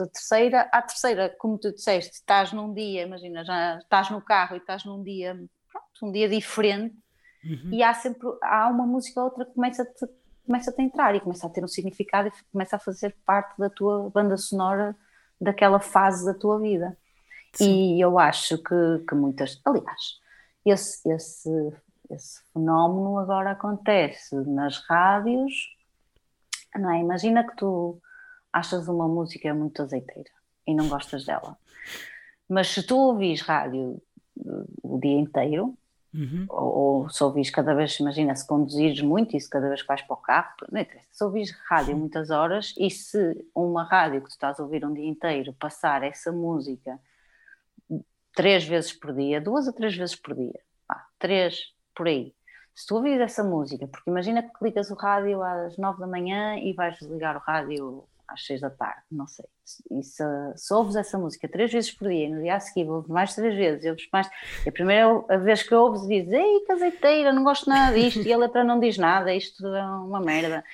a 0.00 0.06
terceira, 0.08 0.68
à 0.72 0.82
terceira, 0.82 1.34
como 1.38 1.58
tu 1.58 1.72
disseste, 1.72 2.14
estás 2.14 2.52
num 2.52 2.72
dia, 2.72 3.02
imagina, 3.02 3.44
já 3.44 3.78
estás 3.78 4.10
no 4.10 4.20
carro 4.20 4.54
e 4.56 4.58
estás 4.58 4.84
num 4.84 5.02
dia 5.02 5.36
um 6.02 6.10
dia 6.10 6.28
diferente, 6.28 6.96
uhum. 7.44 7.70
e 7.72 7.82
há 7.82 7.94
sempre 7.94 8.28
há 8.42 8.68
uma 8.68 8.86
música 8.86 9.20
ou 9.20 9.26
outra 9.26 9.44
que 9.44 9.54
começa 9.54 9.82
a, 9.82 9.86
te, 9.86 10.06
começa 10.44 10.70
a 10.70 10.74
te 10.74 10.82
entrar 10.82 11.14
e 11.14 11.20
começa 11.20 11.46
a 11.46 11.50
ter 11.50 11.64
um 11.64 11.68
significado 11.68 12.28
e 12.28 12.32
começa 12.50 12.76
a 12.76 12.78
fazer 12.78 13.14
parte 13.24 13.56
da 13.58 13.70
tua 13.70 14.10
banda 14.10 14.36
sonora 14.36 14.96
daquela 15.40 15.78
fase 15.80 16.24
da 16.24 16.34
tua 16.34 16.58
vida. 16.58 16.96
Sim. 17.52 17.96
E 17.96 18.00
eu 18.00 18.18
acho 18.18 18.58
que, 18.58 19.04
que 19.06 19.14
muitas, 19.14 19.60
aliás, 19.64 20.20
esse, 20.64 21.08
esse, 21.08 21.72
esse 22.10 22.40
fenómeno 22.52 23.18
agora 23.18 23.52
acontece 23.52 24.34
nas 24.34 24.78
rádios, 24.86 25.76
não 26.74 26.90
é? 26.90 27.00
Imagina 27.00 27.44
que 27.44 27.54
tu 27.56 28.00
achas 28.52 28.88
uma 28.88 29.06
música 29.06 29.52
muito 29.54 29.82
azeiteira 29.82 30.30
e 30.66 30.74
não 30.74 30.88
gostas 30.88 31.24
dela. 31.24 31.56
Mas 32.48 32.68
se 32.68 32.82
tu 32.82 32.96
ouvis 32.96 33.40
rádio 33.40 34.00
o 34.82 34.98
dia 34.98 35.18
inteiro, 35.18 35.76
Uhum. 36.14 36.44
Ou, 36.48 36.74
ou 36.74 37.08
se 37.08 37.24
ouvis 37.24 37.48
cada 37.48 37.74
vez, 37.74 37.98
imagina, 37.98 38.36
se 38.36 38.46
conduzires 38.46 39.00
muito 39.00 39.34
e 39.34 39.40
se 39.40 39.48
cada 39.48 39.68
vez 39.68 39.80
que 39.80 39.88
vais 39.88 40.02
para 40.02 40.14
o 40.14 40.18
carro, 40.18 40.54
não 40.70 40.80
interessa, 40.80 41.08
se 41.10 41.24
ouvis 41.24 41.50
rádio 41.66 41.96
muitas 41.96 42.30
horas 42.30 42.74
e 42.78 42.90
se 42.90 43.46
uma 43.54 43.84
rádio 43.84 44.20
que 44.20 44.28
tu 44.28 44.32
estás 44.32 44.60
a 44.60 44.62
ouvir 44.62 44.84
um 44.84 44.92
dia 44.92 45.06
inteiro 45.06 45.54
passar 45.54 46.02
essa 46.02 46.30
música 46.30 47.00
três 48.34 48.64
vezes 48.64 48.92
por 48.92 49.14
dia, 49.14 49.40
duas 49.40 49.66
a 49.66 49.72
três 49.72 49.96
vezes 49.96 50.14
por 50.14 50.34
dia, 50.34 50.60
ah, 50.86 51.06
três 51.18 51.72
por 51.94 52.06
aí, 52.06 52.34
se 52.74 52.86
tu 52.86 52.96
ouvires 52.96 53.20
essa 53.20 53.42
música, 53.42 53.86
porque 53.86 54.10
imagina 54.10 54.42
que 54.42 54.50
ligas 54.62 54.90
o 54.90 54.94
rádio 54.94 55.42
às 55.42 55.78
nove 55.78 56.00
da 56.00 56.06
manhã 56.06 56.58
e 56.58 56.74
vais 56.74 56.98
desligar 56.98 57.36
o 57.36 57.40
rádio 57.40 58.04
às 58.32 58.44
seis 58.44 58.60
da 58.60 58.70
tarde, 58.70 59.02
não 59.10 59.26
sei. 59.26 59.46
E 59.90 60.02
se, 60.02 60.22
se 60.56 60.74
ouves 60.74 60.96
essa 60.96 61.18
música 61.18 61.48
três 61.48 61.72
vezes 61.72 61.90
por 61.90 62.08
dia, 62.08 62.28
no 62.28 62.42
dia 62.42 62.56
a 62.56 62.60
seguir 62.60 62.88
ouves 62.88 63.08
mais 63.08 63.34
três 63.34 63.54
vezes, 63.54 63.84
ouves 63.84 64.08
mais. 64.12 64.28
E 64.64 64.68
a 64.68 64.72
primeira 64.72 65.20
vez 65.38 65.62
que 65.62 65.74
ouves 65.74 66.06
dizes, 66.06 66.32
ei, 66.32 66.60
caseiteira, 66.66 67.32
não 67.32 67.44
gosto 67.44 67.68
nada 67.68 67.96
disto, 67.96 68.22
e 68.22 68.32
a 68.32 68.36
letra 68.36 68.64
não 68.64 68.80
diz 68.80 68.98
nada, 68.98 69.32
isto 69.34 69.66
é 69.66 69.84
uma 69.84 70.20
merda. 70.20 70.64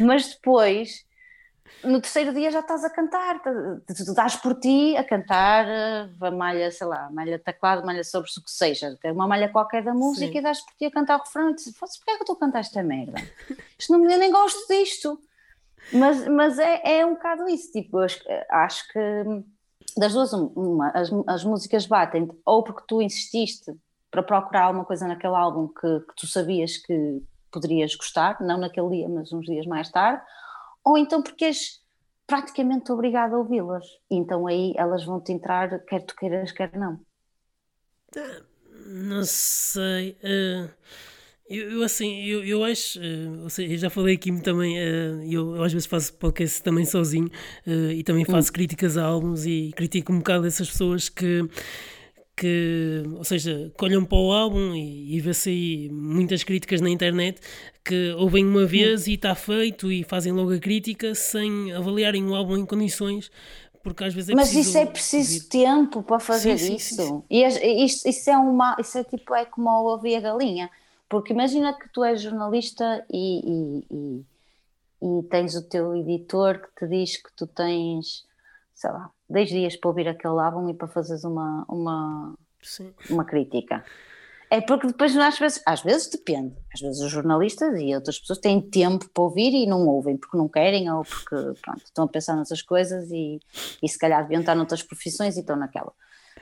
Mas 0.00 0.34
depois, 0.34 1.04
no 1.84 2.00
terceiro 2.00 2.32
dia 2.32 2.50
já 2.50 2.60
estás 2.60 2.84
a 2.84 2.90
cantar, 2.90 3.40
dás 4.14 4.36
por 4.36 4.54
ti 4.58 4.96
a 4.96 5.04
cantar 5.04 5.66
a 6.20 6.30
malha, 6.30 6.70
sei 6.70 6.86
lá, 6.86 7.10
malha 7.10 7.38
teclado, 7.38 7.84
malha 7.84 8.04
sobre 8.04 8.30
o 8.30 8.42
que 8.42 8.50
seja, 8.50 8.98
uma 9.06 9.26
malha 9.26 9.48
qualquer 9.48 9.82
da 9.82 9.94
música 9.94 10.32
Sim. 10.32 10.38
e 10.38 10.42
dás 10.42 10.60
por 10.60 10.74
ti 10.74 10.84
a 10.86 10.90
cantar 10.90 11.18
o 11.18 11.22
refrão 11.22 11.50
e 11.50 11.54
dizes, 11.54 11.74
porquê 11.76 12.10
é 12.10 12.14
que 12.14 12.20
eu 12.20 12.24
estou 12.24 12.36
a 12.36 12.40
cantar 12.40 12.60
esta 12.60 12.82
merda? 12.82 13.20
Isto 13.78 13.92
não, 13.92 14.10
eu 14.10 14.18
nem 14.18 14.30
gosto 14.30 14.66
disto. 14.68 15.20
Mas, 15.92 16.26
mas 16.28 16.58
é, 16.58 17.00
é 17.00 17.06
um 17.06 17.14
bocado 17.14 17.48
isso, 17.48 17.72
tipo, 17.72 17.98
acho 18.50 18.88
que 18.92 19.44
das 19.96 20.12
duas, 20.12 20.32
uma, 20.32 20.90
as, 20.90 21.10
as 21.26 21.44
músicas 21.44 21.86
batem 21.86 22.28
ou 22.44 22.62
porque 22.62 22.84
tu 22.86 23.02
insististe 23.02 23.72
para 24.10 24.22
procurar 24.22 24.64
alguma 24.64 24.84
coisa 24.84 25.08
naquele 25.08 25.34
álbum 25.34 25.68
que, 25.68 26.00
que 26.00 26.14
tu 26.16 26.26
sabias 26.26 26.76
que 26.76 27.22
poderias 27.50 27.94
gostar, 27.94 28.40
não 28.40 28.58
naquele 28.58 28.88
dia, 28.90 29.08
mas 29.08 29.32
uns 29.32 29.46
dias 29.46 29.66
mais 29.66 29.90
tarde, 29.90 30.22
ou 30.84 30.96
então 30.96 31.22
porque 31.22 31.46
és 31.46 31.82
praticamente 32.26 32.90
obrigado 32.90 33.34
a 33.34 33.38
ouvi-las. 33.38 33.84
Então 34.10 34.46
aí 34.46 34.72
elas 34.76 35.04
vão 35.04 35.20
te 35.20 35.32
entrar, 35.32 35.78
quer 35.80 36.00
tu 36.02 36.14
queiras, 36.16 36.52
quer 36.52 36.74
não. 36.76 37.00
Não 38.86 39.24
sei. 39.24 40.16
Uh, 40.22 40.70
eu, 41.48 41.70
eu, 41.70 41.82
assim, 41.82 42.24
eu, 42.24 42.44
eu 42.44 42.64
acho, 42.64 42.98
uh, 43.00 43.50
seja, 43.50 43.74
eu 43.74 43.78
já 43.78 43.90
falei 43.90 44.14
aqui 44.14 44.32
também, 44.40 44.78
uh, 44.78 45.22
eu, 45.24 45.56
eu, 45.56 45.62
às 45.62 45.72
vezes 45.72 45.86
faço 45.86 46.14
podcast 46.14 46.62
também 46.62 46.84
sozinho 46.84 47.30
uh, 47.66 47.90
e 47.90 48.02
também 48.02 48.24
faço 48.24 48.50
hum. 48.50 48.52
críticas 48.52 48.96
a 48.96 49.04
álbuns 49.04 49.44
e 49.44 49.70
critico 49.76 50.12
um 50.12 50.18
bocado 50.18 50.46
essas 50.46 50.70
pessoas 50.70 51.08
que, 51.08 51.46
que 52.36 53.02
ou 53.16 53.24
seja, 53.24 53.72
colham 53.76 54.04
para 54.04 54.18
o 54.18 54.32
álbum 54.32 54.74
e, 54.74 55.16
e 55.16 55.20
vê-se 55.20 55.50
aí 55.50 55.88
muitas 55.90 56.44
críticas 56.44 56.80
na 56.80 56.88
internet 56.88 57.40
que 57.84 58.12
ouvem 58.12 58.46
uma 58.46 58.64
vez 58.64 59.06
hum. 59.06 59.10
e 59.10 59.14
está 59.14 59.34
feito 59.34 59.90
e 59.90 60.04
fazem 60.04 60.32
logo 60.32 60.54
a 60.54 60.58
crítica 60.58 61.14
sem 61.14 61.72
avaliarem 61.72 62.24
o 62.28 62.34
álbum 62.34 62.56
em 62.56 62.64
condições 62.64 63.30
porque 63.82 64.04
às 64.04 64.14
vezes 64.14 64.30
é 64.30 64.34
Mas 64.34 64.54
isso 64.54 64.78
é 64.78 64.86
preciso 64.86 65.34
ouvir. 65.34 65.48
tempo 65.48 66.02
para 66.04 66.20
fazer 66.20 66.56
sim, 66.56 66.76
isso. 66.76 66.94
Sim, 66.94 67.04
sim, 67.06 67.22
e 67.28 67.84
isso, 67.84 68.08
isso 68.08 68.30
é 68.30 68.38
uma, 68.38 68.76
isso 68.78 68.96
é 68.96 69.02
tipo, 69.02 69.34
é 69.34 69.44
como 69.44 69.68
ouvir 69.70 70.14
a 70.14 70.20
galinha 70.20 70.70
porque 71.12 71.34
imagina 71.34 71.74
que 71.74 71.90
tu 71.90 72.02
és 72.02 72.22
jornalista 72.22 73.04
e, 73.12 73.42
e, 73.44 73.86
e, 73.90 74.24
e, 75.02 75.22
tens 75.24 75.54
o 75.54 75.68
teu 75.68 75.94
editor 75.94 76.58
que 76.58 76.74
te 76.74 76.88
diz 76.88 77.22
que 77.22 77.30
tu 77.36 77.46
tens, 77.46 78.24
sei 78.74 78.90
lá, 78.90 79.10
10 79.28 79.48
dias 79.50 79.76
para 79.76 79.90
ouvir 79.90 80.08
aquele 80.08 80.40
álbum 80.40 80.70
e 80.70 80.74
para 80.74 80.88
fazeres 80.88 81.22
uma, 81.24 81.66
uma, 81.68 82.34
uma 83.10 83.26
crítica. 83.26 83.84
É 84.48 84.62
porque 84.62 84.86
depois, 84.86 85.14
às 85.14 85.38
vezes, 85.38 85.62
às 85.66 85.82
vezes 85.82 86.08
depende. 86.08 86.56
Às 86.72 86.80
vezes 86.80 87.02
os 87.02 87.10
jornalistas 87.10 87.78
e 87.78 87.94
outras 87.94 88.18
pessoas 88.18 88.38
têm 88.38 88.58
tempo 88.62 89.06
para 89.10 89.22
ouvir 89.22 89.52
e 89.52 89.66
não 89.66 89.86
ouvem 89.86 90.16
porque 90.16 90.38
não 90.38 90.48
querem 90.48 90.90
ou 90.90 91.04
porque 91.04 91.36
pronto, 91.60 91.84
estão 91.84 92.06
a 92.06 92.08
pensar 92.08 92.36
nessas 92.36 92.62
coisas 92.62 93.10
e, 93.10 93.38
e 93.82 93.86
se 93.86 93.98
calhar 93.98 94.22
deviam 94.22 94.40
estar 94.40 94.54
noutras 94.54 94.82
profissões 94.82 95.36
e 95.36 95.40
estão 95.40 95.56
naquela. 95.56 95.92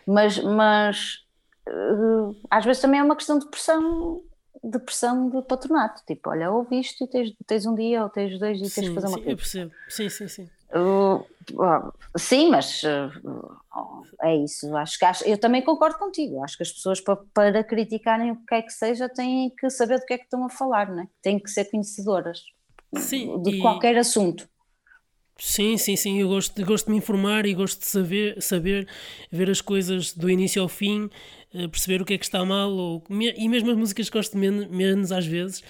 Mas, 0.06 0.38
mas 0.38 1.24
uh, 1.68 2.36
às 2.48 2.64
vezes 2.64 2.80
também 2.80 3.00
é 3.00 3.02
uma 3.02 3.16
questão 3.16 3.36
de 3.36 3.48
pressão 3.50 4.22
de 4.62 4.78
pressão 4.78 5.30
de 5.30 5.42
patronato, 5.42 6.02
tipo, 6.06 6.30
olha, 6.30 6.50
ouviste 6.50 7.04
e 7.04 7.06
tens, 7.06 7.34
tens 7.46 7.66
um 7.66 7.74
dia 7.74 8.02
ou 8.02 8.08
tens 8.08 8.38
dois 8.38 8.58
e 8.58 8.62
tens 8.62 8.88
de 8.88 8.94
fazer 8.94 9.06
uma 9.06 9.16
coisa. 9.16 9.30
Eu 9.30 9.36
percebo, 9.36 9.72
sim, 9.88 10.08
sim, 10.08 10.28
sim. 10.28 10.48
Uh, 10.72 11.26
uh, 11.54 11.92
sim, 12.16 12.48
mas 12.48 12.82
uh, 12.84 14.06
é 14.22 14.36
isso. 14.36 14.74
Acho 14.76 14.98
que 14.98 15.04
acho, 15.04 15.24
eu 15.24 15.38
também 15.38 15.62
concordo 15.62 15.98
contigo. 15.98 16.42
Acho 16.44 16.56
que 16.56 16.62
as 16.62 16.70
pessoas 16.72 17.00
para, 17.00 17.16
para 17.34 17.64
criticarem 17.64 18.30
o 18.30 18.36
que 18.46 18.54
é 18.54 18.62
que 18.62 18.72
seja 18.72 19.08
têm 19.08 19.50
que 19.50 19.68
saber 19.68 19.98
do 19.98 20.06
que 20.06 20.14
é 20.14 20.18
que 20.18 20.24
estão 20.24 20.44
a 20.44 20.48
falar, 20.48 20.90
né? 20.90 21.08
têm 21.22 21.38
que 21.38 21.50
ser 21.50 21.64
conhecedoras. 21.64 22.42
Sim, 22.96 23.40
de 23.42 23.56
e... 23.56 23.60
qualquer 23.60 23.96
assunto. 23.96 24.48
Sim, 25.42 25.78
sim, 25.78 25.96
sim. 25.96 26.20
Eu 26.20 26.28
gosto, 26.28 26.64
gosto 26.66 26.86
de 26.86 26.90
me 26.92 26.98
informar 26.98 27.46
e 27.46 27.54
gosto 27.54 27.80
de 27.80 27.86
saber, 27.86 28.42
saber 28.42 28.86
ver 29.32 29.48
as 29.48 29.60
coisas 29.62 30.12
do 30.12 30.28
início 30.28 30.60
ao 30.60 30.68
fim, 30.68 31.08
eh, 31.54 31.66
perceber 31.66 32.02
o 32.02 32.04
que 32.04 32.12
é 32.14 32.18
que 32.18 32.24
está 32.26 32.44
mal, 32.44 32.70
ou, 32.70 33.02
e 33.10 33.48
mesmo 33.48 33.70
as 33.70 33.76
músicas 33.76 34.10
que 34.10 34.18
gosto 34.18 34.36
menos, 34.36 34.66
menos 34.68 35.10
às 35.12 35.24
vezes, 35.24 35.62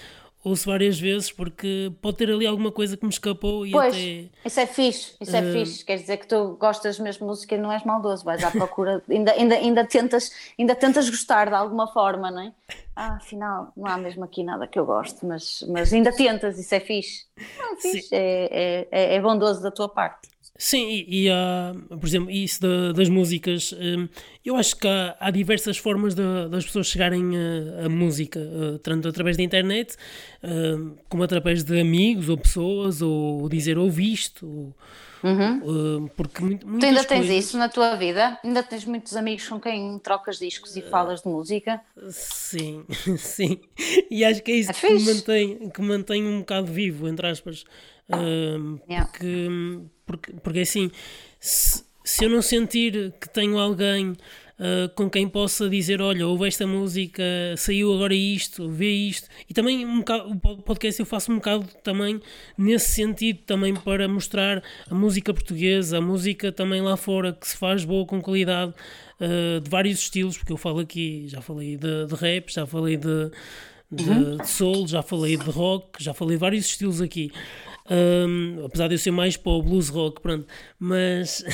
ouço 0.43 0.69
várias 0.69 0.99
vezes 0.99 1.31
porque 1.31 1.91
pode 2.01 2.17
ter 2.17 2.29
ali 2.29 2.45
alguma 2.45 2.71
coisa 2.71 2.97
que 2.97 3.05
me 3.05 3.11
escapou 3.11 3.65
e 3.65 3.71
pois, 3.71 3.93
até... 3.93 4.29
isso 4.45 4.59
é 4.59 4.65
fixe, 4.65 5.15
isso 5.21 5.35
é 5.35 5.41
uh... 5.41 5.53
fixe, 5.53 5.85
quer 5.85 5.97
dizer 5.97 6.17
que 6.17 6.27
tu 6.27 6.57
gostas 6.59 6.99
mesmo 6.99 7.25
de 7.25 7.27
música 7.27 7.55
e 7.55 7.57
não 7.57 7.71
és 7.71 7.83
maldoso, 7.83 8.25
vais 8.25 8.43
à 8.43 8.49
procura, 8.49 9.03
ainda, 9.09 9.31
ainda, 9.33 9.55
ainda, 9.55 9.85
tentas, 9.85 10.31
ainda 10.57 10.75
tentas 10.75 11.09
gostar 11.09 11.47
de 11.49 11.55
alguma 11.55 11.87
forma, 11.87 12.31
não 12.31 12.41
é? 12.41 12.53
Ah, 12.95 13.15
afinal, 13.15 13.71
não 13.75 13.87
há 13.87 13.97
mesmo 13.97 14.23
aqui 14.23 14.43
nada 14.43 14.67
que 14.67 14.77
eu 14.77 14.85
goste, 14.85 15.25
mas, 15.25 15.63
mas 15.69 15.93
ainda 15.93 16.11
tentas, 16.11 16.57
isso 16.57 16.73
é 16.73 16.79
fixe. 16.79 17.25
Não, 17.57 17.73
é 17.73 17.75
fixe, 17.77 18.09
é, 18.13 18.87
é, 18.91 19.15
é 19.15 19.21
bondoso 19.21 19.61
da 19.61 19.71
tua 19.71 19.87
parte. 19.87 20.30
Sim, 20.63 20.89
e, 20.89 21.23
e 21.23 21.29
há, 21.31 21.73
por 21.89 22.05
exemplo, 22.05 22.29
isso 22.29 22.61
da, 22.61 22.91
das 22.91 23.09
músicas, 23.09 23.73
hum, 23.73 24.07
eu 24.45 24.55
acho 24.55 24.75
que 24.75 24.87
há, 24.87 25.17
há 25.19 25.31
diversas 25.31 25.75
formas 25.75 26.13
de, 26.13 26.21
das 26.51 26.63
pessoas 26.63 26.85
chegarem 26.85 27.31
a, 27.35 27.87
a 27.87 27.89
música, 27.89 28.39
uh, 28.39 28.77
tanto 28.77 29.07
através 29.07 29.35
da 29.35 29.41
internet, 29.41 29.95
uh, 30.43 30.95
como 31.09 31.23
através 31.23 31.63
de 31.63 31.81
amigos 31.81 32.29
ou 32.29 32.37
pessoas, 32.37 33.01
ou 33.01 33.49
dizer 33.49 33.75
ouviste, 33.79 34.45
ou, 34.45 34.71
uhum. 35.23 36.03
uh, 36.03 36.09
porque 36.15 36.43
muito, 36.43 36.63
Tu 36.63 36.85
ainda 36.85 37.03
tens 37.05 37.25
coisas... 37.25 37.43
isso 37.43 37.57
na 37.57 37.67
tua 37.67 37.95
vida? 37.95 38.37
Ainda 38.43 38.61
tens 38.61 38.85
muitos 38.85 39.15
amigos 39.15 39.49
com 39.49 39.59
quem 39.59 39.97
trocas 39.97 40.37
discos 40.37 40.75
e 40.75 40.83
falas 40.83 41.23
de 41.23 41.27
música? 41.27 41.81
Sim, 42.11 42.85
sim, 43.17 43.59
e 44.11 44.23
acho 44.23 44.43
que 44.43 44.51
é 44.51 44.55
isso 44.57 44.69
é 44.69 44.73
que, 44.75 44.93
me 44.93 45.05
mantém, 45.05 45.69
que 45.71 45.81
mantém 45.81 46.23
um 46.23 46.41
bocado 46.41 46.67
vivo, 46.67 47.07
entre 47.07 47.25
aspas, 47.25 47.65
yeah. 48.89 49.05
porque 49.05 49.47
porque, 50.11 50.33
porque 50.33 50.59
assim, 50.59 50.91
se, 51.39 51.83
se 52.03 52.25
eu 52.25 52.29
não 52.29 52.41
sentir 52.41 53.13
que 53.19 53.29
tenho 53.29 53.57
alguém 53.57 54.09
uh, 54.11 54.89
com 54.95 55.09
quem 55.09 55.27
possa 55.27 55.69
dizer: 55.69 56.01
Olha, 56.01 56.27
ouve 56.27 56.47
esta 56.47 56.67
música, 56.67 57.23
saiu 57.57 57.93
agora 57.93 58.13
isto, 58.13 58.69
vê 58.69 58.91
isto, 58.91 59.27
e 59.49 59.53
também 59.53 59.85
um 59.85 59.99
bocado, 59.99 60.29
o 60.29 60.61
podcast 60.61 60.99
eu 60.99 61.05
faço 61.05 61.31
um 61.31 61.35
bocado 61.35 61.65
também 61.83 62.19
nesse 62.57 62.89
sentido, 62.89 63.39
também 63.45 63.73
para 63.73 64.07
mostrar 64.07 64.61
a 64.89 64.93
música 64.93 65.33
portuguesa, 65.33 65.97
a 65.97 66.01
música 66.01 66.51
também 66.51 66.81
lá 66.81 66.97
fora 66.97 67.33
que 67.33 67.47
se 67.47 67.55
faz 67.55 67.85
boa, 67.85 68.05
com 68.05 68.21
qualidade, 68.21 68.73
uh, 69.19 69.61
de 69.61 69.69
vários 69.69 69.99
estilos, 69.99 70.37
porque 70.37 70.51
eu 70.51 70.57
falo 70.57 70.79
aqui, 70.79 71.25
já 71.27 71.41
falei 71.41 71.77
de, 71.77 72.05
de 72.05 72.15
rap, 72.15 72.51
já 72.51 72.65
falei 72.65 72.97
de. 72.97 73.31
De, 73.93 74.09
uhum. 74.09 74.37
de 74.37 74.47
soul, 74.47 74.87
já 74.87 75.01
falei 75.01 75.35
de 75.35 75.49
rock, 75.49 76.01
já 76.01 76.13
falei 76.13 76.37
de 76.37 76.39
vários 76.39 76.63
estilos 76.63 77.01
aqui. 77.01 77.29
Um, 77.91 78.65
apesar 78.65 78.87
de 78.87 78.93
eu 78.93 78.97
ser 78.97 79.11
mais 79.11 79.35
para 79.35 79.51
o 79.51 79.61
blues 79.61 79.89
rock, 79.89 80.21
pronto. 80.21 80.47
Mas. 80.79 81.43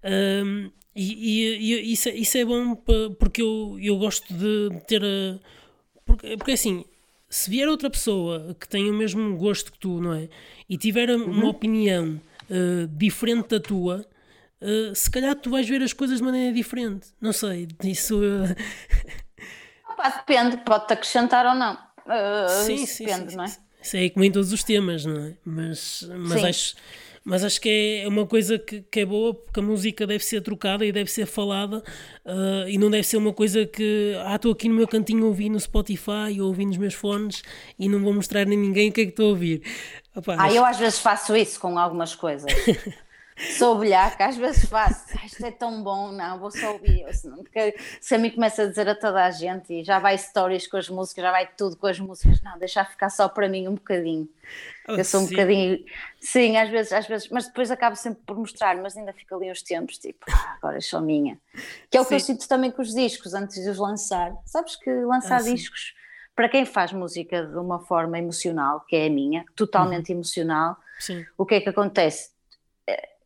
Um, 0.00 0.70
e, 0.94 1.12
e, 1.12 1.74
e 1.74 1.92
isso, 1.92 2.08
é, 2.08 2.14
isso, 2.14 2.38
é 2.38 2.44
bom 2.44 2.74
porque 3.18 3.42
eu, 3.42 3.76
eu 3.80 3.98
gosto 3.98 4.32
de 4.32 4.70
ter 4.86 5.02
a. 5.04 5.38
Porque, 6.04 6.36
porque 6.36 6.52
assim, 6.52 6.84
se 7.28 7.50
vier 7.50 7.68
outra 7.68 7.90
pessoa 7.90 8.56
que 8.58 8.68
tenha 8.68 8.90
o 8.90 8.94
mesmo 8.94 9.36
gosto 9.36 9.72
que 9.72 9.78
tu, 9.78 10.00
não 10.00 10.14
é? 10.14 10.28
E 10.68 10.78
tiver 10.78 11.10
uhum. 11.10 11.24
uma 11.24 11.48
opinião 11.48 12.20
uh, 12.48 12.86
diferente 12.96 13.48
da 13.48 13.60
tua, 13.60 14.06
uh, 14.62 14.94
se 14.94 15.10
calhar 15.10 15.34
tu 15.34 15.50
vais 15.50 15.68
ver 15.68 15.82
as 15.82 15.92
coisas 15.92 16.18
de 16.18 16.24
maneira 16.24 16.54
diferente. 16.54 17.08
Não 17.20 17.32
sei, 17.32 17.68
isso. 17.84 18.18
Uh... 18.18 18.56
Opa, 19.92 20.10
depende, 20.10 20.58
pode-te 20.58 20.94
acrescentar 20.94 21.44
ou 21.44 21.54
não. 21.54 21.76
sim, 22.64 22.86
sim, 22.86 23.04
depende, 23.04 23.30
sim, 23.32 23.36
não 23.36 23.44
é? 23.44 23.67
Isso 23.80 23.96
é 23.96 24.08
como 24.08 24.24
em 24.24 24.32
todos 24.32 24.52
os 24.52 24.64
temas, 24.64 25.04
não 25.04 25.16
é? 25.24 25.34
Mas, 25.44 26.08
mas, 26.16 26.44
acho, 26.44 26.74
mas 27.24 27.44
acho 27.44 27.60
que 27.60 28.02
é 28.04 28.08
uma 28.08 28.26
coisa 28.26 28.58
que, 28.58 28.82
que 28.82 29.00
é 29.00 29.06
boa 29.06 29.34
porque 29.34 29.60
a 29.60 29.62
música 29.62 30.06
deve 30.06 30.24
ser 30.24 30.40
trocada 30.40 30.84
e 30.84 30.90
deve 30.90 31.10
ser 31.10 31.26
falada 31.26 31.82
uh, 32.24 32.68
e 32.68 32.76
não 32.76 32.90
deve 32.90 33.06
ser 33.06 33.16
uma 33.16 33.32
coisa 33.32 33.66
que 33.66 34.14
ah, 34.24 34.36
estou 34.36 34.52
aqui 34.52 34.68
no 34.68 34.74
meu 34.74 34.88
cantinho 34.88 35.24
a 35.24 35.28
ouvir 35.28 35.48
no 35.48 35.60
Spotify 35.60 36.40
ou 36.40 36.48
ouvir 36.48 36.66
nos 36.66 36.76
meus 36.76 36.94
fones 36.94 37.42
e 37.78 37.88
não 37.88 38.00
vou 38.00 38.12
mostrar 38.12 38.42
a 38.42 38.44
ninguém 38.44 38.90
o 38.90 38.92
que 38.92 39.02
é 39.02 39.04
que 39.04 39.10
estou 39.10 39.26
a 39.26 39.30
ouvir. 39.30 39.62
Opa, 40.14 40.36
ah, 40.38 40.52
eu 40.52 40.64
às 40.64 40.78
vezes 40.78 40.98
faço 40.98 41.36
isso 41.36 41.60
com 41.60 41.78
algumas 41.78 42.14
coisas. 42.14 42.52
sou 43.38 43.78
bilhaca, 43.78 44.26
às 44.26 44.36
vezes 44.36 44.64
faço, 44.68 45.06
ah, 45.16 45.24
isto 45.24 45.44
é 45.44 45.50
tão 45.50 45.82
bom, 45.82 46.10
não, 46.10 46.38
vou 46.38 46.50
só 46.50 46.72
ouvir, 46.72 47.04
porque 47.36 47.76
se 48.00 48.14
a 48.14 48.18
mim 48.18 48.30
começa 48.30 48.62
a 48.62 48.66
dizer 48.66 48.88
a 48.88 48.94
toda 48.94 49.24
a 49.24 49.30
gente 49.30 49.72
e 49.72 49.84
já 49.84 49.98
vai 49.98 50.18
stories 50.18 50.66
com 50.66 50.76
as 50.76 50.88
músicas, 50.88 51.22
já 51.22 51.30
vai 51.30 51.48
tudo 51.56 51.76
com 51.76 51.86
as 51.86 52.00
músicas, 52.00 52.42
não, 52.42 52.58
deixar 52.58 52.84
ficar 52.84 53.10
só 53.10 53.28
para 53.28 53.48
mim 53.48 53.68
um 53.68 53.74
bocadinho. 53.74 54.28
Oh, 54.88 54.94
eu 54.94 55.04
sou 55.04 55.20
um 55.20 55.26
sim. 55.26 55.30
bocadinho, 55.30 55.84
sim, 56.20 56.56
às 56.56 56.68
vezes, 56.68 56.92
às 56.92 57.06
vezes, 57.06 57.28
mas 57.28 57.46
depois 57.46 57.70
acabo 57.70 57.94
sempre 57.94 58.22
por 58.26 58.36
mostrar, 58.36 58.76
mas 58.76 58.96
ainda 58.96 59.12
fica 59.12 59.36
ali 59.36 59.50
uns 59.50 59.62
tempos, 59.62 59.98
tipo, 59.98 60.24
ah, 60.30 60.56
agora 60.56 60.78
é 60.78 60.80
só 60.80 61.00
minha. 61.00 61.38
Que 61.90 61.96
é 61.96 62.00
o 62.00 62.04
sim. 62.04 62.08
que 62.08 62.14
eu 62.14 62.20
sinto 62.20 62.48
também 62.48 62.70
com 62.70 62.82
os 62.82 62.94
discos, 62.94 63.34
antes 63.34 63.62
de 63.62 63.70
os 63.70 63.78
lançar. 63.78 64.32
Sabes 64.46 64.76
que 64.76 64.90
lançar 64.90 65.40
ah, 65.40 65.42
discos, 65.42 65.94
para 66.34 66.48
quem 66.48 66.64
faz 66.64 66.92
música 66.92 67.44
de 67.44 67.56
uma 67.56 67.80
forma 67.80 68.18
emocional, 68.18 68.80
que 68.88 68.96
é 68.96 69.06
a 69.06 69.10
minha, 69.10 69.44
totalmente 69.54 70.10
uhum. 70.10 70.18
emocional, 70.18 70.76
sim. 70.98 71.24
o 71.36 71.44
que 71.44 71.56
é 71.56 71.60
que 71.60 71.68
acontece? 71.68 72.30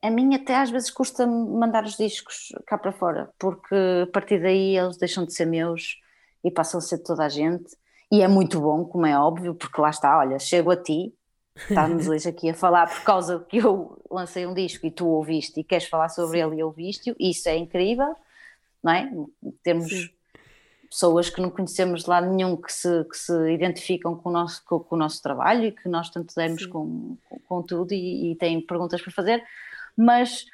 A 0.03 0.11
mim 0.11 0.35
até 0.35 0.57
às 0.57 0.69
vezes 0.69 0.91
custa 0.91 1.27
mandar 1.27 1.85
os 1.85 1.97
discos 1.97 2.53
cá 2.67 2.77
para 2.77 2.91
fora, 2.91 3.31
porque 3.39 3.75
a 4.03 4.11
partir 4.13 4.43
daí 4.43 4.77
eles 4.77 4.97
deixam 4.97 5.25
de 5.25 5.33
ser 5.33 5.47
meus 5.47 6.01
e 6.45 6.51
passam 6.51 6.79
a 6.79 6.81
ser 6.81 6.99
de 6.99 7.05
toda 7.05 7.25
a 7.25 7.29
gente. 7.29 7.77
E 8.11 8.21
é 8.21 8.29
muito 8.29 8.61
bom, 8.61 8.85
como 8.85 9.07
é 9.07 9.17
óbvio, 9.17 9.55
porque 9.55 9.81
lá 9.81 9.91
está, 9.91 10.19
olha, 10.19 10.39
chego 10.39 10.73
a 10.73 10.77
ti, 10.77 11.15
estávamos 11.57 12.09
hoje 12.09 12.29
aqui 12.29 12.51
a 12.51 12.55
falar 12.55 12.89
por 12.89 13.03
causa 13.05 13.47
que 13.49 13.59
eu 13.59 14.03
lancei 14.11 14.45
um 14.45 14.53
disco 14.53 14.85
e 14.87 14.91
tu 14.91 15.07
ouviste 15.07 15.61
e 15.61 15.65
queres 15.65 15.87
falar 15.87 16.09
sobre 16.09 16.39
Sim. 16.39 16.47
ele 16.47 16.57
e 16.57 16.65
ouviste-o, 16.65 17.17
isso 17.19 17.49
é 17.49 17.57
incrível, 17.57 18.15
não 18.83 18.93
é? 18.93 19.11
Temos 19.63 19.89
Sim. 19.89 20.11
pessoas 20.91 21.31
que 21.31 21.41
não 21.41 21.49
conhecemos 21.49 22.03
de 22.03 22.11
lado 22.11 22.29
nenhum 22.29 22.57
que 22.57 22.73
se, 22.73 23.05
que 23.05 23.17
se 23.17 23.33
identificam 23.53 24.17
com 24.17 24.31
o, 24.31 24.33
nosso, 24.33 24.63
com, 24.65 24.81
com 24.81 24.97
o 24.97 24.99
nosso 24.99 25.23
trabalho 25.23 25.65
e 25.67 25.73
que 25.73 25.89
nós 25.89 26.11
tanto 26.11 26.35
demos 26.35 26.67
com, 26.67 27.17
com, 27.29 27.39
com, 27.49 27.63
tudo 27.63 27.95
e, 27.95 28.33
e 28.33 28.37
têm 28.37 28.61
perguntas 28.61 29.01
para 29.01 29.13
fazer 29.13 29.43
mas 29.97 30.45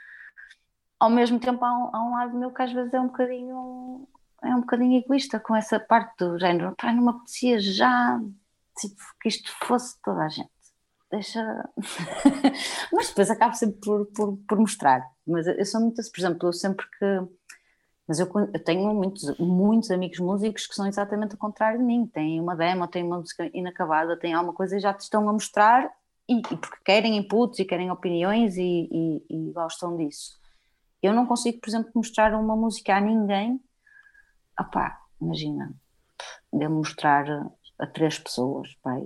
ao 0.99 1.11
mesmo 1.11 1.39
tempo 1.39 1.65
há 1.65 1.73
um, 1.73 1.97
há 1.97 2.03
um, 2.03 2.11
lado 2.13 2.39
meu 2.39 2.51
que 2.53 2.63
às 2.63 2.73
vezes 2.73 2.93
é 2.93 3.01
um 3.01 3.07
bocadinho 3.07 4.09
é 4.43 4.55
um 4.55 4.61
bocadinho 4.61 4.99
egoísta 4.99 5.41
com 5.41 5.55
essa 5.55 5.81
parte 5.81 6.17
do 6.19 6.39
género, 6.39 6.75
pá, 6.77 6.93
não 6.93 7.03
me 7.03 7.11
apetecia 7.11 7.61
já 7.61 8.21
tipo, 8.79 9.03
que 9.21 9.29
isto 9.29 9.51
fosse 9.65 10.01
toda 10.03 10.25
a 10.25 10.29
gente. 10.29 10.51
Deixa 11.11 11.41
mas 12.93 13.09
depois 13.09 13.31
acabo 13.31 13.55
sempre 13.55 13.81
por, 13.81 14.07
por, 14.07 14.37
por, 14.47 14.59
mostrar. 14.59 15.03
Mas 15.27 15.47
eu 15.47 15.65
sou 15.65 15.81
muito, 15.81 15.97
por 15.97 16.21
exemplo, 16.21 16.49
eu 16.49 16.53
sempre 16.53 16.87
que 16.99 17.29
mas 18.07 18.19
eu, 18.19 18.27
eu, 18.55 18.65
tenho 18.65 18.95
muitos, 18.95 19.39
muitos 19.39 19.91
amigos 19.91 20.19
músicos 20.19 20.67
que 20.67 20.75
são 20.75 20.87
exatamente 20.87 21.35
o 21.35 21.39
contrário 21.39 21.79
de 21.79 21.85
mim, 21.85 22.07
têm 22.07 22.41
uma 22.41 22.57
demo, 22.57 22.89
têm 22.89 23.05
uma 23.05 23.19
música 23.19 23.51
inacabada, 23.53 24.19
têm 24.19 24.33
alguma 24.33 24.55
coisa 24.55 24.77
e 24.77 24.81
já 24.81 24.95
te 24.95 25.01
estão 25.01 25.29
a 25.29 25.33
mostrar 25.33 25.91
e, 26.29 26.39
e 26.39 26.57
porque 26.57 26.79
querem 26.85 27.17
inputs 27.17 27.59
e 27.59 27.65
querem 27.65 27.91
opiniões 27.91 28.57
e, 28.57 28.89
e, 28.91 29.25
e, 29.31 29.53
gostam 29.53 29.97
disso. 29.97 30.39
Eu 31.03 31.13
não 31.13 31.27
consigo, 31.27 31.61
por 31.61 31.69
exemplo, 31.69 31.91
mostrar 31.95 32.35
uma 32.35 32.57
música 32.57 32.97
a 32.97 33.01
ninguém. 33.01 33.61
Opá, 34.61 34.99
imagina, 35.21 35.73
de 36.53 36.69
mostrar 36.69 37.25
a 37.79 37.87
três 37.87 38.19
pessoas, 38.19 38.75
pai. 38.83 39.03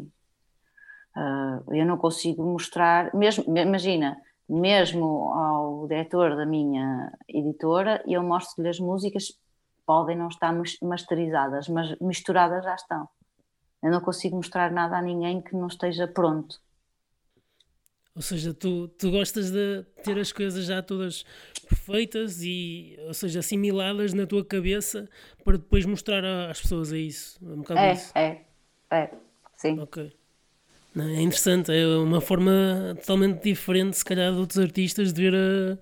Uh, 1.14 1.74
eu 1.74 1.84
não 1.84 1.98
consigo 1.98 2.42
mostrar, 2.42 3.14
mesmo, 3.14 3.44
imagina, 3.56 4.16
mesmo 4.48 5.32
ao 5.34 5.86
diretor 5.86 6.36
da 6.36 6.46
minha 6.46 7.12
editora, 7.28 8.02
eu 8.06 8.22
mostro-lhe 8.22 8.70
as 8.70 8.80
músicas, 8.80 9.38
podem 9.84 10.16
não 10.16 10.28
estar 10.28 10.54
masterizadas, 10.82 11.68
mas 11.68 11.98
misturadas 12.00 12.64
já 12.64 12.74
estão. 12.74 13.08
Eu 13.82 13.90
não 13.90 14.00
consigo 14.00 14.36
mostrar 14.36 14.70
nada 14.70 14.96
a 14.96 15.02
ninguém 15.02 15.42
que 15.42 15.54
não 15.54 15.66
esteja 15.66 16.08
pronto. 16.08 16.58
Ou 18.14 18.20
seja, 18.20 18.52
tu, 18.52 18.88
tu 18.88 19.10
gostas 19.10 19.50
de 19.50 19.84
ter 20.02 20.18
as 20.18 20.32
coisas 20.32 20.66
já 20.66 20.82
todas 20.82 21.24
perfeitas 21.66 22.42
e, 22.42 22.98
ou 23.06 23.14
seja, 23.14 23.40
assimiladas 23.40 24.12
na 24.12 24.26
tua 24.26 24.44
cabeça 24.44 25.08
para 25.42 25.56
depois 25.56 25.86
mostrar 25.86 26.22
às 26.50 26.60
pessoas, 26.60 26.92
é 26.92 26.98
isso? 26.98 27.40
É, 27.42 27.46
um 27.46 27.78
é, 27.78 27.92
isso. 27.92 28.12
é, 28.14 28.40
é, 28.90 29.10
sim. 29.56 29.80
Ok. 29.80 30.12
Não, 30.94 31.08
é 31.08 31.22
interessante, 31.22 31.72
é 31.72 31.86
uma 31.96 32.20
forma 32.20 32.94
totalmente 33.00 33.42
diferente, 33.42 33.96
se 33.96 34.04
calhar, 34.04 34.30
de 34.30 34.38
outros 34.38 34.58
artistas 34.58 35.10
de 35.10 35.22
ver 35.22 35.34
a, 35.34 35.78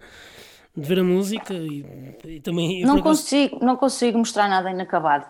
de 0.81 0.87
ver 0.87 1.01
a 1.01 1.05
música 1.05 1.53
e, 1.53 1.85
e 2.25 2.41
também... 2.41 2.85
Não 2.85 3.03
consigo, 3.03 3.59
não 3.61 3.77
consigo 3.77 4.19
mostrar 4.19 4.49
nada 4.49 4.71
inacabado. 4.71 5.27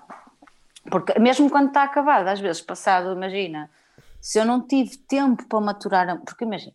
Porque 0.90 1.18
mesmo 1.18 1.48
quando 1.48 1.68
está 1.68 1.84
acabado, 1.84 2.28
às 2.28 2.40
vezes, 2.40 2.61
passado, 2.61 3.11
imagina, 3.12 3.70
se 4.20 4.38
eu 4.38 4.44
não 4.44 4.61
tive 4.66 4.98
tempo 4.98 5.46
para 5.46 5.61
maturar, 5.61 6.20
porque 6.20 6.44
imagina, 6.44 6.74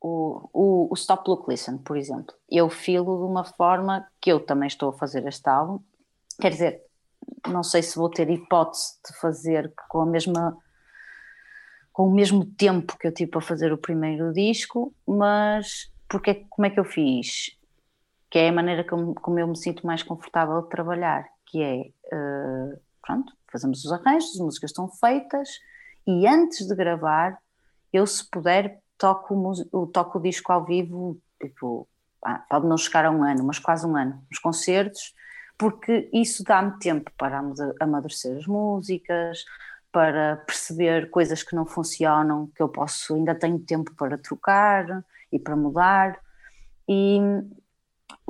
o, 0.00 0.48
o, 0.52 0.88
o, 0.90 0.94
Stop 0.94 1.28
Look 1.28 1.48
Listen, 1.48 1.78
por 1.78 1.96
exemplo, 1.96 2.34
eu 2.50 2.68
filo 2.70 3.18
de 3.18 3.24
uma 3.24 3.44
forma 3.44 4.06
que 4.20 4.32
eu 4.32 4.40
também 4.40 4.66
estou 4.66 4.90
a 4.90 4.92
fazer 4.92 5.26
este 5.26 5.48
álbum, 5.48 5.80
quer 6.40 6.50
dizer, 6.50 6.82
não 7.48 7.62
sei 7.62 7.82
se 7.82 7.96
vou 7.96 8.08
ter 8.08 8.30
hipótese 8.30 8.98
de 9.06 9.18
fazer 9.20 9.72
com 9.88 10.00
a 10.00 10.06
mesma 10.06 10.56
com 11.92 12.06
o 12.06 12.14
mesmo 12.14 12.46
tempo 12.46 12.96
que 12.96 13.06
eu 13.06 13.12
tive 13.12 13.30
para 13.30 13.40
fazer 13.40 13.72
o 13.72 13.78
primeiro 13.78 14.32
disco, 14.32 14.94
mas 15.06 15.90
porque, 16.10 16.44
como 16.50 16.66
é 16.66 16.70
que 16.70 16.80
eu 16.80 16.84
fiz? 16.84 17.56
Que 18.28 18.40
é 18.40 18.48
a 18.48 18.52
maneira 18.52 18.82
como, 18.82 19.14
como 19.14 19.38
eu 19.38 19.46
me 19.46 19.56
sinto 19.56 19.86
mais 19.86 20.02
confortável 20.02 20.60
de 20.62 20.68
trabalhar, 20.68 21.24
que 21.46 21.62
é, 21.62 21.82
uh, 21.82 22.80
pronto, 23.00 23.32
fazemos 23.50 23.84
os 23.84 23.92
arranjos, 23.92 24.34
as 24.34 24.40
músicas 24.40 24.70
estão 24.70 24.88
feitas 24.88 25.48
e 26.04 26.26
antes 26.26 26.66
de 26.66 26.74
gravar, 26.74 27.38
eu 27.92 28.04
se 28.06 28.28
puder 28.28 28.80
toco 29.00 29.34
o, 29.72 29.86
toco 29.86 30.18
o 30.18 30.22
disco 30.22 30.52
ao 30.52 30.62
vivo, 30.62 31.18
tipo, 31.40 31.88
pode 32.50 32.66
não 32.66 32.76
chegar 32.76 33.06
a 33.06 33.10
um 33.10 33.24
ano, 33.24 33.42
mas 33.44 33.58
quase 33.58 33.86
um 33.86 33.96
ano, 33.96 34.22
nos 34.30 34.38
concertos, 34.38 35.14
porque 35.58 36.10
isso 36.12 36.44
dá-me 36.44 36.78
tempo 36.78 37.10
para 37.16 37.42
amadurecer 37.80 38.36
as 38.36 38.46
músicas, 38.46 39.44
para 39.90 40.36
perceber 40.46 41.08
coisas 41.08 41.42
que 41.42 41.56
não 41.56 41.64
funcionam, 41.64 42.50
que 42.54 42.62
eu 42.62 42.68
posso, 42.68 43.14
ainda 43.14 43.34
tenho 43.34 43.58
tempo 43.58 43.92
para 43.96 44.18
trocar 44.18 45.02
e 45.32 45.38
para 45.38 45.56
mudar. 45.56 46.20
E 46.86 47.18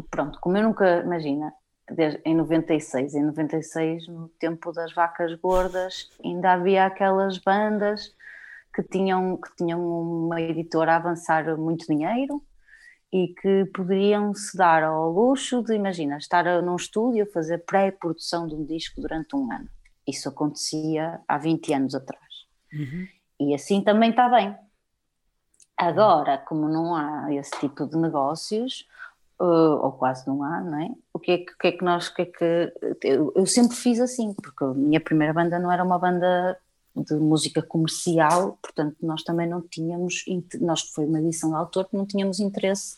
pronto, 0.08 0.38
como 0.40 0.56
eu 0.56 0.62
nunca, 0.62 1.00
imagina, 1.00 1.52
desde, 1.90 2.20
em 2.24 2.36
96, 2.36 3.14
em 3.14 3.24
96, 3.24 4.06
no 4.08 4.28
tempo 4.38 4.72
das 4.72 4.94
vacas 4.94 5.34
gordas, 5.34 6.10
ainda 6.24 6.52
havia 6.52 6.86
aquelas 6.86 7.38
bandas 7.38 8.14
que 8.82 8.88
tinham, 8.88 9.36
que 9.36 9.54
tinham 9.56 9.80
uma 9.80 10.40
editora 10.40 10.94
a 10.94 10.96
avançar 10.96 11.56
muito 11.56 11.86
dinheiro 11.86 12.42
e 13.12 13.28
que 13.28 13.64
poderiam 13.74 14.32
se 14.34 14.56
dar 14.56 14.82
ao 14.84 15.10
luxo 15.10 15.62
de, 15.62 15.74
imagina, 15.74 16.16
estar 16.16 16.62
num 16.62 16.76
estúdio 16.76 17.24
a 17.24 17.32
fazer 17.32 17.58
pré-produção 17.58 18.46
de 18.46 18.54
um 18.54 18.64
disco 18.64 19.00
durante 19.00 19.34
um 19.34 19.52
ano. 19.52 19.68
Isso 20.06 20.28
acontecia 20.28 21.20
há 21.26 21.38
20 21.38 21.74
anos 21.74 21.94
atrás. 21.94 22.24
Uhum. 22.72 23.06
E 23.40 23.54
assim 23.54 23.82
também 23.82 24.10
está 24.10 24.28
bem. 24.28 24.56
Agora, 25.76 26.38
como 26.38 26.68
não 26.68 26.94
há 26.94 27.32
esse 27.34 27.50
tipo 27.58 27.86
de 27.86 27.96
negócios, 27.96 28.86
uh, 29.40 29.82
ou 29.82 29.92
quase 29.92 30.26
não 30.28 30.42
há, 30.44 30.60
não 30.60 30.80
é? 30.80 30.90
O 31.12 31.18
que 31.18 31.32
é 31.32 31.38
que, 31.38 31.56
que, 31.58 31.66
é 31.68 31.72
que 31.72 31.84
nós, 31.84 32.08
que 32.08 32.22
é 32.22 32.26
que 32.26 32.72
eu, 33.02 33.32
eu, 33.34 33.46
sempre 33.46 33.76
fiz 33.76 33.98
assim, 33.98 34.34
porque 34.34 34.62
a 34.62 34.74
minha 34.74 35.00
primeira 35.00 35.32
banda 35.32 35.58
não 35.58 35.72
era 35.72 35.82
uma 35.82 35.98
banda 35.98 36.56
de 36.97 37.14
música 37.14 37.62
comercial, 37.62 38.59
portanto 38.62 38.97
nós 39.03 39.22
também 39.22 39.49
não 39.49 39.62
tínhamos, 39.62 40.24
nós 40.61 40.80
foi 40.80 41.07
uma 41.07 41.20
edição 41.20 41.51
de 41.51 41.57
autor, 41.57 41.88
não 41.93 42.07
tínhamos 42.07 42.41
interesse 42.41 42.97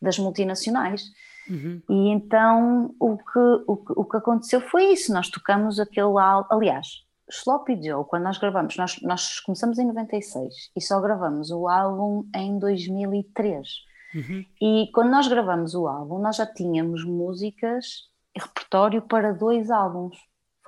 das 0.00 0.18
multinacionais. 0.18 1.02
Uhum. 1.48 1.82
E 1.88 2.08
então 2.10 2.94
o 3.00 3.16
que, 3.16 3.38
o, 3.66 3.76
que, 3.76 3.92
o 3.96 4.04
que 4.04 4.16
aconteceu 4.16 4.60
foi 4.60 4.92
isso, 4.92 5.12
nós 5.12 5.28
tocamos 5.30 5.80
aquele 5.80 6.18
álbum, 6.18 6.46
aliás, 6.50 7.06
Sloppy 7.30 7.80
Joe, 7.82 8.04
quando 8.06 8.24
nós 8.24 8.38
gravamos, 8.38 8.76
nós, 8.76 9.00
nós 9.02 9.40
começamos 9.40 9.78
em 9.78 9.86
96 9.86 10.70
e 10.76 10.80
só 10.80 11.00
gravamos 11.00 11.50
o 11.50 11.68
álbum 11.68 12.26
em 12.34 12.58
2003. 12.58 13.68
Uhum. 14.14 14.44
E 14.60 14.90
quando 14.92 15.10
nós 15.10 15.28
gravamos 15.28 15.74
o 15.74 15.86
álbum, 15.86 16.18
nós 16.18 16.36
já 16.36 16.46
tínhamos 16.46 17.04
músicas, 17.04 18.08
repertório 18.34 19.02
para 19.02 19.32
dois 19.32 19.70
álbuns. 19.70 20.16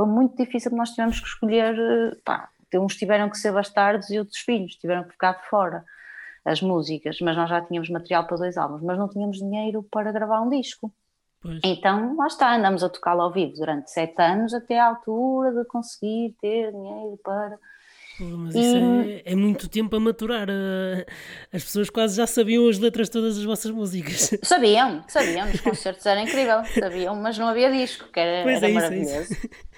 Foi 0.01 0.07
muito 0.07 0.35
difícil, 0.35 0.71
nós 0.71 0.93
tivemos 0.93 1.21
que 1.21 1.27
escolher, 1.27 1.79
eh, 1.79 2.17
pá, 2.25 2.49
uns 2.77 2.97
tiveram 2.97 3.29
que 3.29 3.37
ser 3.37 3.53
bastardos 3.53 4.09
e 4.09 4.19
outros 4.19 4.39
filhos, 4.39 4.75
tiveram 4.77 5.05
que 5.05 5.11
ficar 5.11 5.33
de 5.33 5.47
fora 5.51 5.85
as 6.43 6.63
músicas, 6.63 7.19
mas 7.21 7.37
nós 7.37 7.51
já 7.51 7.61
tínhamos 7.61 7.91
material 7.91 8.27
para 8.27 8.39
dois 8.39 8.57
álbuns, 8.57 8.81
mas 8.83 8.97
não 8.97 9.11
tínhamos 9.11 9.37
dinheiro 9.37 9.83
para 9.83 10.11
gravar 10.11 10.41
um 10.41 10.49
disco. 10.49 10.91
Pois. 11.43 11.61
Então, 11.63 12.17
lá 12.17 12.29
está, 12.29 12.57
andamos 12.57 12.83
a 12.83 12.89
tocá-lo 12.89 13.21
ao 13.21 13.31
vivo 13.31 13.53
durante 13.53 13.91
sete 13.91 14.23
anos 14.23 14.55
até 14.55 14.81
à 14.81 14.87
altura 14.87 15.53
de 15.53 15.67
conseguir 15.67 16.35
ter 16.41 16.73
dinheiro 16.73 17.21
para. 17.23 17.59
Mas 18.21 18.55
isso 18.55 18.77
é, 18.77 19.33
é, 19.33 19.37
muito 19.37 19.69
tempo 19.69 19.97
a 19.97 20.01
maturar. 20.01 20.49
As 21.53 21.63
pessoas 21.63 21.91
quase 21.91 22.17
já 22.17 22.27
sabiam 22.27 22.67
as 22.71 22.79
letras 22.79 23.09
de 23.09 23.13
todas 23.13 23.37
as 23.37 23.45
vossas 23.45 23.71
músicas. 23.71 24.31
Sabiam, 24.43 25.05
sabiam, 25.09 25.47
os 25.51 25.61
concertos 25.61 26.07
era 26.07 26.23
incrível, 26.23 26.65
sabiam, 26.65 27.15
mas 27.17 27.37
não 27.37 27.49
havia 27.49 27.71
disco, 27.71 28.09
que 28.11 28.19
era, 28.19 28.51
era 28.51 28.69
é 28.69 28.73
maravilhoso. 28.73 29.33
Isso, 29.33 29.33
é 29.33 29.47
isso. 29.47 29.70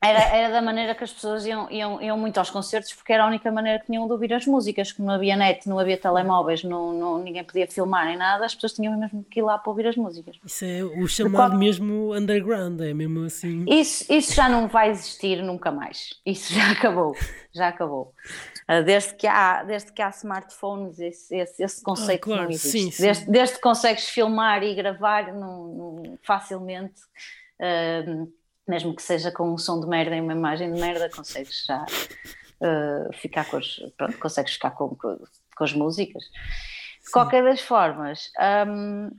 Era, 0.00 0.20
era 0.36 0.52
da 0.52 0.62
maneira 0.62 0.94
que 0.94 1.02
as 1.02 1.12
pessoas 1.12 1.46
iam, 1.46 1.70
iam, 1.70 2.00
iam 2.02 2.18
muito 2.18 2.36
aos 2.38 2.50
concertos, 2.50 2.92
porque 2.92 3.12
era 3.12 3.24
a 3.24 3.26
única 3.26 3.50
maneira 3.50 3.78
que 3.78 3.86
tinham 3.86 4.06
de 4.06 4.12
ouvir 4.12 4.32
as 4.34 4.46
músicas, 4.46 4.92
como 4.92 5.08
não 5.08 5.14
havia 5.14 5.34
net, 5.36 5.66
não 5.66 5.78
havia 5.78 5.96
telemóveis, 5.96 6.62
não, 6.62 6.92
não, 6.92 7.18
ninguém 7.18 7.42
podia 7.42 7.66
filmar 7.66 8.04
nem 8.06 8.16
nada, 8.16 8.44
as 8.44 8.54
pessoas 8.54 8.74
tinham 8.74 8.96
mesmo 8.98 9.24
que 9.24 9.40
ir 9.40 9.42
lá 9.42 9.58
para 9.58 9.70
ouvir 9.70 9.86
as 9.86 9.96
músicas. 9.96 10.36
Isso 10.44 10.64
é 10.64 10.84
o 10.84 11.08
chamado 11.08 11.50
qual... 11.50 11.58
mesmo 11.58 12.14
underground, 12.14 12.80
é 12.82 12.92
mesmo 12.92 13.24
assim. 13.24 13.64
Isso, 13.66 14.12
isso 14.12 14.34
já 14.34 14.48
não 14.48 14.68
vai 14.68 14.90
existir 14.90 15.42
nunca 15.42 15.72
mais. 15.72 16.10
Isso 16.24 16.52
já 16.52 16.70
acabou, 16.72 17.16
já 17.52 17.68
acabou. 17.68 18.12
Ah, 18.68 18.82
desde 18.82 19.14
que 19.14 19.26
há, 19.26 19.64
desde 19.64 19.92
que 19.92 20.02
há 20.02 20.10
smartphones, 20.10 21.00
esse, 21.00 21.34
esse, 21.34 21.62
esse 21.62 21.82
conceito 21.82 22.24
ah, 22.24 22.26
claro, 22.26 22.42
não 22.42 22.50
existe. 22.50 22.68
Sim, 22.68 22.90
sim. 22.90 23.02
Desde, 23.02 23.30
desde 23.30 23.54
que 23.56 23.62
consegues 23.62 24.08
filmar 24.10 24.62
e 24.62 24.74
gravar 24.74 25.26
facilmente. 26.22 27.00
Uh, 27.58 28.30
mesmo 28.66 28.94
que 28.94 29.02
seja 29.02 29.30
com 29.30 29.52
um 29.52 29.58
som 29.58 29.80
de 29.80 29.86
merda 29.86 30.16
e 30.16 30.20
uma 30.20 30.32
imagem 30.32 30.72
de 30.72 30.80
merda, 30.80 31.10
consegues 31.10 31.64
já 31.64 31.84
uh, 31.84 33.12
ficar 33.14 33.48
com 33.48 33.56
as, 33.56 33.76
pronto, 33.96 34.18
consegues 34.18 34.54
ficar 34.54 34.70
com, 34.72 34.88
com, 34.94 35.18
com 35.56 35.64
as 35.64 35.72
músicas. 35.72 36.24
De 37.04 37.10
qualquer 37.12 37.44
das 37.44 37.60
formas, 37.60 38.30
um, 38.66 39.10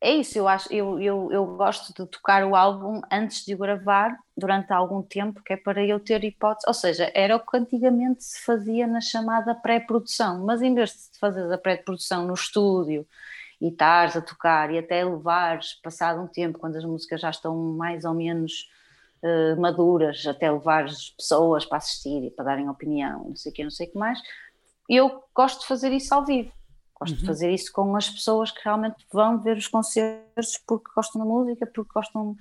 é 0.00 0.14
isso, 0.14 0.36
eu 0.36 0.48
acho, 0.48 0.72
eu, 0.72 1.00
eu, 1.00 1.28
eu 1.30 1.46
gosto 1.56 1.94
de 1.94 2.10
tocar 2.10 2.44
o 2.44 2.56
álbum 2.56 3.00
antes 3.10 3.44
de 3.44 3.54
o 3.54 3.58
gravar 3.58 4.16
durante 4.36 4.72
algum 4.72 5.00
tempo, 5.00 5.40
que 5.44 5.52
é 5.52 5.56
para 5.56 5.84
eu 5.84 6.00
ter 6.00 6.24
hipótese, 6.24 6.66
ou 6.66 6.74
seja, 6.74 7.10
era 7.14 7.36
o 7.36 7.40
que 7.40 7.56
antigamente 7.56 8.24
se 8.24 8.44
fazia 8.44 8.84
na 8.84 9.00
chamada 9.00 9.54
pré-produção, 9.54 10.44
mas 10.44 10.60
em 10.60 10.74
vez 10.74 10.90
de 10.90 11.18
fazer 11.20 11.52
a 11.52 11.56
pré-produção 11.56 12.26
no 12.26 12.34
estúdio 12.34 13.06
e 13.60 13.68
estares 13.68 14.16
a 14.16 14.20
tocar 14.20 14.72
e 14.72 14.78
até 14.78 15.04
levares, 15.04 15.74
passado 15.74 16.20
um 16.20 16.26
tempo, 16.26 16.58
quando 16.58 16.74
as 16.74 16.84
músicas 16.84 17.20
já 17.20 17.30
estão 17.30 17.56
mais 17.56 18.04
ou 18.04 18.12
menos 18.12 18.68
uh, 19.22 19.60
maduras, 19.60 20.26
até 20.26 20.50
levar 20.50 20.84
as 20.84 21.10
pessoas 21.10 21.64
para 21.64 21.78
assistir 21.78 22.24
e 22.24 22.30
para 22.30 22.46
darem 22.46 22.68
opinião, 22.68 23.28
não 23.28 23.36
sei 23.36 23.52
o 23.52 23.54
que, 23.54 23.64
não 23.64 23.70
sei 23.70 23.86
o 23.86 23.92
que 23.92 23.98
mais. 23.98 24.20
Eu 24.88 25.22
gosto 25.34 25.60
de 25.60 25.66
fazer 25.66 25.92
isso 25.92 26.14
ao 26.14 26.24
vivo. 26.24 26.52
Gosto 26.98 27.14
uhum. 27.14 27.20
de 27.20 27.26
fazer 27.26 27.50
isso 27.50 27.72
com 27.72 27.96
as 27.96 28.08
pessoas 28.08 28.50
que 28.50 28.60
realmente 28.62 29.06
vão 29.12 29.40
ver 29.40 29.56
os 29.56 29.66
concertos 29.66 30.58
porque 30.66 30.90
gostam 30.94 31.20
da 31.20 31.26
música, 31.26 31.66
porque 31.66 31.92
gostam 31.92 32.36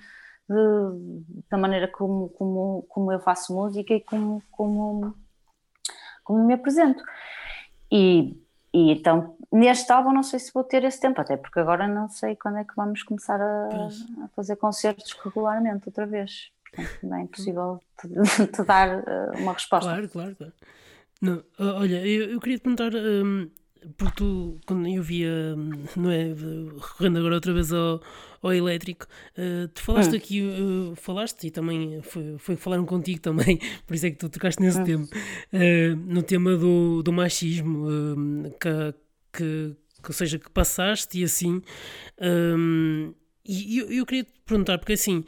de, 0.48 1.44
da 1.50 1.58
maneira 1.58 1.88
como, 1.88 2.30
como, 2.30 2.86
como 2.90 3.12
eu 3.12 3.20
faço 3.20 3.54
música 3.54 3.94
e 3.94 4.02
como, 4.02 4.44
como, 4.52 5.16
como 6.24 6.46
me 6.46 6.54
apresento. 6.54 7.04
E, 7.92 8.40
e 8.74 8.92
então, 8.92 9.36
neste 9.52 9.92
álbum, 9.92 10.12
não 10.12 10.24
sei 10.24 10.40
se 10.40 10.54
vou 10.54 10.64
ter 10.64 10.84
esse 10.84 11.00
tempo, 11.00 11.20
até 11.20 11.38
porque 11.38 11.60
agora 11.60 11.88
não 11.88 12.10
sei 12.10 12.36
quando 12.36 12.58
é 12.58 12.64
que 12.64 12.76
vamos 12.76 13.04
começar 13.04 13.42
a, 13.42 13.68
a 14.24 14.28
fazer 14.36 14.56
concertos 14.58 15.12
regularmente 15.24 15.88
outra 15.88 16.06
vez. 16.06 16.52
Portanto, 16.72 17.00
não 17.04 17.18
é 17.18 17.22
impossível 17.24 17.80
te, 18.00 18.08
te 18.48 18.64
dar 18.64 19.00
uh, 19.00 19.38
uma 19.40 19.54
resposta. 19.54 19.90
Claro, 19.90 20.10
claro, 20.10 20.36
claro. 20.36 20.54
Não, 21.22 21.44
olha, 21.60 22.06
eu, 22.06 22.32
eu 22.32 22.40
queria 22.40 22.58
te 22.58 22.62
perguntar, 22.62 22.92
um, 22.96 23.48
porque 23.98 24.16
tu, 24.18 24.60
quando 24.66 24.88
eu 24.88 25.02
via, 25.02 25.56
hum, 25.58 25.84
não 25.96 26.12
é, 26.12 26.34
recorrendo 26.34 27.20
agora 27.20 27.36
outra 27.36 27.54
vez 27.54 27.74
ao, 27.74 28.02
ao 28.42 28.54
elétrico, 28.54 29.08
uh, 29.38 29.68
tu 29.70 29.82
falaste 29.82 30.14
hum. 30.14 30.18
aqui, 30.18 30.42
uh, 30.42 30.96
falaste 30.96 31.48
e 31.48 31.52
também 31.52 32.02
foi, 32.02 32.38
foi 32.38 32.56
falaram 32.56 32.86
contigo 32.86 33.20
também, 33.20 33.60
por 33.88 33.96
isso 33.96 34.06
é 34.06 34.12
que 34.12 34.18
tu 34.18 34.30
tocaste 34.30 34.62
nesse 34.62 34.80
hum. 34.82 34.86
tema, 34.86 35.04
uh, 35.06 35.96
no 35.96 36.22
tema 36.22 36.56
do, 36.56 37.02
do 37.02 37.12
machismo, 37.12 37.88
hum, 37.90 38.44
que, 38.60 38.94
que, 39.34 39.76
que, 40.04 40.10
ou 40.10 40.14
seja, 40.14 40.38
que 40.38 40.50
passaste 40.52 41.20
e 41.20 41.24
assim, 41.24 41.62
um, 42.22 43.14
e 43.44 43.80
eu, 43.80 43.92
eu 43.92 44.06
queria 44.06 44.24
te 44.24 44.32
perguntar, 44.46 44.78
porque 44.78 44.94
assim, 44.94 45.24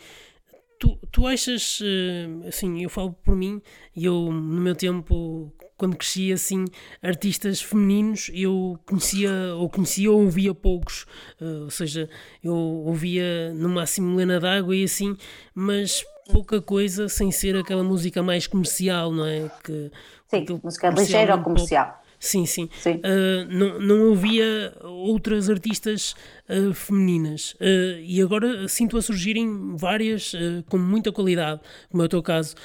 Tu, 0.84 1.00
tu 1.14 1.26
achas, 1.26 1.80
eh, 1.82 2.50
assim, 2.50 2.84
eu 2.84 2.90
falo 2.90 3.14
por 3.24 3.38
mim, 3.38 3.62
e 3.96 4.04
eu 4.04 4.30
no 4.30 4.60
meu 4.60 4.76
tempo, 4.76 5.50
quando 5.78 5.96
crescia 5.96 6.34
assim, 6.34 6.66
artistas 7.02 7.62
femininos, 7.62 8.30
eu 8.34 8.78
conhecia, 8.86 9.32
ou 9.56 9.70
conhecia 9.70 10.12
ou 10.12 10.24
ouvia 10.24 10.54
poucos, 10.54 11.06
uh, 11.40 11.64
ou 11.64 11.70
seja, 11.70 12.10
eu 12.44 12.54
ouvia 12.54 13.54
no 13.54 13.70
máximo 13.70 14.14
Lena 14.18 14.42
D'Água 14.42 14.76
e 14.76 14.84
assim, 14.84 15.16
mas 15.56 16.04
pouca 16.30 16.62
coisa 16.62 17.08
sem 17.08 17.32
ser 17.32 17.56
aquela 17.56 17.82
música 17.82 18.22
mais 18.22 18.46
comercial, 18.46 19.10
não 19.14 19.26
é? 19.26 19.50
Que, 19.64 19.90
Sim, 20.28 20.60
música 20.62 20.90
ligeira 20.90 21.38
ou 21.38 21.44
comercial. 21.44 22.03
Sim, 22.24 22.46
sim. 22.46 22.70
sim. 22.80 23.02
Uh, 23.04 23.46
não, 23.50 23.80
não 23.82 24.14
havia 24.14 24.74
outras 24.82 25.50
artistas 25.50 26.16
uh, 26.48 26.74
femininas. 26.74 27.52
Uh, 27.56 28.00
e 28.02 28.22
agora 28.22 28.66
sinto 28.70 28.98
a 28.98 29.02
surgirem 29.02 29.76
várias 29.76 30.34
com 30.70 30.78
muita 30.78 31.12
qualidade, 31.12 31.60
como 31.90 32.02
é 32.02 32.06
o 32.06 32.10
teu 32.10 32.24
caso. 32.24 32.56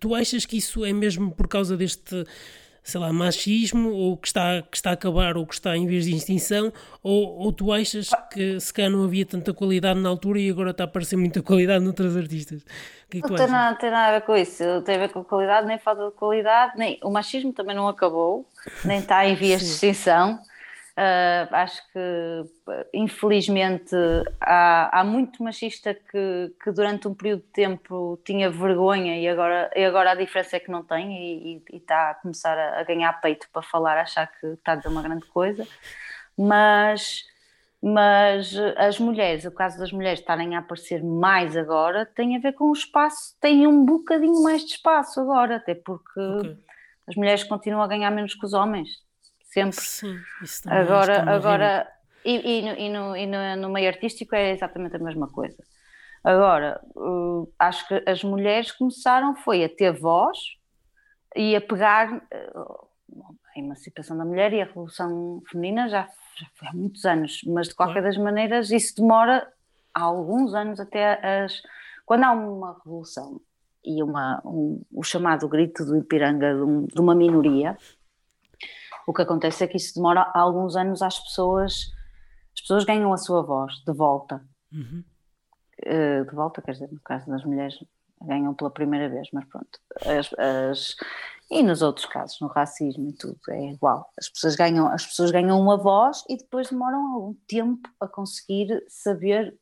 tu 0.00 0.14
achas 0.14 0.46
que 0.46 0.56
isso 0.56 0.82
é 0.82 0.94
mesmo 0.94 1.30
por 1.30 1.46
causa 1.46 1.76
deste 1.76 2.24
sei 2.86 3.00
lá, 3.00 3.12
machismo, 3.12 3.90
ou 3.90 4.16
que 4.16 4.28
está, 4.28 4.62
que 4.62 4.76
está 4.76 4.90
a 4.90 4.92
acabar, 4.92 5.36
ou 5.36 5.44
que 5.44 5.54
está 5.54 5.76
em 5.76 5.88
vez 5.88 6.04
de 6.04 6.14
extinção, 6.14 6.72
ou, 7.02 7.36
ou 7.40 7.52
tu 7.52 7.72
achas 7.72 8.10
que 8.32 8.60
se 8.60 8.72
calhar 8.72 8.92
não 8.92 9.02
havia 9.02 9.26
tanta 9.26 9.52
qualidade 9.52 9.98
na 9.98 10.08
altura 10.08 10.38
e 10.38 10.48
agora 10.48 10.70
está 10.70 10.84
a 10.84 10.86
aparecer 10.86 11.16
muita 11.16 11.42
qualidade 11.42 11.84
noutras 11.84 12.16
artistas? 12.16 12.64
Que 13.10 13.18
é 13.18 13.20
que 13.22 13.28
não 13.28 13.36
tem 13.36 13.48
nada, 13.48 13.76
tem 13.76 13.90
nada 13.90 14.08
a 14.08 14.18
ver 14.20 14.24
com 14.24 14.36
isso, 14.36 14.62
tem 14.82 14.94
a 14.94 14.98
ver 14.98 15.08
com 15.08 15.24
qualidade, 15.24 15.66
nem 15.66 15.80
falta 15.80 16.06
de 16.06 16.12
qualidade, 16.12 16.78
nem 16.78 16.96
o 17.02 17.10
machismo 17.10 17.52
também 17.52 17.74
não 17.74 17.88
acabou, 17.88 18.46
nem 18.84 19.00
está 19.00 19.26
em 19.26 19.34
vias 19.34 19.60
de 19.62 19.66
extinção. 19.66 20.38
Uh, 20.98 21.54
acho 21.54 21.82
que, 21.92 22.44
infelizmente, 22.94 23.94
há, 24.40 25.00
há 25.00 25.04
muito 25.04 25.42
machista 25.42 25.92
que, 25.92 26.54
que, 26.64 26.72
durante 26.72 27.06
um 27.06 27.14
período 27.14 27.42
de 27.42 27.48
tempo 27.48 28.18
tinha 28.24 28.50
vergonha 28.50 29.20
e 29.20 29.28
agora, 29.28 29.70
e 29.76 29.84
agora 29.84 30.12
a 30.12 30.14
diferença 30.14 30.56
é 30.56 30.60
que 30.60 30.70
não 30.70 30.82
tem 30.82 31.60
e, 31.70 31.76
está 31.76 32.12
a 32.12 32.14
começar 32.14 32.56
a, 32.56 32.80
a, 32.80 32.84
ganhar 32.84 33.12
peito 33.20 33.46
para 33.52 33.60
falar, 33.60 33.98
achar 33.98 34.26
que 34.40 34.46
está 34.46 34.72
a 34.72 34.76
dizer 34.76 34.88
uma 34.88 35.02
grande 35.02 35.26
coisa. 35.26 35.68
Mas, 36.34 37.24
mas 37.82 38.56
as 38.78 38.98
mulheres, 38.98 39.44
o 39.44 39.50
caso 39.50 39.78
das 39.78 39.92
mulheres 39.92 40.20
estarem 40.20 40.56
a 40.56 40.60
aparecer 40.60 41.04
mais 41.04 41.58
agora, 41.58 42.06
tem 42.06 42.36
a 42.36 42.40
ver 42.40 42.54
com 42.54 42.70
o 42.70 42.72
espaço, 42.72 43.36
tem 43.38 43.66
um 43.66 43.84
bocadinho 43.84 44.42
mais 44.42 44.64
de 44.64 44.72
espaço 44.72 45.20
agora, 45.20 45.56
até 45.56 45.74
porque 45.74 46.20
okay. 46.20 46.56
as 47.06 47.14
mulheres 47.16 47.44
continuam 47.44 47.82
a 47.82 47.86
ganhar 47.86 48.10
menos 48.10 48.34
que 48.34 48.46
os 48.46 48.54
homens 48.54 49.04
sempre. 49.46 49.80
Sim, 49.80 50.18
isso 50.42 50.62
agora, 50.70 51.22
agora 51.30 51.88
e, 52.24 52.58
e, 52.58 52.62
no, 52.62 52.78
e, 52.78 52.88
no, 52.88 53.16
e 53.16 53.26
no, 53.26 53.56
no, 53.62 53.70
meio 53.70 53.88
artístico 53.88 54.34
é 54.34 54.50
exatamente 54.50 54.96
a 54.96 54.98
mesma 54.98 55.28
coisa. 55.28 55.56
Agora, 56.24 56.80
uh, 56.96 57.48
acho 57.58 57.86
que 57.86 58.02
as 58.06 58.24
mulheres 58.24 58.72
começaram 58.72 59.36
foi 59.36 59.62
a 59.64 59.68
ter 59.68 59.92
voz 59.92 60.38
e 61.36 61.54
a 61.54 61.60
pegar 61.60 62.12
uh, 62.12 62.88
a 63.54 63.58
emancipação 63.58 64.18
da 64.18 64.24
mulher 64.24 64.52
e 64.52 64.60
a 64.60 64.64
revolução 64.64 65.40
feminina 65.48 65.88
já, 65.88 66.08
já 66.36 66.46
foi 66.54 66.68
há 66.68 66.72
muitos 66.72 67.04
anos, 67.04 67.40
mas 67.46 67.68
de 67.68 67.74
qualquer 67.74 68.02
das 68.02 68.18
maneiras 68.18 68.70
isso 68.70 68.96
demora 68.96 69.46
alguns 69.94 70.52
anos 70.52 70.80
até 70.80 71.44
as 71.44 71.62
quando 72.04 72.22
há 72.24 72.32
uma 72.32 72.74
revolução 72.74 73.40
e 73.84 74.02
uma, 74.02 74.40
um, 74.44 74.80
o 74.92 75.02
chamado 75.02 75.48
grito 75.48 75.84
do 75.84 75.96
Ipiranga 75.96 76.54
de, 76.54 76.62
um, 76.62 76.84
de 76.86 77.00
uma 77.00 77.14
minoria, 77.14 77.76
o 79.06 79.12
que 79.12 79.22
acontece 79.22 79.64
é 79.64 79.66
que 79.66 79.76
isso 79.76 79.94
demora 79.94 80.30
alguns 80.34 80.76
anos 80.76 81.00
às 81.00 81.18
pessoas, 81.18 81.92
as 82.54 82.60
pessoas 82.60 82.84
ganham 82.84 83.12
a 83.12 83.16
sua 83.16 83.42
voz 83.42 83.72
de 83.86 83.92
volta. 83.92 84.44
Uhum. 84.72 85.04
Uh, 85.86 86.24
de 86.24 86.34
volta, 86.34 86.62
quer 86.62 86.72
dizer, 86.72 86.90
no 86.90 87.00
caso 87.00 87.26
das 87.30 87.44
mulheres 87.44 87.78
ganham 88.22 88.54
pela 88.54 88.70
primeira 88.70 89.08
vez, 89.08 89.28
mas 89.32 89.44
pronto. 89.44 89.78
As, 90.00 90.32
as, 90.38 90.96
e 91.50 91.62
nos 91.62 91.82
outros 91.82 92.06
casos, 92.06 92.40
no 92.40 92.48
racismo 92.48 93.08
e 93.08 93.12
tudo, 93.12 93.38
é 93.50 93.70
igual. 93.70 94.10
As 94.18 94.28
pessoas, 94.28 94.56
ganham, 94.56 94.88
as 94.88 95.06
pessoas 95.06 95.30
ganham 95.30 95.60
uma 95.60 95.76
voz 95.76 96.24
e 96.28 96.36
depois 96.36 96.70
demoram 96.70 97.14
algum 97.14 97.34
tempo 97.46 97.88
a 98.00 98.08
conseguir 98.08 98.82
saber 98.88 99.56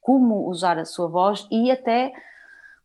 como 0.00 0.48
usar 0.48 0.78
a 0.78 0.84
sua 0.84 1.08
voz 1.08 1.46
e 1.50 1.70
até 1.70 2.12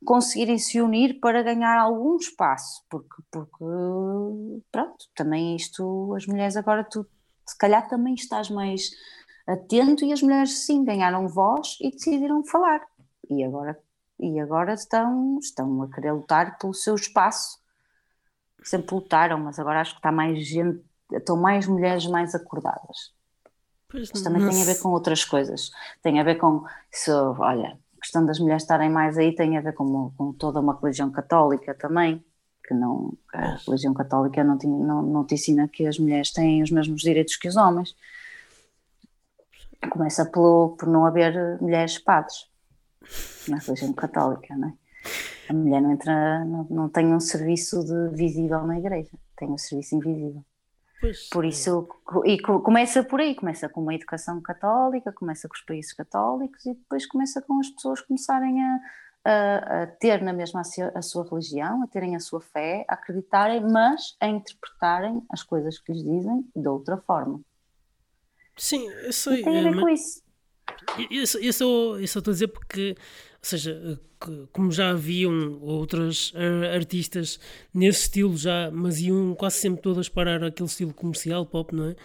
conseguirem 0.05 0.57
se 0.57 0.79
unir 0.79 1.19
para 1.19 1.43
ganhar 1.43 1.77
algum 1.77 2.15
espaço, 2.15 2.83
porque, 2.89 3.21
porque 3.29 3.65
pronto, 4.71 5.05
também 5.15 5.55
isto, 5.55 6.13
as 6.15 6.25
mulheres 6.25 6.55
agora 6.55 6.83
tu 6.83 7.05
se 7.45 7.57
calhar 7.57 7.87
também 7.87 8.13
estás 8.13 8.49
mais 8.49 8.91
atento 9.47 10.03
e 10.03 10.11
as 10.11 10.21
mulheres 10.21 10.65
sim 10.65 10.83
ganharam 10.83 11.27
voz 11.27 11.77
e 11.81 11.91
decidiram 11.91 12.43
falar. 12.43 12.81
E 13.29 13.43
agora, 13.43 13.77
e 14.19 14.39
agora 14.39 14.73
estão, 14.73 15.37
estão 15.39 15.83
a 15.83 15.91
querer 15.91 16.13
lutar 16.13 16.57
pelo 16.57 16.73
seu 16.73 16.95
espaço, 16.95 17.59
sempre 18.63 18.95
lutaram, 18.95 19.39
mas 19.39 19.59
agora 19.59 19.81
acho 19.81 19.91
que 19.91 19.99
está 19.99 20.11
mais 20.11 20.45
gente, 20.47 20.83
estão 21.11 21.37
mais 21.37 21.67
mulheres 21.67 22.07
mais 22.07 22.33
acordadas. 22.33 23.13
Pois 23.87 24.03
Isto 24.03 24.23
também 24.23 24.47
tem 24.47 24.61
a 24.61 24.65
ver 24.65 24.79
com 24.79 24.89
outras 24.89 25.23
coisas, 25.23 25.71
tem 26.01 26.19
a 26.19 26.23
ver 26.23 26.35
com, 26.35 26.65
se, 26.91 27.11
olha, 27.11 27.79
questão 28.15 28.25
das 28.25 28.39
mulheres 28.39 28.63
estarem 28.63 28.89
mais 28.89 29.17
aí 29.17 29.35
tem 29.35 29.57
a 29.57 29.61
ver 29.61 29.73
com, 29.73 30.11
com 30.11 30.31
toda 30.31 30.61
uma 30.61 30.79
religião 30.79 31.11
católica 31.11 31.75
também, 31.75 32.23
que 32.65 32.73
não, 32.73 33.13
a 33.33 33.57
religião 33.65 33.93
católica 33.93 34.43
não 34.43 34.57
te, 34.57 34.67
não, 34.67 35.01
não 35.01 35.25
te 35.25 35.35
ensina 35.35 35.67
que 35.67 35.85
as 35.85 35.99
mulheres 35.99 36.31
têm 36.31 36.63
os 36.63 36.71
mesmos 36.71 37.01
direitos 37.01 37.35
que 37.35 37.49
os 37.49 37.57
homens. 37.57 37.93
Começa 39.89 40.25
pelo, 40.25 40.77
por 40.79 40.87
não 40.87 41.05
haver 41.05 41.61
mulheres 41.61 41.99
padres 41.99 42.47
na 43.47 43.57
religião 43.57 43.91
católica, 43.93 44.55
não 44.55 44.69
é? 44.69 44.73
A 45.49 45.53
mulher 45.53 45.81
não 45.81 45.91
entra, 45.91 46.45
não, 46.45 46.63
não 46.69 46.89
tem 46.89 47.13
um 47.13 47.19
serviço 47.19 47.83
de 47.83 48.15
visível 48.15 48.65
na 48.65 48.79
igreja, 48.79 49.11
tem 49.37 49.49
um 49.49 49.57
serviço 49.57 49.95
invisível. 49.95 50.43
Pois, 50.99 51.27
por 51.29 51.43
isso, 51.43 51.87
e 52.23 52.41
começa 52.41 53.03
por 53.03 53.19
aí, 53.19 53.35
começa 53.35 53.67
com 53.67 53.81
uma 53.81 53.93
educação 53.93 54.41
católica, 54.41 55.11
começa 55.11 55.47
com 55.47 55.53
os 55.53 55.61
países 55.61 55.93
católicos 55.93 56.65
e 56.65 56.73
depois 56.73 57.05
começa 57.05 57.41
com 57.41 57.59
as 57.59 57.69
pessoas 57.69 58.01
começarem 58.01 58.63
a, 58.63 58.79
a, 59.25 59.83
a 59.83 59.87
ter 59.87 60.21
na 60.21 60.31
mesma 60.31 60.61
a, 60.61 61.01
sua, 61.01 61.27
religião, 61.29 61.83
a 61.83 61.87
terem 61.87 62.15
a 62.15 62.19
sua 62.19 62.39
fé, 62.39 62.85
a 62.87 62.93
acreditarem, 62.93 63.61
mas 63.61 64.15
a 64.21 64.27
interpretarem 64.27 65.21
as 65.29 65.43
coisas 65.43 65.77
que 65.77 65.91
lhes 65.91 66.03
dizem 66.03 66.47
de 66.55 66.67
outra 66.67 66.97
forma. 66.97 67.41
Sim, 68.55 68.87
eu 68.87 69.11
sei. 69.11 69.41
E 69.41 69.43
tem 69.43 69.59
a 69.59 69.63
ver 69.63 69.77
é, 69.77 69.81
com 69.81 69.89
isso. 69.89 70.23
Isso, 71.09 71.39
isso, 71.39 71.63
eu, 71.63 71.99
isso 71.99 72.17
eu 72.17 72.19
estou 72.19 72.31
a 72.31 72.33
dizer 72.33 72.47
porque 72.47 72.95
seja, 73.47 73.99
como 74.51 74.71
já 74.71 74.89
haviam 74.89 75.59
outras 75.61 76.33
eh, 76.35 76.75
artistas 76.75 77.39
nesse 77.73 78.03
estilo 78.03 78.35
já, 78.35 78.71
mas 78.71 78.99
iam 78.99 79.35
quase 79.35 79.57
sempre 79.57 79.81
todas 79.81 80.09
parar 80.09 80.43
aquele 80.43 80.67
estilo 80.67 80.93
comercial 80.93 81.45
pop, 81.45 81.75
não 81.75 81.89
é? 81.89 81.95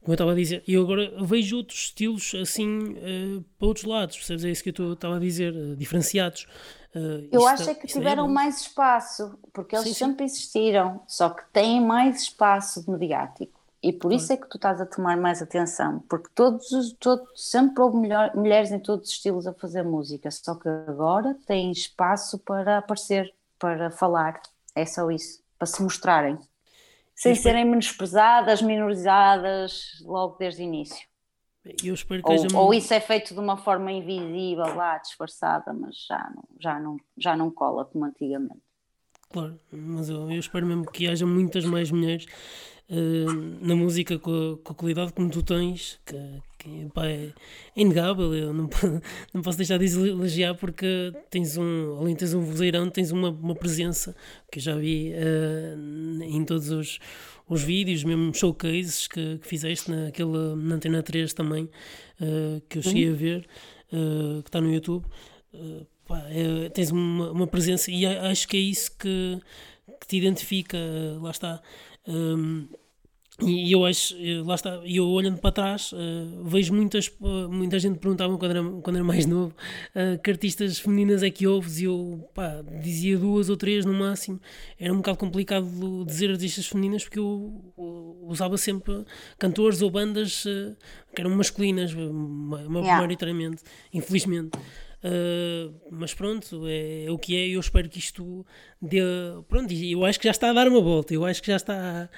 Como 0.00 0.12
eu 0.12 0.14
estava 0.14 0.32
a 0.32 0.34
dizer, 0.34 0.62
e 0.66 0.76
agora 0.76 1.12
vejo 1.24 1.58
outros 1.58 1.78
estilos 1.78 2.34
assim 2.34 2.92
uh, 2.92 3.44
para 3.58 3.68
outros 3.68 3.84
lados, 3.84 4.16
percebes? 4.16 4.44
É 4.44 4.50
isso 4.50 4.62
que 4.62 4.72
eu 4.80 4.92
estava 4.94 5.16
a 5.16 5.18
dizer, 5.18 5.52
uh, 5.52 5.76
diferenciados. 5.76 6.46
Uh, 6.94 7.28
eu 7.30 7.46
acho 7.46 7.68
é 7.68 7.74
que 7.74 7.86
tiveram 7.86 8.24
é 8.24 8.28
mais 8.28 8.62
espaço, 8.62 9.38
porque 9.52 9.76
eles 9.76 9.88
sim, 9.88 9.94
sempre 9.94 10.28
sim. 10.28 10.34
existiram, 10.34 11.02
só 11.06 11.28
que 11.28 11.42
têm 11.52 11.80
mais 11.80 12.22
espaço 12.22 12.90
mediático. 12.90 13.57
E 13.80 13.92
por 13.92 14.12
isso 14.12 14.32
é 14.32 14.36
que 14.36 14.48
tu 14.48 14.56
estás 14.56 14.80
a 14.80 14.86
tomar 14.86 15.16
mais 15.16 15.40
atenção, 15.40 16.00
porque 16.08 16.28
todos, 16.34 16.68
todos 16.98 17.28
sempre 17.36 17.80
houve 17.80 17.96
mulheres 18.34 18.72
em 18.72 18.80
todos 18.80 19.08
os 19.08 19.14
estilos 19.14 19.46
a 19.46 19.54
fazer 19.54 19.84
música, 19.84 20.30
só 20.32 20.56
que 20.56 20.68
agora 20.68 21.36
têm 21.46 21.70
espaço 21.70 22.40
para 22.40 22.78
aparecer, 22.78 23.32
para 23.56 23.90
falar. 23.90 24.40
É 24.74 24.84
só 24.84 25.08
isso, 25.10 25.42
para 25.56 25.66
se 25.66 25.80
mostrarem, 25.80 26.38
sem 27.14 27.36
serem 27.36 27.64
menosprezadas, 27.64 28.62
minorizadas 28.62 30.00
logo 30.02 30.36
desde 30.38 30.62
o 30.62 30.64
início. 30.64 31.06
Eu 31.84 31.94
espero 31.94 32.22
que 32.22 32.30
ou, 32.30 32.64
ou 32.64 32.74
isso 32.74 32.92
é 32.94 33.00
feito 33.00 33.34
de 33.34 33.40
uma 33.40 33.56
forma 33.56 33.92
invisível, 33.92 34.74
lá, 34.74 34.98
disfarçada, 34.98 35.72
mas 35.72 35.96
já 36.06 36.32
não, 36.34 36.44
já 36.58 36.80
não, 36.80 36.96
já 37.16 37.36
não 37.36 37.50
cola 37.50 37.84
como 37.84 38.04
antigamente. 38.04 38.62
Claro, 39.30 39.60
mas 39.70 40.08
eu, 40.08 40.30
eu 40.30 40.38
espero 40.38 40.66
mesmo 40.66 40.90
que 40.90 41.06
haja 41.06 41.26
muitas 41.26 41.64
mais 41.64 41.90
mulheres 41.90 42.26
uh, 42.90 43.66
na 43.66 43.76
música 43.76 44.18
com 44.18 44.30
a, 44.30 44.64
com 44.64 44.72
a, 44.72 44.74
qualidade 44.74 45.12
como 45.12 45.30
tu 45.30 45.42
tens, 45.42 45.98
que, 46.04 46.16
que 46.58 46.88
pá, 46.92 47.06
é 47.06 47.32
inegável. 47.76 48.34
Eu 48.34 48.52
não, 48.52 48.68
não 49.32 49.42
posso 49.42 49.58
deixar 49.58 49.78
de 49.78 49.86
elogiar 49.86 50.54
porque 50.54 51.12
tens 51.30 51.56
um, 51.56 51.96
além 51.98 52.14
de 52.14 52.20
tens 52.20 52.34
um 52.34 52.40
vozeirão, 52.40 52.88
tens 52.90 53.10
uma, 53.10 53.30
uma 53.30 53.54
presença 53.54 54.14
que 54.50 54.58
eu 54.58 54.62
já 54.62 54.76
vi 54.76 55.12
uh, 55.12 56.22
em 56.22 56.44
todos 56.44 56.70
os, 56.70 56.98
os 57.48 57.62
vídeos, 57.62 58.04
mesmo 58.04 58.34
showcases 58.34 59.06
que, 59.06 59.38
que 59.38 59.46
fizeste 59.46 59.90
naquele, 59.90 60.54
na 60.56 60.76
Antena 60.76 61.02
3 61.02 61.32
também, 61.34 61.64
uh, 62.20 62.60
que 62.68 62.78
eu 62.78 62.82
cheguei 62.82 63.10
a 63.10 63.14
ver, 63.14 63.48
que 63.88 64.48
está 64.48 64.60
no 64.60 64.72
YouTube. 64.72 65.04
Pá, 66.06 66.24
é, 66.30 66.70
tens 66.70 66.90
uma, 66.90 67.30
uma 67.30 67.46
presença 67.46 67.90
e 67.90 68.06
acho 68.06 68.48
que 68.48 68.56
é 68.56 68.60
isso 68.60 68.90
que, 68.96 69.38
que 70.00 70.06
te 70.06 70.16
identifica, 70.16 70.78
lá 71.20 71.30
está. 71.30 71.60
Um, 72.08 72.66
e 73.40 73.70
eu 73.70 73.84
acho, 73.84 74.16
lá 74.44 74.56
está, 74.56 74.80
eu 74.84 75.06
olhando 75.06 75.38
para 75.38 75.52
trás, 75.52 75.92
uh, 75.92 76.42
vejo 76.42 76.74
muitas, 76.74 77.06
uh, 77.20 77.48
muita 77.48 77.78
gente 77.78 77.96
perguntava 78.00 78.36
quando 78.36 78.50
era, 78.50 78.64
quando 78.82 78.96
era 78.96 79.04
mais 79.04 79.26
novo 79.26 79.54
uh, 79.94 80.20
que 80.20 80.28
artistas 80.28 80.80
femininas 80.80 81.22
é 81.22 81.30
que 81.30 81.46
ouves 81.46 81.78
e 81.78 81.84
eu 81.84 82.28
pá, 82.34 82.64
dizia 82.82 83.16
duas 83.16 83.48
ou 83.48 83.56
três 83.56 83.84
no 83.84 83.92
máximo. 83.92 84.40
Era 84.76 84.92
um 84.92 84.96
bocado 84.96 85.18
complicado 85.18 86.04
dizer 86.04 86.30
artistas 86.32 86.66
femininas 86.66 87.04
porque 87.04 87.20
eu, 87.20 87.72
eu 87.78 88.18
usava 88.22 88.58
sempre 88.58 89.04
cantores 89.38 89.82
ou 89.82 89.90
bandas 89.90 90.42
que 91.14 91.20
eram 91.20 91.30
masculinas, 91.30 91.94
maioritariamente, 91.94 93.62
infelizmente. 93.94 94.58
Uh, 94.98 95.72
mas 95.92 96.12
pronto, 96.12 96.66
é, 96.66 97.04
é, 97.04 97.10
o 97.10 97.18
que 97.18 97.36
é. 97.36 97.48
Eu 97.48 97.60
espero 97.60 97.88
que 97.88 97.98
isto 97.98 98.44
dê. 98.82 99.00
Pronto, 99.48 99.72
eu 99.72 100.04
acho 100.04 100.18
que 100.18 100.24
já 100.24 100.32
está 100.32 100.50
a 100.50 100.52
dar 100.52 100.66
uma 100.66 100.80
volta. 100.80 101.14
Eu 101.14 101.24
acho 101.24 101.40
que 101.40 101.48
já 101.48 101.56
está. 101.56 102.10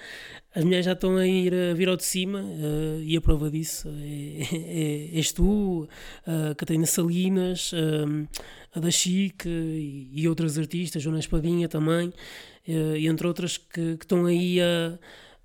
As 0.55 0.65
mulheres 0.65 0.87
já 0.87 0.93
estão 0.93 1.17
a 1.17 1.27
ir 1.27 1.55
a 1.55 1.75
vir 1.75 1.89
ao 1.89 1.97
de 1.97 2.05
cima 2.05 2.41
uh, 2.41 3.01
e 3.03 3.17
a 3.17 3.21
prova 3.21 3.51
disso 3.51 3.89
é, 3.89 4.57
é, 4.57 5.17
és 5.17 5.31
tu, 5.31 5.89
a 6.27 6.55
Catarina 6.57 6.87
Salinas, 6.87 7.73
uh, 7.73 8.29
a 8.75 8.81
da 8.81 8.91
Chique 8.91 9.49
e, 9.49 10.11
e 10.13 10.29
outras 10.29 10.59
artistas, 10.59 11.01
Joana 11.01 11.21
Espadinha 11.21 11.69
também, 11.69 12.09
uh, 12.09 12.97
entre 12.97 13.29
outras 13.29 13.59
que, 13.59 13.97
que 13.97 14.05
estão 14.05 14.27
aí 14.27 14.61
a 14.61 14.99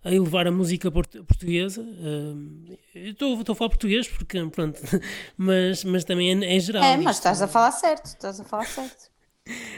a 0.05 0.11
elevar 0.13 0.45
a 0.45 0.51
música 0.51 0.91
portuguesa. 0.91 1.81
Uh, 1.81 2.77
estou, 2.93 3.39
estou 3.39 3.53
a 3.53 3.55
falar 3.55 3.69
português 3.69 4.07
porque, 4.07 4.39
pronto, 4.49 4.79
mas, 5.35 5.83
mas 5.83 6.03
também 6.03 6.45
é, 6.45 6.55
é 6.55 6.59
geral. 6.59 6.83
É, 6.83 6.95
mas 6.95 7.17
estás 7.17 7.41
a 7.41 7.47
falar 7.47 7.71
certo, 7.71 8.05
estás 8.05 8.39
a 8.39 8.43
falar 8.43 8.67
certo. 8.67 9.09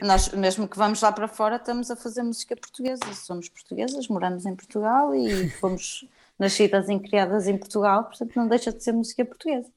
Nós, 0.01 0.29
mesmo 0.29 0.67
que 0.67 0.77
vamos 0.77 1.01
lá 1.01 1.13
para 1.13 1.29
fora, 1.29 1.55
estamos 1.55 1.89
a 1.89 1.95
fazer 1.95 2.23
música 2.23 2.55
portuguesa. 2.57 3.03
Somos 3.13 3.47
portuguesas, 3.47 4.07
moramos 4.09 4.45
em 4.45 4.53
Portugal 4.53 5.15
e 5.15 5.49
fomos 5.49 6.05
nascidas 6.37 6.89
e 6.89 6.99
criadas 6.99 7.47
em 7.47 7.57
Portugal, 7.57 8.03
portanto 8.03 8.35
não 8.35 8.47
deixa 8.49 8.71
de 8.71 8.83
ser 8.83 8.91
música 8.91 9.23
portuguesa. 9.23 9.71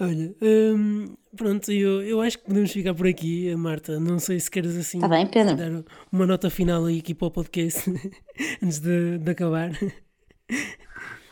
Olha, 0.00 0.32
hum, 0.40 1.16
pronto, 1.36 1.72
eu, 1.72 2.00
eu 2.02 2.20
acho 2.20 2.38
que 2.38 2.44
podemos 2.44 2.70
ficar 2.70 2.94
por 2.94 3.08
aqui, 3.08 3.52
Marta. 3.56 3.98
Não 3.98 4.20
sei 4.20 4.38
se 4.38 4.48
queres 4.48 4.76
assim 4.76 5.00
tá 5.00 5.08
bem, 5.08 5.26
Pedro. 5.26 5.56
dar 5.56 5.84
uma 6.12 6.24
nota 6.24 6.48
final 6.48 6.84
aí 6.84 7.00
aqui 7.00 7.14
para 7.14 7.26
o 7.26 7.30
podcast 7.32 7.90
antes 8.62 8.78
de, 8.78 9.18
de 9.18 9.30
acabar. 9.30 9.72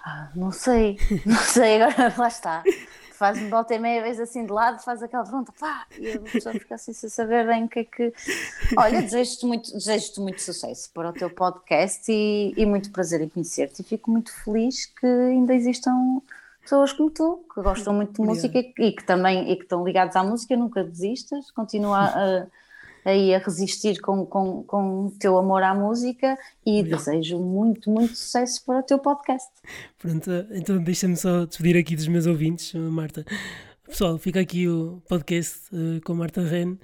Ah, 0.04 0.30
não 0.34 0.50
sei, 0.50 0.98
não 1.24 1.36
sei, 1.36 1.80
agora 1.80 2.12
lá 2.18 2.26
está. 2.26 2.64
Faz-me 3.12 3.48
volta 3.48 3.72
e 3.72 3.78
meia 3.78 4.02
vez 4.02 4.18
assim 4.18 4.44
de 4.44 4.52
lado, 4.52 4.82
faz 4.82 5.02
aquela 5.02 5.22
pergunta, 5.22 5.52
pá, 5.58 5.86
e 5.98 6.12
a 6.12 6.20
pessoa 6.20 6.52
fica 6.52 6.74
assim 6.74 6.92
sem 6.92 7.08
saber 7.08 7.46
bem 7.46 7.64
o 7.64 7.68
que 7.68 7.78
é 7.78 7.84
que. 7.84 8.12
Olha, 8.76 9.00
desejo-te 9.00 9.46
muito, 9.46 9.72
desejo 9.72 10.20
muito 10.20 10.42
sucesso 10.42 10.90
para 10.92 11.10
o 11.10 11.12
teu 11.12 11.30
podcast 11.30 12.02
e, 12.10 12.52
e 12.56 12.66
muito 12.66 12.90
prazer 12.90 13.20
em 13.20 13.28
conhecer-te. 13.28 13.80
E 13.80 13.84
fico 13.84 14.10
muito 14.10 14.32
feliz 14.44 14.86
que 14.86 15.06
ainda 15.06 15.54
existam 15.54 16.20
pessoas 16.66 16.92
como 16.92 17.10
tu, 17.10 17.44
que 17.54 17.62
gostam 17.62 17.94
muito 17.94 18.20
de 18.20 18.26
música 18.26 18.58
e 18.58 18.92
que 18.92 19.04
também 19.04 19.52
e 19.52 19.56
que 19.56 19.62
estão 19.62 19.84
ligados 19.84 20.16
à 20.16 20.24
música, 20.24 20.56
nunca 20.56 20.82
desistas, 20.82 21.50
continua 21.52 21.98
a, 22.10 22.46
aí 23.04 23.32
a 23.32 23.38
resistir 23.38 24.00
com, 24.00 24.26
com, 24.26 24.64
com 24.64 25.06
o 25.06 25.10
teu 25.12 25.38
amor 25.38 25.62
à 25.62 25.72
música 25.72 26.36
e 26.66 26.82
desejo 26.82 27.38
muito, 27.38 27.88
muito 27.88 28.16
sucesso 28.16 28.64
para 28.64 28.80
o 28.80 28.82
teu 28.82 28.98
podcast. 28.98 29.48
Pronto, 29.96 30.30
então 30.50 30.82
deixa-me 30.82 31.16
só 31.16 31.46
despedir 31.46 31.76
aqui 31.76 31.94
dos 31.94 32.08
meus 32.08 32.26
ouvintes, 32.26 32.74
Marta. 32.74 33.24
Pessoal, 33.86 34.18
fica 34.18 34.40
aqui 34.40 34.68
o 34.68 35.00
podcast 35.08 35.72
uh, 35.72 36.00
com 36.04 36.14
Marta 36.14 36.42
Ren. 36.42 36.76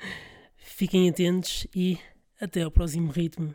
Fiquem 0.56 1.08
atentos 1.10 1.66
e 1.74 1.98
até 2.40 2.62
ao 2.62 2.70
próximo 2.70 3.10
ritmo. 3.10 3.52